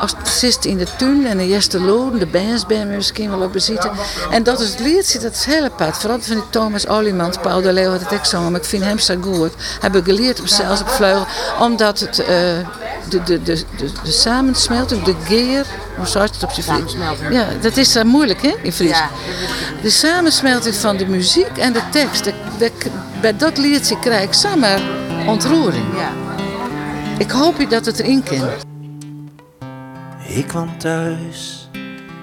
Als 0.00 0.14
het 0.18 0.28
zit 0.28 0.64
in 0.64 0.78
de 0.78 0.86
tuin 0.96 1.26
en 1.26 1.36
de 1.36 1.46
eerste 1.46 1.80
loon, 1.80 2.18
de 2.18 2.26
bands 2.26 2.66
bij 2.66 2.86
me 2.86 2.96
misschien 2.96 3.30
wel 3.30 3.40
op 3.40 3.52
bezitten. 3.52 3.90
En 4.30 4.42
dat 4.42 4.60
is 4.60 4.70
het 4.70 4.80
liedje, 4.80 5.18
dat 5.18 5.32
is 5.32 5.44
heel 5.44 5.64
apart. 5.64 5.96
Vooral 5.96 6.20
van 6.20 6.34
die 6.34 6.44
Thomas 6.50 6.88
Olimans, 6.88 7.36
Paul 7.42 7.62
de 7.62 7.72
Leeuw 7.72 7.90
had 7.90 8.00
het 8.00 8.34
ook 8.34 8.50
maar 8.50 8.60
ik 8.60 8.66
vind 8.66 8.84
hem 8.84 8.98
zo 8.98 9.14
goed. 9.20 9.52
Heb 9.80 9.96
ik 9.96 10.04
geleerd 10.04 10.40
op 10.40 10.46
zelfs 10.46 10.80
op 10.80 10.88
vleugel, 10.88 11.26
omdat 11.60 12.00
het 12.00 12.18
uh, 12.18 12.26
de, 12.26 13.22
de, 13.24 13.42
de, 13.42 13.62
de, 13.76 13.90
de 14.04 14.10
samensmelting, 14.10 15.02
de 15.02 15.14
geer, 15.24 15.66
hoe 15.96 16.06
zou 16.06 16.24
het 16.24 16.42
op 16.42 16.50
zijn 16.50 16.66
Fries? 16.66 16.96
Ja, 17.30 17.46
dat 17.60 17.76
is 17.76 17.96
uh, 17.96 18.02
moeilijk 18.02 18.42
hè, 18.42 18.54
in 18.62 18.72
Fries. 18.72 18.90
Ja. 18.90 19.10
De 19.82 19.90
samensmelting 19.90 20.74
van 20.74 20.96
de 20.96 21.06
muziek 21.06 21.56
en 21.58 21.72
de 21.72 21.82
tekst. 21.90 22.24
De, 22.24 22.32
de, 22.58 22.70
bij 23.20 23.36
dat 23.36 23.58
liedje 23.58 23.98
krijg 23.98 24.22
ik 24.22 24.32
samen 24.32 25.03
ontroering. 25.26 25.84
Ja. 25.96 26.12
Ik 27.18 27.30
hoop 27.30 27.70
dat 27.70 27.86
het 27.86 27.98
erin 27.98 28.22
kan. 28.22 28.48
Ik 30.28 30.46
kwam 30.46 30.78
thuis, 30.78 31.68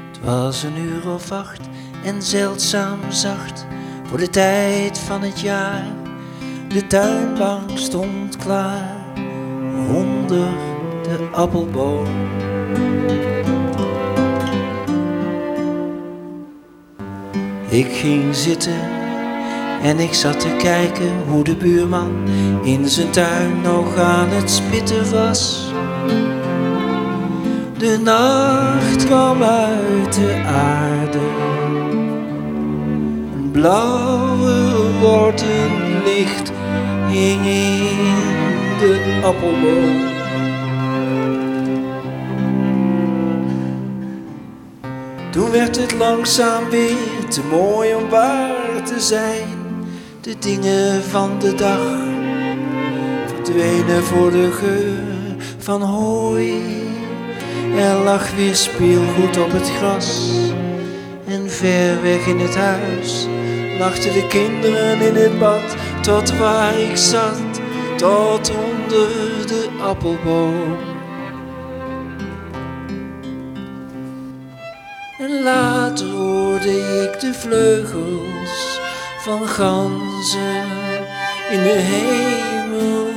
het 0.07 0.19
was 0.23 0.63
een 0.63 0.77
uur 0.77 1.13
of 1.13 1.31
acht 1.31 1.61
en 2.03 2.21
zeldzaam 2.21 2.99
zacht 3.09 3.65
voor 4.03 4.17
de 4.17 4.29
tijd 4.29 4.97
van 4.97 5.21
het 5.21 5.39
jaar. 5.39 5.83
De 6.67 6.87
tuinbank 6.87 7.69
stond 7.73 8.37
klaar 8.37 8.95
onder 9.87 10.47
de 11.03 11.27
appelboom. 11.31 12.07
Ik 17.69 17.91
ging 17.91 18.35
zitten 18.35 19.00
en 19.83 19.99
ik 19.99 20.13
zat 20.13 20.39
te 20.39 20.55
kijken 20.57 21.11
hoe 21.27 21.43
de 21.43 21.55
buurman 21.55 22.11
in 22.63 22.87
zijn 22.87 23.09
tuin 23.09 23.61
nog 23.61 23.97
aan 23.97 24.29
het 24.29 24.51
spitten 24.51 25.11
was. 25.11 25.71
De 27.77 27.99
nacht 28.03 29.05
kwam 29.05 29.43
uit 29.43 30.13
de 30.13 30.43
aarde. 30.45 31.19
Een 33.33 33.49
blauwe 33.51 34.71
worden 34.99 36.03
licht 36.05 36.51
hing 37.07 37.45
in 37.45 37.97
de 38.79 39.19
appelboom. 39.23 40.09
Toen 45.31 45.51
werd 45.51 45.77
het 45.77 45.93
langzaam 45.93 46.69
weer 46.69 47.29
te 47.29 47.41
mooi 47.51 47.95
om 47.95 48.09
waar 48.09 48.83
te 48.83 48.99
zijn. 48.99 49.50
De 50.21 50.35
dingen 50.39 51.03
van 51.03 51.39
de 51.39 51.55
dag 51.55 51.79
verdwenen 53.27 54.03
voor 54.03 54.31
de 54.31 54.51
geur 54.51 55.35
van 55.57 55.81
hooi. 55.81 56.63
Er 57.77 58.03
lag 58.03 58.35
weer 58.35 58.55
speelgoed 58.55 59.37
op 59.37 59.51
het 59.51 59.69
gras. 59.69 60.29
En 61.27 61.49
ver 61.49 62.01
weg 62.01 62.27
in 62.27 62.39
het 62.39 62.55
huis 62.55 63.27
lachten 63.79 64.13
de 64.13 64.27
kinderen 64.27 65.01
in 65.01 65.15
het 65.15 65.39
bad. 65.39 65.75
Tot 66.01 66.37
waar 66.37 66.79
ik 66.79 66.97
zat, 66.97 67.61
tot 67.97 68.51
onder 68.51 69.47
de 69.47 69.69
appelboom. 69.81 70.77
En 75.19 75.43
later 75.43 76.07
hoorde 76.09 77.09
ik 77.11 77.19
de 77.19 77.33
vleugels 77.33 78.70
van 79.23 79.47
ganzen 79.47 80.63
in 81.49 81.63
de 81.63 81.69
hemel. 81.69 83.09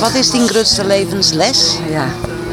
Wat 0.00 0.14
is 0.14 0.30
die 0.30 0.48
grootste 0.48 0.84
levensles? 0.84 1.78
Ja, 1.88 2.04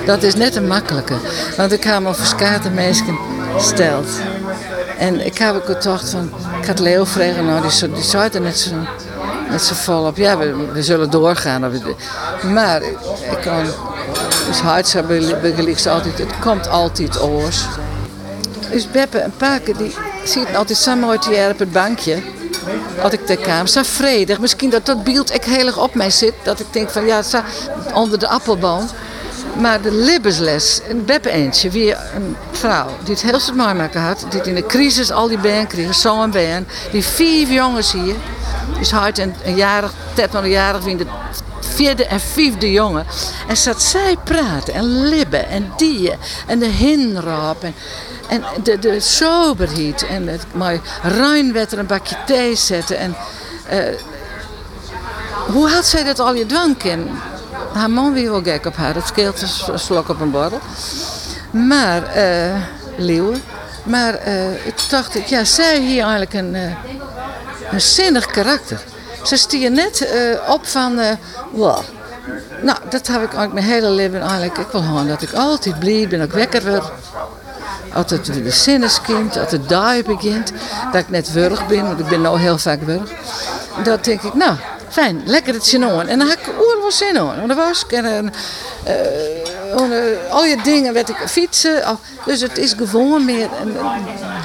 dat 0.05 0.23
is 0.23 0.35
net 0.35 0.55
een 0.55 0.67
makkelijke. 0.67 1.13
Want 1.57 1.71
ik 1.71 1.83
heb 1.83 2.01
me 2.01 2.13
verschillende 2.13 2.69
mensen 2.69 3.17
gesteld. 3.55 4.07
En 4.97 5.25
ik 5.25 5.37
heb 5.37 5.55
ook 5.55 5.65
gedacht 5.65 6.09
van, 6.09 6.31
ik 6.61 6.67
had 6.67 6.79
Leo 6.79 7.05
vragen, 7.05 7.45
nou 7.45 7.61
die, 7.61 7.91
die 7.91 8.17
er 8.17 8.41
net 8.41 8.59
zo, 8.59 8.75
net 9.49 9.61
zo 9.61 9.73
vol 9.73 10.05
op. 10.05 10.17
Ja, 10.17 10.37
we, 10.37 10.55
we 10.73 10.83
zullen 10.83 11.09
doorgaan. 11.09 11.71
Maar 12.53 12.81
ik 12.81 13.37
kan, 13.41 13.65
dus 14.47 14.59
hard 14.59 15.07
begelicht 15.41 15.87
altijd, 15.87 16.17
het 16.17 16.39
komt 16.39 16.69
altijd 16.69 17.21
oors. 17.21 17.65
Dus 18.71 18.91
Beppe 18.91 19.17
en 19.17 19.33
Paken, 19.37 19.77
die 19.77 19.95
zitten 20.23 20.55
altijd 20.55 20.77
samen 20.77 21.19
die 21.21 21.49
op 21.49 21.59
het 21.59 21.71
bankje. 21.71 22.21
Als 23.01 23.13
ik 23.13 23.27
de 23.27 23.37
kamer 23.37 23.67
zo 23.67 23.81
vredig. 23.83 24.39
Misschien 24.39 24.69
dat 24.69 24.85
dat 24.85 25.03
beeld 25.03 25.33
ik 25.33 25.43
heel 25.43 25.65
erg 25.65 25.77
op 25.77 25.95
mij 25.95 26.09
zit. 26.09 26.33
Dat 26.43 26.59
ik 26.59 26.65
denk 26.71 26.89
van 26.89 27.05
ja, 27.05 27.21
onder 27.93 28.19
de 28.19 28.27
appelboom. 28.27 28.89
Maar 29.59 29.81
de 29.81 29.91
libbesles, 29.91 30.81
een 30.89 31.05
Beppe 31.05 31.29
eentje, 31.29 31.69
wie 31.69 31.93
een 31.93 32.35
vrouw 32.51 32.87
die 33.03 33.13
het 33.13 33.23
heel 33.23 33.55
mooi 33.55 33.73
maken 33.73 34.01
had. 34.01 34.25
Die 34.29 34.41
in 34.41 34.55
de 34.55 34.65
crisis 34.65 35.11
al 35.11 35.27
die 35.27 35.37
band 35.37 35.67
kreeg, 35.67 35.95
zo'n 35.95 36.31
band. 36.31 36.69
Die 36.91 37.03
vier 37.03 37.47
jongens 37.47 37.91
hier. 37.91 38.15
is 38.79 38.91
hard 38.91 39.19
en 39.19 39.35
een 39.43 39.55
jarig, 39.55 39.93
tet 40.13 40.31
nog 40.31 40.43
een 40.43 40.49
jarig, 40.49 40.83
wie 40.83 40.95
de 40.95 41.05
vierde 41.79 42.05
en 42.05 42.19
vijfde 42.19 42.71
jongen. 42.71 43.05
En 43.47 43.57
zat 43.57 43.81
zij 43.81 44.15
praten 44.23 44.73
en 44.73 45.09
libben 45.09 45.47
en 45.49 45.71
die 45.77 46.11
en 46.47 46.59
de 46.59 46.67
hinraap. 46.67 47.63
En, 47.63 47.73
en 48.27 48.43
de, 48.63 48.79
de 48.79 48.99
soberheid 48.99 50.05
en 50.07 50.27
het 50.27 50.45
maar 50.53 50.79
ruim 51.03 51.53
werd 51.53 51.71
er 51.71 51.79
een 51.79 51.85
bakje 51.85 52.15
thee 52.25 52.55
zetten. 52.55 52.97
En, 52.97 53.15
uh, 53.71 53.77
hoe 55.53 55.69
had 55.69 55.85
zij 55.85 56.03
dat 56.03 56.19
al 56.19 56.33
je 56.33 56.45
dwanken? 56.45 57.09
Haar 57.73 57.89
man 57.89 58.13
wie 58.13 58.29
wel 58.29 58.43
gek 58.43 58.65
op 58.65 58.75
haar, 58.75 58.93
dat 58.93 59.07
scheelt 59.07 59.41
een 59.41 59.79
slok 59.79 60.09
op 60.09 60.19
een 60.19 60.31
borrel. 60.31 60.59
Maar, 61.51 62.17
uh, 62.17 62.55
leeuwen. 62.97 63.41
Maar 63.83 64.27
uh, 64.27 64.65
ik 64.65 64.75
dacht, 64.89 65.29
ja, 65.29 65.43
zij 65.43 65.79
hier 65.79 66.01
eigenlijk 66.01 66.33
een, 66.33 66.55
een 67.71 67.81
zinnig 67.81 68.25
karakter. 68.25 68.83
Ze 69.23 69.37
stier 69.37 69.71
net 69.71 70.01
uh, 70.13 70.51
op 70.51 70.67
van, 70.67 70.99
wow. 71.51 71.79
Nou, 72.61 72.77
dat 72.89 73.07
heb 73.07 73.21
ik 73.21 73.33
eigenlijk 73.33 73.53
mijn 73.53 73.65
hele 73.65 73.89
leven 73.89 74.21
eigenlijk. 74.21 74.57
Ik 74.57 74.67
wil 74.71 74.81
gewoon 74.81 75.07
dat 75.07 75.21
ik 75.21 75.33
altijd 75.33 75.79
blij 75.79 76.07
ben, 76.07 76.19
dat 76.19 76.27
ik 76.27 76.33
wekker 76.33 76.69
word. 76.69 76.91
Als 77.93 78.11
het 78.11 78.25
de 78.25 78.51
zinneskind, 78.51 79.37
als 79.37 79.51
het 79.51 79.69
daar 79.69 80.03
begint, 80.03 80.51
dat 80.91 81.01
ik 81.01 81.09
net 81.09 81.31
wurg 81.31 81.67
ben, 81.67 81.87
want 81.87 81.99
ik 81.99 82.07
ben 82.07 82.21
nou 82.21 82.39
heel 82.39 82.57
vaak 82.57 82.81
wurg. 82.81 83.11
Dan 83.83 83.97
denk 84.01 84.21
ik, 84.21 84.33
nou, 84.33 84.55
fijn, 84.89 85.21
lekker 85.25 85.53
het 85.53 85.65
zin 85.65 85.83
aan. 85.83 86.07
En 86.07 86.19
dan 86.19 86.27
heb 86.27 86.39
ik 86.39 86.53
oorlog 86.59 86.91
zin 86.91 87.17
aan. 87.17 87.47
Want 87.47 87.53
was 87.53 87.83
ik 87.83 87.91
en 87.91 88.33
uh, 88.87 90.31
al 90.31 90.45
je 90.45 90.57
dingen 90.63 90.93
werd 90.93 91.09
ik 91.09 91.17
fietsen. 91.25 91.97
Dus 92.25 92.41
het 92.41 92.57
is 92.57 92.73
gewoon 92.77 93.25
meer 93.25 93.49
een 93.61 93.77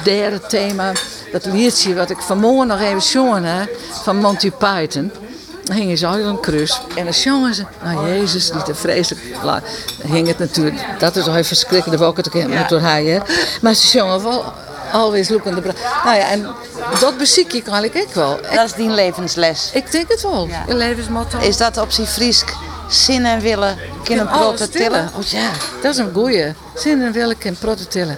derde 0.03 0.39
thema. 0.39 0.91
Dat 1.31 1.45
liedje 1.45 1.95
wat 1.95 2.09
ik 2.09 2.21
vanmorgen 2.21 2.67
nog 2.67 2.79
even 2.79 3.01
zongen 3.01 3.69
van 4.03 4.17
Monty 4.17 4.51
Python. 4.51 5.11
Dan 5.63 5.75
hingen 5.75 5.97
ze 5.97 6.07
al 6.07 6.17
een 6.17 6.39
kruis. 6.39 6.81
En 6.95 7.03
dan 7.03 7.13
zongen 7.13 7.53
ze, 7.53 7.65
nou 7.83 8.07
Jezus, 8.09 8.51
niet 8.51 8.65
te 8.65 8.75
vreselijk. 8.75 9.21
Dan 9.43 9.61
hing 10.11 10.27
het 10.27 10.39
natuurlijk, 10.39 10.75
dat 10.99 11.15
is 11.15 11.27
al 11.27 11.33
even 11.33 11.45
verschrikkelijk, 11.45 12.01
ook 12.01 12.33
ja. 12.33 12.67
door 12.67 12.79
hij. 12.79 13.21
Maar 13.61 13.73
ze 13.73 13.87
zongen 13.87 14.23
wel 14.23 14.53
always 14.91 15.29
looking 15.29 15.55
the 15.55 15.73
Nou 16.03 16.17
ja, 16.17 16.29
en 16.29 16.47
dat 16.99 17.17
beziek 17.17 17.53
ik 17.53 17.67
eigenlijk 17.67 18.07
ook 18.07 18.13
wel. 18.13 18.39
Dat 18.53 18.65
is 18.65 18.73
die 18.73 18.89
levensles. 18.89 19.69
Ik 19.73 19.91
denk 19.91 20.09
het 20.09 20.21
wel. 20.21 20.47
Ja. 20.47 20.63
Een 20.67 20.77
levensmotto. 20.77 21.39
Is 21.39 21.57
dat 21.57 21.77
op 21.77 21.91
zijn 21.91 22.07
Friesk? 22.07 22.53
Zin 22.89 23.25
en 23.25 23.39
willen 23.39 23.77
kunnen 24.03 24.27
protten 24.27 24.71
tillen? 24.71 25.09
Oh 25.17 25.23
ja, 25.23 25.49
dat 25.81 25.93
is 25.93 25.97
een 25.97 26.13
goeie. 26.13 26.53
Zin 26.75 27.01
en 27.01 27.11
willen 27.11 27.37
kunnen 27.37 27.59
protten 27.59 27.89
tillen. 27.89 28.17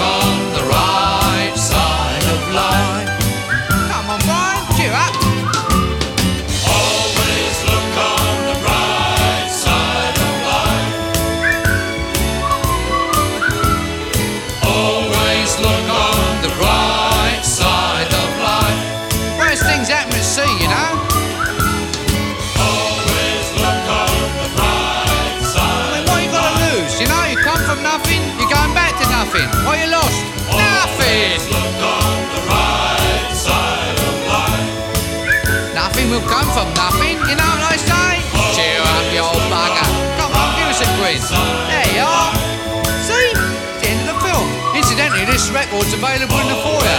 available 46.01 46.41
in 46.41 46.49
the 46.49 46.57
foyer. 46.65 46.97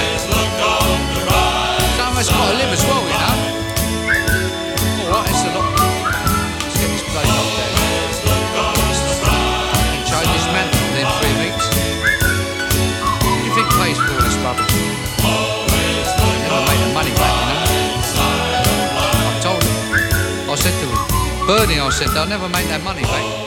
Some 1.98 2.14
of 2.14 2.22
us 2.22 2.30
got 2.30 2.46
to 2.46 2.54
live 2.54 2.70
as 2.70 2.86
well, 2.86 3.02
you 3.02 3.18
know. 3.18 3.34
Alright, 5.10 5.26
it's 5.26 5.42
a 5.42 5.50
lot. 5.58 5.66
Let's 6.62 6.78
get 6.78 6.86
this 6.86 7.02
place 7.10 7.26
locked 7.26 7.58
down. 7.58 7.74
Can 9.90 10.06
change 10.06 10.30
this 10.30 10.46
man 10.54 10.70
within 10.70 11.10
three 11.18 11.34
weeks. 11.42 11.66
What 13.26 13.26
do 13.26 13.42
you 13.42 13.50
think 13.58 13.66
pays 13.82 13.98
for 13.98 14.14
all 14.14 14.22
this 14.22 14.38
rubbish? 14.38 14.70
Never 16.46 16.62
make 16.62 16.78
the 16.86 16.94
money 16.94 17.10
back, 17.18 17.34
you 17.42 17.46
know. 17.50 17.66
I 19.26 19.42
told 19.42 19.62
him. 19.66 19.74
I 20.46 20.54
said 20.54 20.78
to 20.78 20.86
him, 20.86 21.02
Bernie, 21.50 21.80
I 21.82 21.90
said, 21.90 22.14
they'll 22.14 22.30
never 22.30 22.48
make 22.48 22.68
that 22.70 22.84
money 22.84 23.02
back. 23.02 23.41